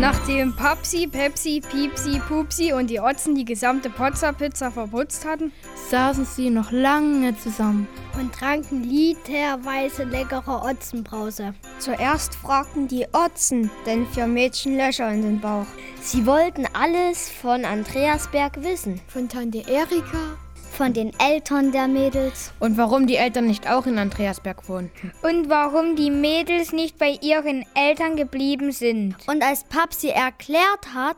Nachdem 0.00 0.54
Papsi, 0.54 1.08
Pepsi, 1.08 1.60
Piepsi, 1.60 2.20
Pupsi 2.20 2.72
und 2.72 2.88
die 2.88 3.00
Otzen 3.00 3.34
die 3.34 3.44
gesamte 3.44 3.90
Pozza-Pizza 3.90 4.70
verputzt 4.70 5.26
hatten, 5.26 5.50
saßen 5.90 6.24
sie 6.24 6.50
noch 6.50 6.70
lange 6.70 7.36
zusammen 7.36 7.88
und 8.16 8.32
tranken 8.32 8.84
literweise 8.84 10.04
leckere 10.04 10.62
Otzenbrause. 10.62 11.52
Zuerst 11.80 12.36
fragten 12.36 12.86
die 12.86 13.06
Otzen, 13.12 13.72
denn 13.86 14.06
für 14.06 14.28
Mädchen 14.28 14.76
Löcher 14.76 15.12
in 15.12 15.22
den 15.22 15.40
Bauch. 15.40 15.66
Sie 16.00 16.26
wollten 16.26 16.66
alles 16.74 17.28
von 17.28 17.64
Andreasberg 17.64 18.62
wissen. 18.62 19.00
Von 19.08 19.28
Tante 19.28 19.64
Erika, 19.68 20.38
von 20.78 20.92
den 20.92 21.10
Eltern 21.18 21.72
der 21.72 21.88
Mädels. 21.88 22.52
Und 22.60 22.78
warum 22.78 23.08
die 23.08 23.16
Eltern 23.16 23.48
nicht 23.48 23.68
auch 23.68 23.86
in 23.86 23.98
Andreasberg 23.98 24.68
wohnten. 24.68 25.12
Und 25.22 25.50
warum 25.50 25.96
die 25.96 26.12
Mädels 26.12 26.72
nicht 26.72 26.98
bei 26.98 27.18
ihren 27.20 27.66
Eltern 27.74 28.14
geblieben 28.14 28.70
sind. 28.70 29.16
Und 29.26 29.42
als 29.42 29.64
Papsi 29.64 30.10
erklärt 30.10 30.94
hat, 30.94 31.16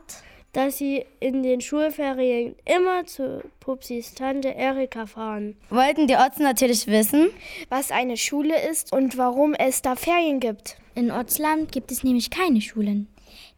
dass 0.53 0.79
sie 0.79 1.05
in 1.19 1.43
den 1.43 1.61
Schulferien 1.61 2.55
immer 2.65 3.05
zu 3.05 3.43
Pupsis 3.59 4.15
Tante 4.15 4.49
Erika 4.49 5.05
fahren. 5.05 5.55
Wollten 5.69 6.07
die 6.07 6.15
Otzen 6.15 6.41
natürlich 6.41 6.87
wissen, 6.87 7.29
was 7.69 7.91
eine 7.91 8.17
Schule 8.17 8.67
ist 8.67 8.91
und 8.91 9.15
warum 9.19 9.53
es 9.53 9.83
da 9.83 9.95
Ferien 9.95 10.39
gibt. 10.39 10.77
In 10.95 11.11
Otzland 11.11 11.71
gibt 11.71 11.91
es 11.91 12.03
nämlich 12.03 12.31
keine 12.31 12.61
Schulen. 12.61 13.07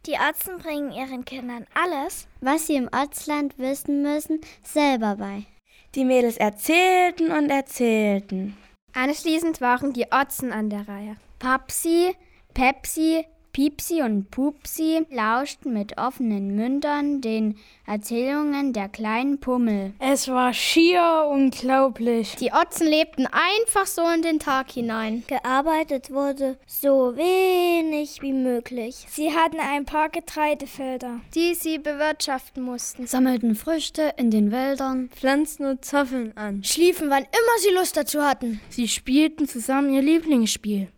Die 0.04 0.18
Otzen 0.28 0.58
bringen 0.58 0.92
ihren 0.92 1.24
Kindern 1.24 1.66
alles, 1.72 2.28
was 2.42 2.66
sie 2.66 2.76
im 2.76 2.90
Ortsland 2.94 3.58
wissen 3.58 4.02
müssen, 4.02 4.42
selber 4.62 5.16
bei. 5.16 5.46
Die 5.94 6.04
Mädels 6.04 6.36
erzählten 6.36 7.30
und 7.30 7.50
erzählten. 7.50 8.56
Anschließend 8.94 9.60
waren 9.60 9.92
die 9.92 10.06
Otzen 10.10 10.52
an 10.52 10.70
der 10.70 10.88
Reihe. 10.88 11.16
Papsi, 11.38 12.14
Pepsi, 12.52 13.24
Piepsi 13.54 14.02
und 14.02 14.32
Pupsi 14.32 15.06
lauschten 15.10 15.72
mit 15.72 15.96
offenen 15.96 16.56
Mündern 16.56 17.20
den 17.20 17.54
Erzählungen 17.86 18.72
der 18.72 18.88
kleinen 18.88 19.38
Pummel. 19.38 19.92
Es 20.00 20.26
war 20.26 20.52
schier 20.52 21.28
unglaublich. 21.30 22.34
Die 22.34 22.50
Otzen 22.50 22.88
lebten 22.88 23.28
einfach 23.28 23.86
so 23.86 24.02
in 24.12 24.22
den 24.22 24.40
Tag 24.40 24.72
hinein. 24.72 25.22
Gearbeitet 25.28 26.10
wurde 26.10 26.58
so 26.66 27.14
wenig 27.14 28.22
wie 28.22 28.32
möglich. 28.32 29.06
Sie 29.08 29.30
hatten 29.30 29.60
ein 29.60 29.84
paar 29.84 30.08
Getreidefelder, 30.08 31.20
die 31.36 31.54
sie 31.54 31.78
bewirtschaften 31.78 32.60
mussten, 32.60 33.06
sammelten 33.06 33.54
Früchte 33.54 34.14
in 34.16 34.32
den 34.32 34.50
Wäldern, 34.50 35.10
pflanzten 35.10 35.66
und 35.66 35.84
Zoffeln 35.84 36.36
an, 36.36 36.64
schliefen, 36.64 37.08
wann 37.08 37.22
immer 37.22 37.58
sie 37.60 37.72
Lust 37.72 37.96
dazu 37.96 38.20
hatten. 38.20 38.60
Sie 38.68 38.88
spielten 38.88 39.46
zusammen 39.46 39.94
ihr 39.94 40.02
Lieblingsspiel. 40.02 40.88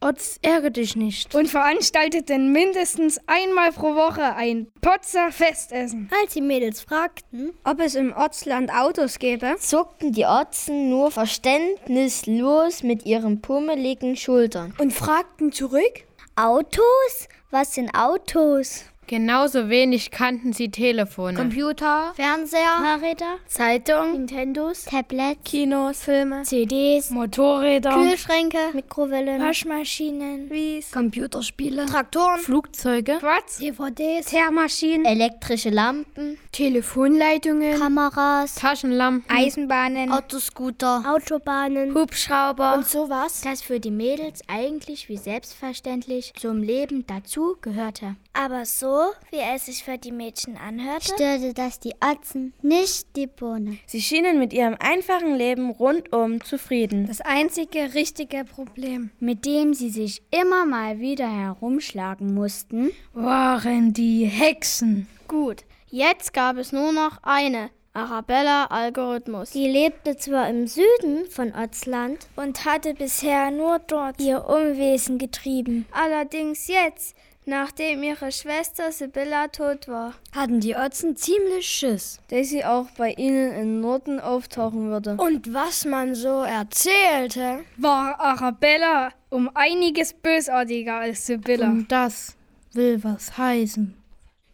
Otz, 0.00 0.38
ärgere 0.42 0.70
dich 0.70 0.94
nicht. 0.94 1.34
Und 1.34 1.48
veranstalteten 1.48 2.52
mindestens 2.52 3.18
einmal 3.26 3.72
pro 3.72 3.94
Woche 3.94 4.34
ein 4.34 4.66
Potzer 4.80 5.32
Festessen. 5.32 6.10
Als 6.22 6.34
die 6.34 6.42
Mädels 6.42 6.82
fragten, 6.82 7.52
ob 7.64 7.80
es 7.80 7.94
im 7.94 8.14
Otzland 8.16 8.70
Autos 8.70 9.18
gäbe, 9.18 9.56
zuckten 9.58 10.12
die 10.12 10.26
Otzen 10.26 10.90
nur 10.90 11.10
verständnislos 11.10 12.82
mit 12.82 13.06
ihren 13.06 13.40
pummeligen 13.40 14.16
Schultern. 14.16 14.74
Und 14.78 14.92
fragten 14.92 15.50
zurück, 15.50 16.04
Autos? 16.36 17.28
Was 17.50 17.74
sind 17.74 17.94
Autos? 17.94 18.84
Genauso 19.08 19.68
wenig 19.68 20.10
kannten 20.10 20.52
sie 20.52 20.68
Telefone, 20.68 21.34
Computer, 21.34 22.12
Fernseher, 22.16 22.60
Fahrräder, 22.82 23.36
Zeitung, 23.46 24.12
Nintendos, 24.12 24.84
Tablets, 24.84 25.38
Kinos, 25.44 26.02
Filme, 26.02 26.42
CDs, 26.42 27.10
Motorräder, 27.10 27.90
Kühlschränke, 27.90 28.58
Mikrowellen, 28.72 29.40
Waschmaschinen, 29.40 30.50
Wies, 30.50 30.90
Computerspiele, 30.90 31.86
Traktoren, 31.86 32.40
Flugzeuge, 32.40 33.18
Quads, 33.18 33.58
DVDs, 33.58 34.26
Teermaschinen, 34.26 35.04
elektrische 35.04 35.70
Lampen, 35.70 36.36
Telefonleitungen, 36.50 37.78
Kameras, 37.78 38.56
Taschenlampen, 38.56 39.24
Eisenbahnen, 39.34 40.10
Autoscooter, 40.10 41.04
Autobahnen, 41.06 41.94
Hubschrauber. 41.94 42.74
und 42.74 42.88
sowas, 42.88 43.42
das 43.42 43.62
für 43.62 43.78
die 43.78 43.92
Mädels 43.92 44.40
eigentlich 44.48 45.08
wie 45.08 45.16
selbstverständlich 45.16 46.32
zum 46.34 46.60
Leben 46.62 47.06
dazu 47.06 47.56
gehörte. 47.60 48.16
Aber 48.32 48.64
so, 48.64 48.95
wie 49.30 49.38
es 49.54 49.66
sich 49.66 49.84
für 49.84 49.98
die 49.98 50.12
Mädchen 50.12 50.56
anhörte, 50.56 51.14
störte 51.14 51.54
das 51.54 51.80
die 51.80 51.94
Atzen, 52.00 52.52
nicht 52.62 53.16
die 53.16 53.26
Bohne. 53.26 53.78
Sie 53.86 54.00
schienen 54.00 54.38
mit 54.38 54.52
ihrem 54.52 54.76
einfachen 54.78 55.34
Leben 55.34 55.70
rundum 55.70 56.42
zufrieden. 56.42 57.06
Das 57.06 57.20
einzige 57.20 57.94
richtige 57.94 58.44
Problem, 58.44 59.10
mit 59.18 59.44
dem 59.44 59.74
sie 59.74 59.90
sich 59.90 60.22
immer 60.30 60.66
mal 60.66 60.98
wieder 60.98 61.28
herumschlagen 61.28 62.34
mussten, 62.34 62.90
waren 63.12 63.92
die 63.92 64.24
Hexen. 64.24 65.06
Gut, 65.28 65.64
jetzt 65.88 66.32
gab 66.32 66.56
es 66.56 66.72
nur 66.72 66.92
noch 66.92 67.22
eine. 67.22 67.70
Arabella 67.96 68.66
Algorithmus. 68.66 69.52
Die 69.52 69.66
lebte 69.66 70.18
zwar 70.18 70.50
im 70.50 70.66
Süden 70.66 71.24
von 71.30 71.54
Otzland 71.54 72.28
und 72.36 72.66
hatte 72.66 72.92
bisher 72.92 73.50
nur 73.50 73.78
dort 73.78 74.20
ihr 74.20 74.46
Umwesen 74.46 75.16
getrieben. 75.16 75.86
Allerdings 75.92 76.68
jetzt 76.68 77.16
Nachdem 77.48 78.02
ihre 78.02 78.32
Schwester 78.32 78.90
Sibylla 78.90 79.46
tot 79.46 79.86
war, 79.86 80.14
hatten 80.34 80.58
die 80.58 80.74
Otzen 80.74 81.14
ziemlich 81.14 81.64
Schiss, 81.64 82.18
dass 82.26 82.48
sie 82.48 82.64
auch 82.64 82.88
bei 82.98 83.12
ihnen 83.12 83.52
im 83.54 83.80
Norden 83.80 84.18
auftauchen 84.18 84.88
würde. 84.90 85.14
Und 85.16 85.54
was 85.54 85.84
man 85.84 86.16
so 86.16 86.42
erzählte, 86.42 87.60
war 87.76 88.18
Arabella 88.18 89.10
um 89.30 89.48
einiges 89.54 90.12
bösartiger 90.12 90.96
als 90.96 91.26
Sibylla. 91.26 91.68
Und 91.68 91.92
das 91.92 92.34
will 92.72 92.98
was 93.04 93.38
heißen. 93.38 93.94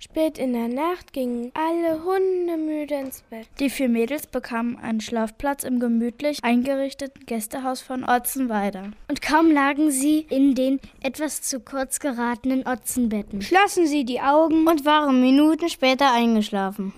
Spät 0.03 0.37
in 0.37 0.53
der 0.53 0.67
Nacht 0.67 1.13
gingen 1.13 1.53
alle 1.55 2.03
Hunde 2.03 2.57
müde 2.57 2.97
ins 2.97 3.23
Bett. 3.31 3.47
Die 3.61 3.71
vier 3.71 3.89
Mädels 3.89 4.27
bekamen 4.27 4.77
einen 4.77 5.01
Schlafplatz 5.01 5.63
im 5.63 5.79
gemütlich 5.79 6.41
eingerichteten 6.43 7.25
Gästehaus 7.25 7.83
von 7.83 8.03
Otzenweider. 8.03 8.91
Und 9.09 9.23
kaum 9.23 9.53
lagen 9.53 9.93
sie 9.93 10.27
in 10.29 10.57
den 10.57 10.81
etwas 11.03 11.43
zu 11.43 11.61
kurz 11.61 12.01
geratenen 12.01 12.67
Otzenbetten, 12.67 13.43
schlossen 13.43 13.87
sie 13.87 14.05
die 14.05 14.21
Augen 14.21 14.67
und 14.67 14.85
waren 14.85 15.21
Minuten 15.21 15.69
später 15.69 16.13
eingeschlafen. 16.13 16.93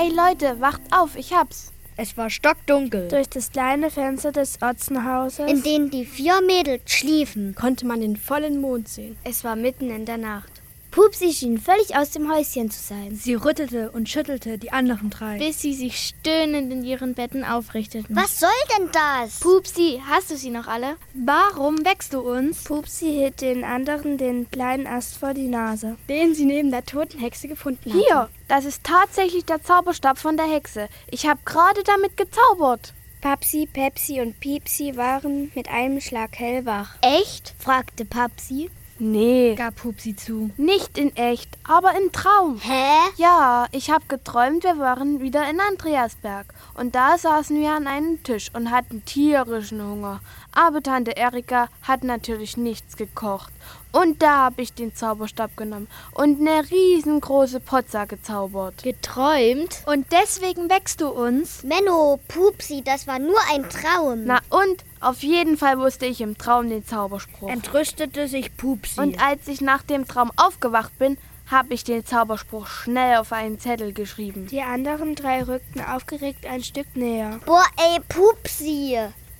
Ey 0.00 0.14
Leute, 0.14 0.60
wacht 0.60 0.82
auf, 0.92 1.16
ich 1.16 1.32
hab's. 1.32 1.72
Es 1.96 2.16
war 2.16 2.30
stockdunkel. 2.30 3.08
Durch 3.08 3.28
das 3.28 3.50
kleine 3.50 3.90
Fenster 3.90 4.30
des 4.30 4.62
Otzenhauses, 4.62 5.50
in 5.50 5.64
dem 5.64 5.90
die 5.90 6.04
vier 6.04 6.40
Mädels 6.40 6.82
schliefen, 6.92 7.56
konnte 7.56 7.84
man 7.84 8.00
den 8.00 8.16
vollen 8.16 8.60
Mond 8.60 8.88
sehen. 8.88 9.16
Es 9.24 9.42
war 9.42 9.56
mitten 9.56 9.90
in 9.90 10.04
der 10.04 10.18
Nacht. 10.18 10.57
Pupsi 10.98 11.32
schien 11.32 11.58
völlig 11.58 11.94
aus 11.94 12.10
dem 12.10 12.28
Häuschen 12.28 12.72
zu 12.72 12.82
sein. 12.82 13.14
Sie 13.14 13.34
rüttelte 13.34 13.92
und 13.92 14.08
schüttelte 14.08 14.58
die 14.58 14.72
anderen 14.72 15.10
drei, 15.10 15.38
bis 15.38 15.60
sie 15.60 15.72
sich 15.72 15.96
stöhnend 15.96 16.72
in 16.72 16.82
ihren 16.82 17.14
Betten 17.14 17.44
aufrichteten. 17.44 18.16
Was 18.16 18.40
soll 18.40 18.50
denn 18.76 18.90
das? 18.90 19.38
Pupsi, 19.38 20.02
hast 20.08 20.32
du 20.32 20.36
sie 20.36 20.50
noch 20.50 20.66
alle? 20.66 20.96
Warum 21.14 21.84
wächst 21.84 22.14
du 22.14 22.18
uns? 22.18 22.64
Pupsi 22.64 23.12
hielt 23.12 23.42
den 23.42 23.62
anderen 23.62 24.18
den 24.18 24.50
kleinen 24.50 24.88
Ast 24.88 25.18
vor 25.18 25.34
die 25.34 25.46
Nase, 25.46 25.96
den 26.08 26.34
sie 26.34 26.46
neben 26.46 26.72
der 26.72 26.84
toten 26.84 27.20
Hexe 27.20 27.46
gefunden 27.46 27.92
hatten. 27.92 28.02
Hier, 28.04 28.28
das 28.48 28.64
ist 28.64 28.82
tatsächlich 28.82 29.44
der 29.44 29.62
Zauberstab 29.62 30.18
von 30.18 30.36
der 30.36 30.46
Hexe. 30.46 30.88
Ich 31.12 31.28
habe 31.28 31.38
gerade 31.44 31.84
damit 31.84 32.16
gezaubert. 32.16 32.92
Papsi, 33.20 33.68
Pepsi 33.72 34.20
und 34.20 34.40
Piepsi 34.40 34.96
waren 34.96 35.52
mit 35.54 35.68
einem 35.68 36.00
Schlag 36.00 36.36
hellwach. 36.36 36.96
Echt? 37.02 37.54
fragte 37.60 38.04
Papsi. 38.04 38.68
Nee, 39.00 39.54
gab 39.54 39.76
Pupsi 39.76 40.16
zu. 40.16 40.50
Nicht 40.56 40.98
in 40.98 41.14
echt, 41.14 41.56
aber 41.62 41.92
im 41.96 42.10
Traum. 42.10 42.58
Hä? 42.60 42.96
Ja, 43.16 43.66
ich 43.70 43.90
habe 43.90 44.04
geträumt, 44.08 44.64
wir 44.64 44.78
waren 44.78 45.20
wieder 45.20 45.48
in 45.48 45.60
Andreasberg. 45.60 46.46
Und 46.74 46.96
da 46.96 47.16
saßen 47.16 47.60
wir 47.60 47.70
an 47.70 47.86
einem 47.86 48.22
Tisch 48.24 48.50
und 48.54 48.72
hatten 48.72 49.04
tierischen 49.04 49.80
Hunger. 49.82 50.20
Aber 50.52 50.82
Tante 50.82 51.12
Erika 51.12 51.68
hat 51.82 52.02
natürlich 52.02 52.56
nichts 52.56 52.96
gekocht. 52.96 53.52
Und 53.92 54.22
da 54.22 54.44
habe 54.44 54.62
ich 54.62 54.74
den 54.74 54.94
Zauberstab 54.94 55.56
genommen 55.56 55.88
und 56.12 56.40
eine 56.40 56.68
riesengroße 56.70 57.60
Potza 57.60 58.04
gezaubert. 58.04 58.82
Geträumt? 58.82 59.82
Und 59.86 60.06
deswegen 60.12 60.68
wächst 60.68 61.00
du 61.00 61.08
uns? 61.08 61.62
Menno, 61.62 62.20
Pupsi, 62.28 62.82
das 62.84 63.06
war 63.06 63.18
nur 63.18 63.38
ein 63.52 63.68
Traum. 63.68 64.24
Na 64.24 64.40
und? 64.50 64.84
Auf 65.00 65.22
jeden 65.22 65.56
Fall 65.56 65.78
wusste 65.78 66.06
ich 66.06 66.20
im 66.20 66.36
Traum 66.36 66.68
den 66.68 66.84
Zauberspruch. 66.84 67.48
Entrüstete 67.48 68.28
sich 68.28 68.56
Pupsi. 68.56 69.00
Und 69.00 69.22
als 69.22 69.48
ich 69.48 69.60
nach 69.60 69.82
dem 69.82 70.06
Traum 70.06 70.32
aufgewacht 70.36 70.98
bin, 70.98 71.16
habe 71.50 71.72
ich 71.72 71.82
den 71.82 72.04
Zauberspruch 72.04 72.66
schnell 72.66 73.16
auf 73.16 73.32
einen 73.32 73.58
Zettel 73.58 73.92
geschrieben. 73.92 74.48
Die 74.48 74.60
anderen 74.60 75.14
drei 75.14 75.42
rückten 75.42 75.80
aufgeregt 75.80 76.44
ein 76.46 76.62
Stück 76.62 76.94
näher. 76.94 77.40
Boah, 77.46 77.64
ey, 77.76 78.00
Pupsi! 78.08 78.98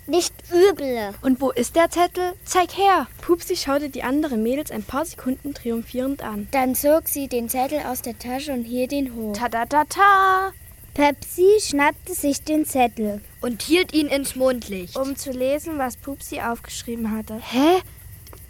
Nicht 0.08 0.32
übel. 0.50 1.14
Und 1.20 1.42
wo 1.42 1.50
ist 1.50 1.76
der 1.76 1.90
Zettel? 1.90 2.32
Zeig 2.42 2.78
her. 2.78 3.06
Pupsi 3.20 3.56
schaute 3.56 3.90
die 3.90 4.02
anderen 4.02 4.42
Mädels 4.42 4.70
ein 4.70 4.82
paar 4.82 5.04
Sekunden 5.04 5.52
triumphierend 5.52 6.22
an. 6.22 6.48
Dann 6.50 6.74
zog 6.74 7.08
sie 7.08 7.28
den 7.28 7.50
Zettel 7.50 7.80
aus 7.80 8.00
der 8.00 8.18
Tasche 8.18 8.54
und 8.54 8.64
hielt 8.64 8.92
ihn 8.92 9.14
hoch. 9.14 9.36
Ta 9.36 9.50
ta 9.50 9.66
ta 9.66 9.84
ta. 9.84 10.52
Pepsi 10.94 11.58
schnappte 11.60 12.14
sich 12.14 12.42
den 12.42 12.64
Zettel 12.64 13.20
und 13.42 13.60
hielt 13.60 13.92
ihn 13.92 14.06
ins 14.06 14.34
Mondlicht, 14.34 14.96
um 14.96 15.14
zu 15.14 15.30
lesen, 15.30 15.76
was 15.76 15.98
Pupsi 15.98 16.40
aufgeschrieben 16.40 17.10
hatte. 17.10 17.34
Hä? 17.34 17.82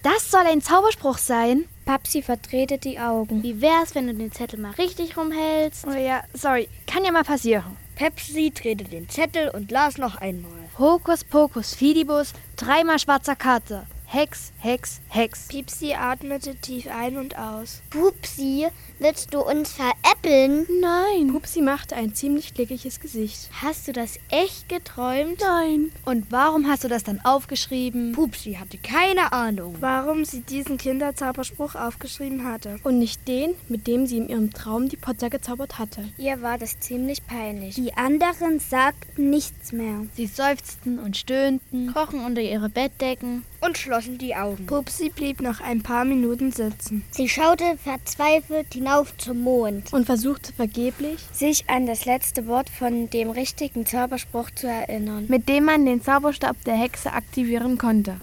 Das 0.04 0.30
soll 0.30 0.46
ein 0.46 0.62
Zauberspruch 0.62 1.18
sein? 1.18 1.64
Papsi 1.84 2.22
verdrehte 2.22 2.78
die 2.78 3.00
Augen. 3.00 3.42
Wie 3.42 3.60
wär's, 3.60 3.96
wenn 3.96 4.06
du 4.06 4.14
den 4.14 4.30
Zettel 4.30 4.60
mal 4.60 4.70
richtig 4.72 5.16
rumhältst? 5.16 5.86
Oh 5.88 5.92
ja, 5.92 6.22
sorry, 6.34 6.68
kann 6.86 7.04
ja 7.04 7.10
mal 7.10 7.24
passieren. 7.24 7.76
Pepsi 7.96 8.52
drehte 8.54 8.84
den 8.84 9.08
Zettel 9.08 9.50
und 9.50 9.72
las 9.72 9.98
noch 9.98 10.16
einmal. 10.18 10.67
Hokus 10.78 11.24
pokus 11.24 11.74
fidibus, 11.74 12.32
dreimal 12.56 12.98
schwarzer 12.98 13.34
Karte. 13.34 13.97
Hex, 14.10 14.52
Hex, 14.60 15.02
Hex. 15.10 15.48
Piepsi 15.48 15.92
atmete 15.92 16.56
tief 16.56 16.86
ein 16.90 17.18
und 17.18 17.36
aus. 17.36 17.82
Pupsi, 17.90 18.66
willst 18.98 19.34
du 19.34 19.40
uns 19.40 19.70
veräppeln? 19.70 20.66
Nein. 20.80 21.30
Pupsi 21.30 21.60
machte 21.60 21.94
ein 21.94 22.14
ziemlich 22.14 22.54
klickiges 22.54 23.00
Gesicht. 23.00 23.50
Hast 23.60 23.86
du 23.86 23.92
das 23.92 24.18
echt 24.30 24.70
geträumt? 24.70 25.40
Nein. 25.42 25.92
Und 26.06 26.32
warum 26.32 26.66
hast 26.68 26.84
du 26.84 26.88
das 26.88 27.04
dann 27.04 27.20
aufgeschrieben? 27.22 28.12
Pupsi 28.12 28.54
hatte 28.54 28.78
keine 28.78 29.34
Ahnung. 29.34 29.76
Warum 29.80 30.24
sie 30.24 30.40
diesen 30.40 30.78
Kinderzauberspruch 30.78 31.74
aufgeschrieben 31.74 32.46
hatte. 32.46 32.80
Und 32.84 32.98
nicht 32.98 33.28
den, 33.28 33.56
mit 33.68 33.86
dem 33.86 34.06
sie 34.06 34.16
in 34.16 34.30
ihrem 34.30 34.54
Traum 34.54 34.88
die 34.88 34.96
Potzer 34.96 35.28
gezaubert 35.28 35.78
hatte. 35.78 36.08
Ihr 36.16 36.40
war 36.40 36.56
das 36.56 36.80
ziemlich 36.80 37.26
peinlich. 37.26 37.74
Die 37.74 37.92
anderen 37.92 38.58
sagten 38.58 39.28
nichts 39.28 39.72
mehr. 39.72 40.06
Sie 40.14 40.26
seufzten 40.26 40.98
und 40.98 41.18
stöhnten, 41.18 41.92
krochen 41.92 42.24
unter 42.24 42.40
ihre 42.40 42.70
Bettdecken 42.70 43.44
und 43.60 43.78
schlossen 43.78 44.18
die 44.18 44.34
Augen. 44.34 44.66
Pupsi 44.66 45.10
blieb 45.10 45.40
noch 45.40 45.60
ein 45.60 45.82
paar 45.82 46.04
Minuten 46.04 46.52
sitzen. 46.52 47.04
Sie 47.10 47.28
schaute 47.28 47.76
verzweifelt 47.82 48.72
hinauf 48.72 49.16
zum 49.16 49.42
Mond 49.42 49.92
und 49.92 50.06
versuchte 50.06 50.52
vergeblich, 50.52 51.18
sich 51.32 51.68
an 51.68 51.86
das 51.86 52.04
letzte 52.04 52.46
Wort 52.46 52.70
von 52.70 53.10
dem 53.10 53.30
richtigen 53.30 53.86
Zauberspruch 53.86 54.50
zu 54.50 54.68
erinnern, 54.68 55.26
mit 55.28 55.48
dem 55.48 55.64
man 55.64 55.84
den 55.84 56.02
Zauberstab 56.02 56.56
der 56.64 56.76
Hexe 56.76 57.12
aktivieren 57.12 57.78
konnte. 57.78 58.16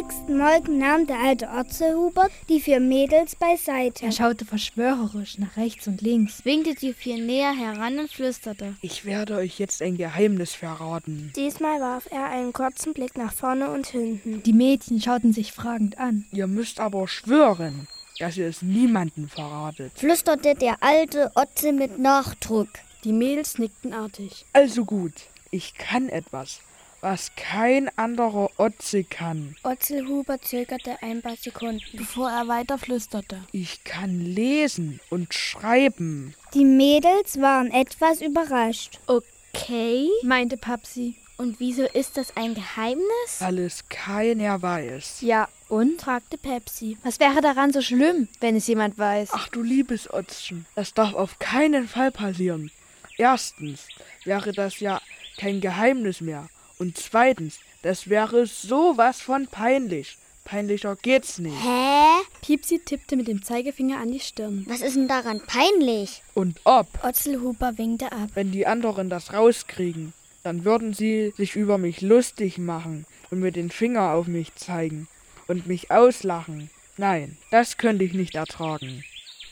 Nächsten 0.00 0.38
Morgen 0.38 0.78
nahm 0.78 1.06
der 1.06 1.18
alte 1.20 1.48
Otzelhuber 1.48 2.28
die 2.48 2.60
vier 2.60 2.80
Mädels 2.80 3.36
beiseite. 3.36 4.06
Er 4.06 4.12
schaute 4.12 4.46
verschwörerisch 4.46 5.36
nach 5.36 5.58
rechts 5.58 5.86
und 5.88 6.00
links, 6.00 6.42
winkte 6.46 6.74
die 6.74 6.94
vier 6.94 7.18
näher 7.18 7.52
heran 7.52 7.98
und 7.98 8.10
flüsterte. 8.10 8.74
Ich 8.80 9.04
werde 9.04 9.36
euch 9.36 9.58
jetzt 9.58 9.82
ein 9.82 9.98
Geheimnis 9.98 10.54
verraten. 10.54 11.32
Diesmal 11.36 11.80
warf 11.80 12.08
er 12.10 12.30
einen 12.30 12.54
kurzen 12.54 12.94
Blick 12.94 13.18
nach 13.18 13.34
vorne 13.34 13.70
und 13.70 13.88
hinten. 13.88 14.42
Die 14.42 14.54
Mädchen 14.54 15.02
schauten 15.02 15.34
sich 15.34 15.52
fragend 15.52 15.98
an. 15.98 16.24
Ihr 16.32 16.46
müsst 16.46 16.80
aber 16.80 17.06
schwören, 17.06 17.86
dass 18.18 18.38
ihr 18.38 18.46
es 18.46 18.62
niemandem 18.62 19.28
verratet, 19.28 19.92
flüsterte 19.96 20.54
der 20.54 20.82
alte 20.82 21.30
Otze 21.34 21.74
mit 21.74 21.98
Nachdruck. 21.98 22.68
Die 23.04 23.12
Mädels 23.12 23.58
nickten 23.58 23.92
artig. 23.92 24.46
Also 24.54 24.86
gut, 24.86 25.12
ich 25.50 25.74
kann 25.74 26.08
etwas 26.08 26.60
was 27.00 27.30
kein 27.36 27.90
anderer 27.96 28.50
Otze 28.58 29.04
kann. 29.04 29.56
Otzelhuber 29.62 30.40
zögerte 30.40 31.02
ein 31.02 31.22
paar 31.22 31.36
Sekunden, 31.36 31.82
bevor 31.92 32.30
er 32.30 32.48
weiter 32.48 32.78
flüsterte. 32.78 33.42
Ich 33.52 33.84
kann 33.84 34.20
lesen 34.20 35.00
und 35.10 35.34
schreiben. 35.34 36.34
Die 36.54 36.64
Mädels 36.64 37.40
waren 37.40 37.70
etwas 37.70 38.20
überrascht. 38.20 38.98
Okay, 39.06 40.08
meinte 40.22 40.56
Papsi. 40.56 41.16
Und 41.40 41.58
wieso 41.58 41.84
ist 41.84 42.18
das 42.18 42.36
ein 42.36 42.52
Geheimnis? 42.52 43.38
Weil 43.38 43.60
es 43.60 43.88
keiner 43.88 44.60
weiß. 44.60 45.22
Ja, 45.22 45.48
und? 45.70 46.02
fragte 46.02 46.36
Pepsi. 46.36 46.98
Was 47.02 47.18
wäre 47.18 47.40
daran 47.40 47.72
so 47.72 47.80
schlimm, 47.80 48.28
wenn 48.40 48.56
es 48.56 48.66
jemand 48.66 48.98
weiß? 48.98 49.30
Ach 49.32 49.48
du 49.48 49.62
liebes 49.62 50.12
Otzchen, 50.12 50.66
das 50.74 50.92
darf 50.92 51.14
auf 51.14 51.38
keinen 51.38 51.88
Fall 51.88 52.10
passieren. 52.10 52.70
Erstens 53.16 53.86
wäre 54.24 54.52
das 54.52 54.80
ja 54.80 55.00
kein 55.38 55.62
Geheimnis 55.62 56.20
mehr. 56.20 56.46
Und 56.80 56.96
zweitens, 56.96 57.58
das 57.82 58.08
wäre 58.08 58.46
sowas 58.46 59.20
von 59.20 59.46
peinlich. 59.46 60.16
Peinlicher 60.44 60.96
geht's 60.96 61.38
nicht. 61.38 61.62
Hä? 61.62 62.22
Piepsi 62.40 62.78
tippte 62.78 63.16
mit 63.16 63.28
dem 63.28 63.42
Zeigefinger 63.42 63.98
an 63.98 64.10
die 64.10 64.18
Stirn. 64.18 64.64
Was 64.66 64.80
ist 64.80 64.96
denn 64.96 65.06
daran 65.06 65.42
peinlich? 65.46 66.22
Und 66.32 66.58
ob? 66.64 66.86
Otzelhuber 67.04 67.76
winkte 67.76 68.10
ab. 68.10 68.30
Wenn 68.32 68.50
die 68.50 68.66
anderen 68.66 69.10
das 69.10 69.34
rauskriegen, 69.34 70.14
dann 70.42 70.64
würden 70.64 70.94
sie 70.94 71.34
sich 71.36 71.54
über 71.54 71.76
mich 71.76 72.00
lustig 72.00 72.56
machen 72.56 73.04
und 73.30 73.40
mir 73.40 73.52
den 73.52 73.70
Finger 73.70 74.12
auf 74.12 74.26
mich 74.26 74.54
zeigen 74.54 75.06
und 75.48 75.66
mich 75.66 75.90
auslachen. 75.90 76.70
Nein, 76.96 77.36
das 77.50 77.76
könnte 77.76 78.04
ich 78.04 78.14
nicht 78.14 78.36
ertragen. 78.36 79.04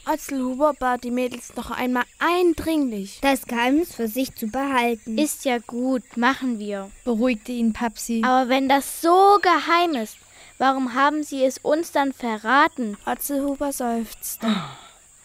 Otzelhuber 0.09 0.73
bat 0.73 1.05
die 1.05 1.11
Mädels 1.11 1.55
noch 1.55 1.71
einmal 1.71 2.05
eindringlich, 2.19 3.19
das 3.21 3.47
Geheimnis 3.47 3.95
für 3.95 4.09
sich 4.09 4.35
zu 4.35 4.47
behalten. 4.47 5.19
Ist 5.19 5.45
ja 5.45 5.59
gut, 5.59 6.17
machen 6.17 6.59
wir, 6.59 6.91
beruhigte 7.05 7.53
ihn 7.53 7.75
Papsi. 7.75 8.23
Aber 8.25 8.49
wenn 8.49 8.71
das 8.71 9.03
so 9.03 9.39
geheim 9.43 9.95
ist, 10.03 10.17
warum 10.57 10.95
haben 10.95 11.23
Sie 11.23 11.45
es 11.45 11.59
uns 11.59 11.93
dann 11.93 12.15
verraten? 12.15 12.97
Otzelhuber 13.05 13.71
seufzte. 13.73 14.47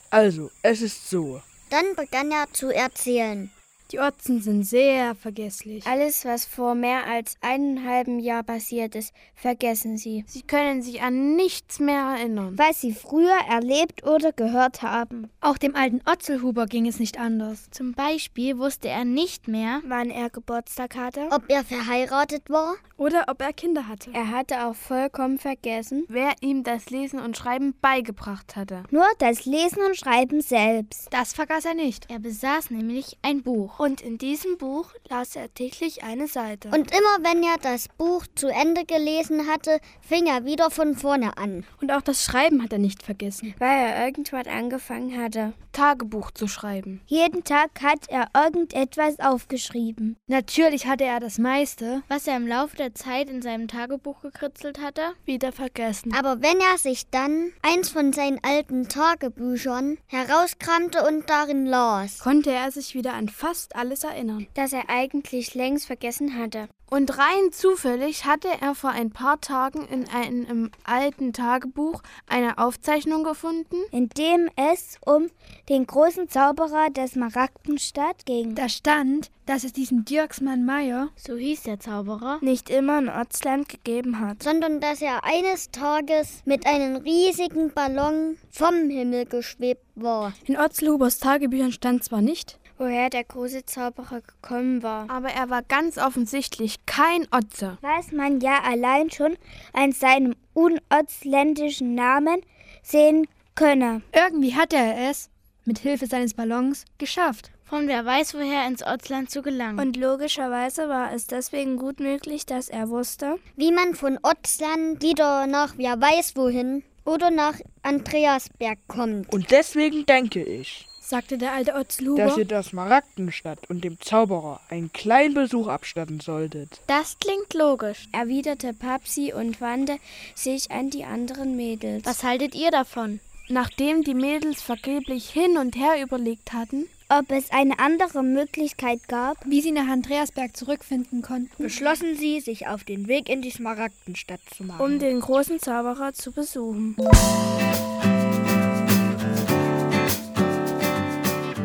Also, 0.10 0.52
es 0.62 0.82
ist 0.82 1.10
so. 1.10 1.42
Dann 1.70 1.96
begann 1.96 2.32
er 2.32 2.52
zu 2.52 2.70
erzählen. 2.70 3.50
Die 3.94 4.00
Otzen 4.00 4.42
sind 4.42 4.64
sehr 4.64 5.14
vergesslich. 5.14 5.86
Alles, 5.86 6.26
was 6.26 6.46
vor 6.46 6.74
mehr 6.74 7.06
als 7.06 7.36
einem 7.42 7.88
halben 7.88 8.18
Jahr 8.18 8.42
passiert 8.42 8.96
ist, 8.96 9.14
vergessen 9.36 9.98
sie. 9.98 10.24
Sie 10.26 10.42
können 10.42 10.82
sich 10.82 11.04
an 11.04 11.36
nichts 11.36 11.80
mehr 11.80 12.16
erinnern. 12.18 12.58
Weil 12.58 12.74
sie 12.74 12.92
früher 12.92 13.38
erlebt 13.48 14.04
oder 14.04 14.32
gehört 14.32 14.82
haben. 14.82 15.30
Auch 15.42 15.60
dem 15.60 15.76
alten 15.76 16.02
Otzelhuber 16.10 16.66
ging 16.66 16.88
es 16.88 16.98
nicht 16.98 17.20
anders. 17.20 17.70
Zum 17.70 17.94
Beispiel 17.94 18.58
wusste 18.58 18.88
er 18.88 19.06
nicht 19.06 19.48
mehr, 19.48 19.82
wann 19.86 20.10
er 20.10 20.32
Geburtstag 20.32 20.96
hatte, 20.96 21.28
ob 21.30 21.44
er 21.50 21.64
verheiratet 21.64 22.50
war 22.50 22.74
oder 22.98 23.26
ob 23.28 23.42
er 23.42 23.54
Kinder 23.54 23.88
hatte. 23.88 24.10
Er 24.14 24.32
hatte 24.32 24.66
auch 24.66 24.76
vollkommen 24.76 25.38
vergessen, 25.38 26.06
wer 26.08 26.32
ihm 26.42 26.64
das 26.64 26.90
Lesen 26.90 27.20
und 27.20 27.38
Schreiben 27.38 27.76
beigebracht 27.80 28.56
hatte. 28.56 28.86
Nur 28.90 29.06
das 29.20 29.46
Lesen 29.46 29.84
und 29.86 29.98
Schreiben 29.98 30.42
selbst. 30.42 31.10
Das 31.12 31.34
vergaß 31.34 31.66
er 31.66 31.76
nicht. 31.76 32.10
Er 32.10 32.20
besaß 32.20 32.72
nämlich 32.72 33.18
ein 33.22 33.44
Buch. 33.44 33.83
Und 33.84 34.00
in 34.00 34.18
diesem 34.18 34.58
Buch 34.58 34.94
las 35.10 35.36
er 35.36 35.54
täglich 35.54 36.06
eine 36.06 36.30
Seite. 36.30 36.70
Und 36.70 36.90
immer 36.92 37.30
wenn 37.30 37.44
er 37.44 37.58
das 37.62 37.90
Buch 37.90 38.26
zu 38.34 38.48
Ende 38.48 38.86
gelesen 38.86 39.50
hatte, 39.50 39.82
fing 40.00 40.26
er 40.26 40.46
wieder 40.46 40.72
von 40.72 40.96
vorne 40.96 41.38
an. 41.38 41.66
Und 41.82 41.92
auch 41.92 42.02
das 42.02 42.24
Schreiben 42.24 42.64
hat 42.64 42.72
er 42.72 42.80
nicht 42.80 43.04
vergessen. 43.04 43.54
Weil 43.60 43.90
er 43.90 44.06
irgendwann 44.06 44.48
angefangen 44.48 45.22
hatte, 45.22 45.52
Tagebuch 45.74 46.32
zu 46.32 46.48
schreiben. 46.48 47.02
Jeden 47.08 47.44
Tag 47.44 47.82
hat 47.82 48.08
er 48.08 48.28
irgendetwas 48.36 49.20
aufgeschrieben. 49.20 50.16
Natürlich 50.28 50.86
hatte 50.86 51.04
er 51.04 51.20
das 51.20 51.38
meiste, 51.40 52.04
was 52.08 52.28
er 52.28 52.38
im 52.38 52.48
Laufe 52.48 52.78
der 52.78 52.94
Zeit 52.94 53.30
in 53.30 53.42
seinem 53.42 53.68
Tagebuch 53.68 54.22
gekritzelt 54.22 54.80
hatte, 54.80 55.02
wieder 55.26 55.52
vergessen. 55.52 56.14
Aber 56.14 56.42
wenn 56.42 56.60
er 56.60 56.78
sich 56.78 57.10
dann 57.10 57.52
eins 57.64 57.90
von 57.90 58.14
seinen 58.14 58.40
alten 58.44 58.88
Tagebüchern 58.88 59.98
herauskramte 60.06 61.06
und 61.06 61.30
darin 61.30 61.66
las, 61.66 62.20
konnte 62.20 62.52
er 62.52 62.72
sich 62.72 62.94
wieder 62.94 63.14
an 63.14 63.28
fast 63.28 63.63
alles 63.72 64.04
erinnern, 64.04 64.48
das 64.54 64.74
er 64.74 64.90
eigentlich 64.90 65.56
längst 65.56 65.88
vergessen 65.88 66.38
hatte. 66.38 66.68
Und 66.94 67.18
rein 67.18 67.52
zufällig 67.52 68.26
hatte 68.26 68.50
er 68.62 68.76
vor 68.76 68.92
ein 68.92 69.10
paar 69.10 69.42
Tagen 69.42 69.88
in 69.88 70.08
einem 70.10 70.70
alten 70.84 71.34
Tagebuch 71.34 72.04
eine 72.28 72.60
Aufzeichnung 72.60 73.24
gefunden, 73.24 73.78
in 73.92 74.10
dem 74.10 74.48
es 74.56 75.00
um 75.04 75.32
den 75.70 75.88
großen 75.88 76.30
Zauberer 76.30 76.92
des 76.92 77.16
Maragdenstadt 77.16 78.28
ging. 78.28 78.54
Da 78.54 78.70
stand, 78.70 79.32
dass 79.48 79.64
es 79.64 79.74
diesen 79.74 80.06
Dirksmann 80.06 80.66
Meyer, 80.66 81.10
so 81.16 81.36
hieß 81.36 81.64
der 81.64 81.80
Zauberer, 81.80 82.38
nicht 82.42 82.70
immer 82.70 83.00
in 83.00 83.10
Ortsland 83.10 83.70
gegeben 83.70 84.20
hat, 84.20 84.44
sondern 84.44 84.80
dass 84.80 85.02
er 85.02 85.24
eines 85.24 85.72
Tages 85.72 86.44
mit 86.46 86.68
einem 86.68 86.98
riesigen 86.98 87.74
Ballon 87.74 88.38
vom 88.52 88.90
Himmel 88.92 89.26
geschwebt 89.26 89.82
war. 89.96 90.34
In 90.46 90.58
Otzelhubers 90.58 91.18
Tagebüchern 91.18 91.72
stand 91.72 92.04
zwar 92.04 92.22
nicht, 92.22 92.60
woher 92.84 93.10
der 93.10 93.24
große 93.24 93.66
Zauberer 93.66 94.22
gekommen 94.22 94.84
war. 94.84 95.10
Aber 95.10 95.30
er 95.30 95.50
war 95.50 95.62
ganz 95.62 95.98
offensichtlich 95.98 96.86
kein 96.86 97.28
Otze. 97.32 97.78
Was 97.82 98.12
man 98.12 98.42
ja 98.42 98.62
allein 98.62 99.10
schon 99.10 99.38
an 99.72 99.94
seinem 99.94 100.36
unotzländischen 100.54 101.96
Namen 101.96 102.42
sehen 102.82 103.28
könne. 103.56 104.02
Irgendwie 104.12 104.56
hatte 104.56 104.76
er 104.76 105.10
es, 105.10 105.30
mit 105.64 105.80
Hilfe 105.80 106.08
seines 106.08 106.34
Ballons, 106.34 106.84
geschafft. 106.98 107.52
Von 107.64 107.88
wer 107.88 108.06
weiß 108.06 108.34
woher 108.34 108.68
ins 108.68 108.84
Ortsland 108.84 109.32
zu 109.32 109.42
gelangen. 109.42 109.80
Und 109.80 109.96
logischerweise 109.96 110.90
war 110.90 111.14
es 111.14 111.26
deswegen 111.26 111.78
gut 111.78 112.02
möglich, 112.02 112.46
dass 112.46 112.68
er 112.68 112.90
wusste, 112.90 113.38
wie 113.56 113.72
man 113.72 113.96
von 113.96 114.20
Ortsland 114.22 115.02
wieder 115.02 115.48
nach 115.48 115.76
wer 115.78 116.00
weiß 116.00 116.36
wohin 116.36 116.84
oder 117.06 117.32
nach 117.32 117.56
Andreasberg 117.82 118.78
kommt. 118.88 119.32
Und 119.34 119.52
deswegen 119.52 120.06
denke 120.06 120.44
ich, 120.44 120.86
sagte 121.04 121.38
der 121.38 121.54
alte 121.54 121.74
Otzluber, 121.76 122.24
dass 122.26 122.38
ihr 122.38 122.46
der 122.46 122.64
Smaragdenstadt 122.64 123.70
und 123.70 123.84
dem 123.84 124.00
Zauberer 124.00 124.62
einen 124.70 124.92
kleinen 124.94 125.34
Besuch 125.34 125.68
abstatten 125.68 126.20
solltet. 126.20 126.82
Das 126.88 127.18
klingt 127.20 127.54
logisch, 127.54 128.08
erwiderte 128.12 128.74
Papsi 128.74 129.34
und 129.34 129.62
wandte 129.62 129.98
sich 130.36 130.72
an 130.72 130.90
die 130.90 131.04
anderen 131.04 131.56
Mädels. 131.56 132.06
Was 132.06 132.24
haltet 132.24 132.56
ihr 132.56 132.72
davon? 132.72 133.20
Nachdem 133.50 134.04
die 134.04 134.14
Mädels 134.14 134.62
vergeblich 134.62 135.30
hin 135.30 135.58
und 135.58 135.76
her 135.76 136.02
überlegt 136.02 136.54
hatten, 136.54 136.88
ob 137.10 137.30
es 137.30 137.52
eine 137.52 137.78
andere 137.78 138.24
Möglichkeit 138.24 139.08
gab, 139.08 139.38
wie 139.46 139.62
sie 139.62 139.72
nach 139.72 139.88
Andreasberg 139.88 140.56
zurückfinden 140.56 141.22
konnten, 141.22 141.52
beschlossen 141.62 142.16
sie, 142.18 142.40
sich 142.40 142.68
auf 142.68 142.86
den 142.86 143.08
Weg 143.08 143.30
in 143.30 143.42
die 143.42 143.52
Smaragdenstadt 143.52 144.40
zu 144.56 144.64
machen, 144.64 144.82
um 144.82 145.00
den 145.00 145.20
großen 145.20 145.60
Zauberer 145.60 146.14
zu 146.14 146.32
besuchen. 146.32 146.96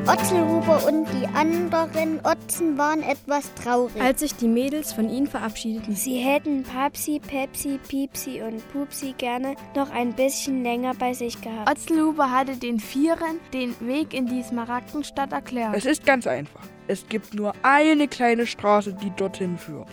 Otzelhuber 0.09 0.86
und 0.86 1.06
die 1.12 1.26
anderen 1.26 2.20
Otzen 2.24 2.78
waren 2.78 3.02
etwas 3.02 3.52
traurig. 3.52 4.00
Als 4.00 4.20
sich 4.20 4.34
die 4.34 4.48
Mädels 4.48 4.94
von 4.94 5.11
ihnen 5.11 5.26
verabschiedeten. 5.26 5.94
Sie 5.94 6.16
hätten 6.16 6.62
Papsi, 6.62 7.20
Pepsi, 7.20 7.78
Piepsi 7.86 8.40
und 8.40 8.66
Pupsi 8.72 9.14
gerne 9.18 9.54
noch 9.76 9.90
ein 9.90 10.14
bisschen 10.14 10.62
länger 10.62 10.94
bei 10.94 11.12
sich 11.12 11.38
gehabt. 11.42 11.70
Otzelhuber 11.70 12.30
hatte 12.30 12.56
den 12.56 12.80
Vieren 12.80 13.38
den 13.52 13.74
Weg 13.80 14.14
in 14.14 14.24
die 14.24 14.42
Smaragdenstadt 14.42 15.32
erklärt. 15.32 15.76
Es 15.76 15.84
ist 15.84 16.06
ganz 16.06 16.26
einfach. 16.26 16.62
Es 16.86 17.06
gibt 17.11 17.34
nur 17.34 17.52
eine 17.62 18.09
kleine 18.09 18.46
Straße, 18.46 18.94
die 18.94 19.11
dorthin 19.11 19.59
führt. 19.59 19.90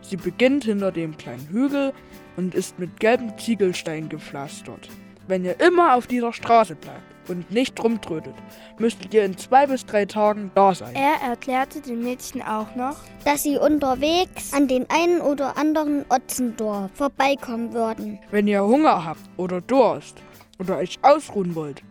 Sie 0.00 0.16
beginnt 0.16 0.64
hinter 0.64 0.92
dem 0.92 1.18
kleinen 1.18 1.46
Hügel 1.48 1.92
und 2.38 2.54
ist 2.54 2.78
mit 2.78 3.00
gelbem 3.00 3.36
Ziegelstein 3.36 4.08
gepflastert. 4.08 4.88
Wenn 5.28 5.44
ihr 5.44 5.60
immer 5.60 5.94
auf 5.94 6.06
dieser 6.06 6.32
Straße 6.32 6.74
bleibt, 6.74 7.11
und 7.28 7.50
nicht 7.50 7.82
rumtrödelt, 7.82 8.34
müsstet 8.78 9.12
ihr 9.14 9.24
in 9.24 9.36
zwei 9.36 9.66
bis 9.66 9.86
drei 9.86 10.04
Tagen 10.04 10.50
da 10.54 10.74
sein. 10.74 10.94
Er 10.94 11.30
erklärte 11.30 11.80
den 11.80 12.02
Mädchen 12.02 12.42
auch 12.42 12.74
noch, 12.74 12.96
dass 13.24 13.42
sie 13.42 13.58
unterwegs 13.58 14.52
an 14.52 14.68
den 14.68 14.86
einen 14.90 15.20
oder 15.20 15.56
anderen 15.56 16.04
Otzendorf 16.08 16.90
vorbeikommen 16.94 17.72
würden. 17.72 18.18
Wenn 18.30 18.46
ihr 18.46 18.64
Hunger 18.64 19.04
habt 19.04 19.20
oder 19.36 19.60
Durst 19.60 20.22
oder 20.58 20.78
euch 20.78 20.98
ausruhen 21.02 21.54
wollt, 21.54 21.82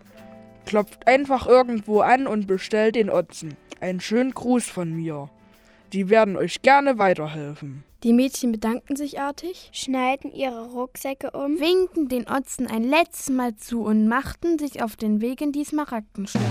klopft 0.65 1.07
einfach 1.07 1.47
irgendwo 1.47 2.01
an 2.01 2.27
und 2.27 2.47
bestellt 2.47 2.95
den 2.95 3.09
Otzen. 3.09 3.55
Einen 3.79 3.99
schönen 3.99 4.32
Gruß 4.32 4.65
von 4.65 4.93
mir. 4.93 5.29
Die 5.93 6.09
werden 6.09 6.38
euch 6.38 6.61
gerne 6.61 6.97
weiterhelfen. 6.97 7.84
Die 8.04 8.14
Mädchen 8.14 8.52
bedankten 8.52 8.95
sich 8.95 9.20
artig, 9.20 9.70
schneiden 9.74 10.32
ihre 10.32 10.72
Rucksäcke 10.72 11.30
um, 11.32 11.60
winkten 11.60 12.08
den 12.08 12.28
Otzen 12.28 12.66
ein 12.66 12.84
letztes 12.84 13.30
Mal 13.30 13.56
zu 13.58 13.84
und 13.84 14.08
machten 14.08 14.58
sich 14.58 14.82
auf 14.82 14.95
den 14.95 15.22
Weg 15.22 15.39
in 15.39 15.52
die 15.52 15.64
Smaragdenstadt. 15.64 16.41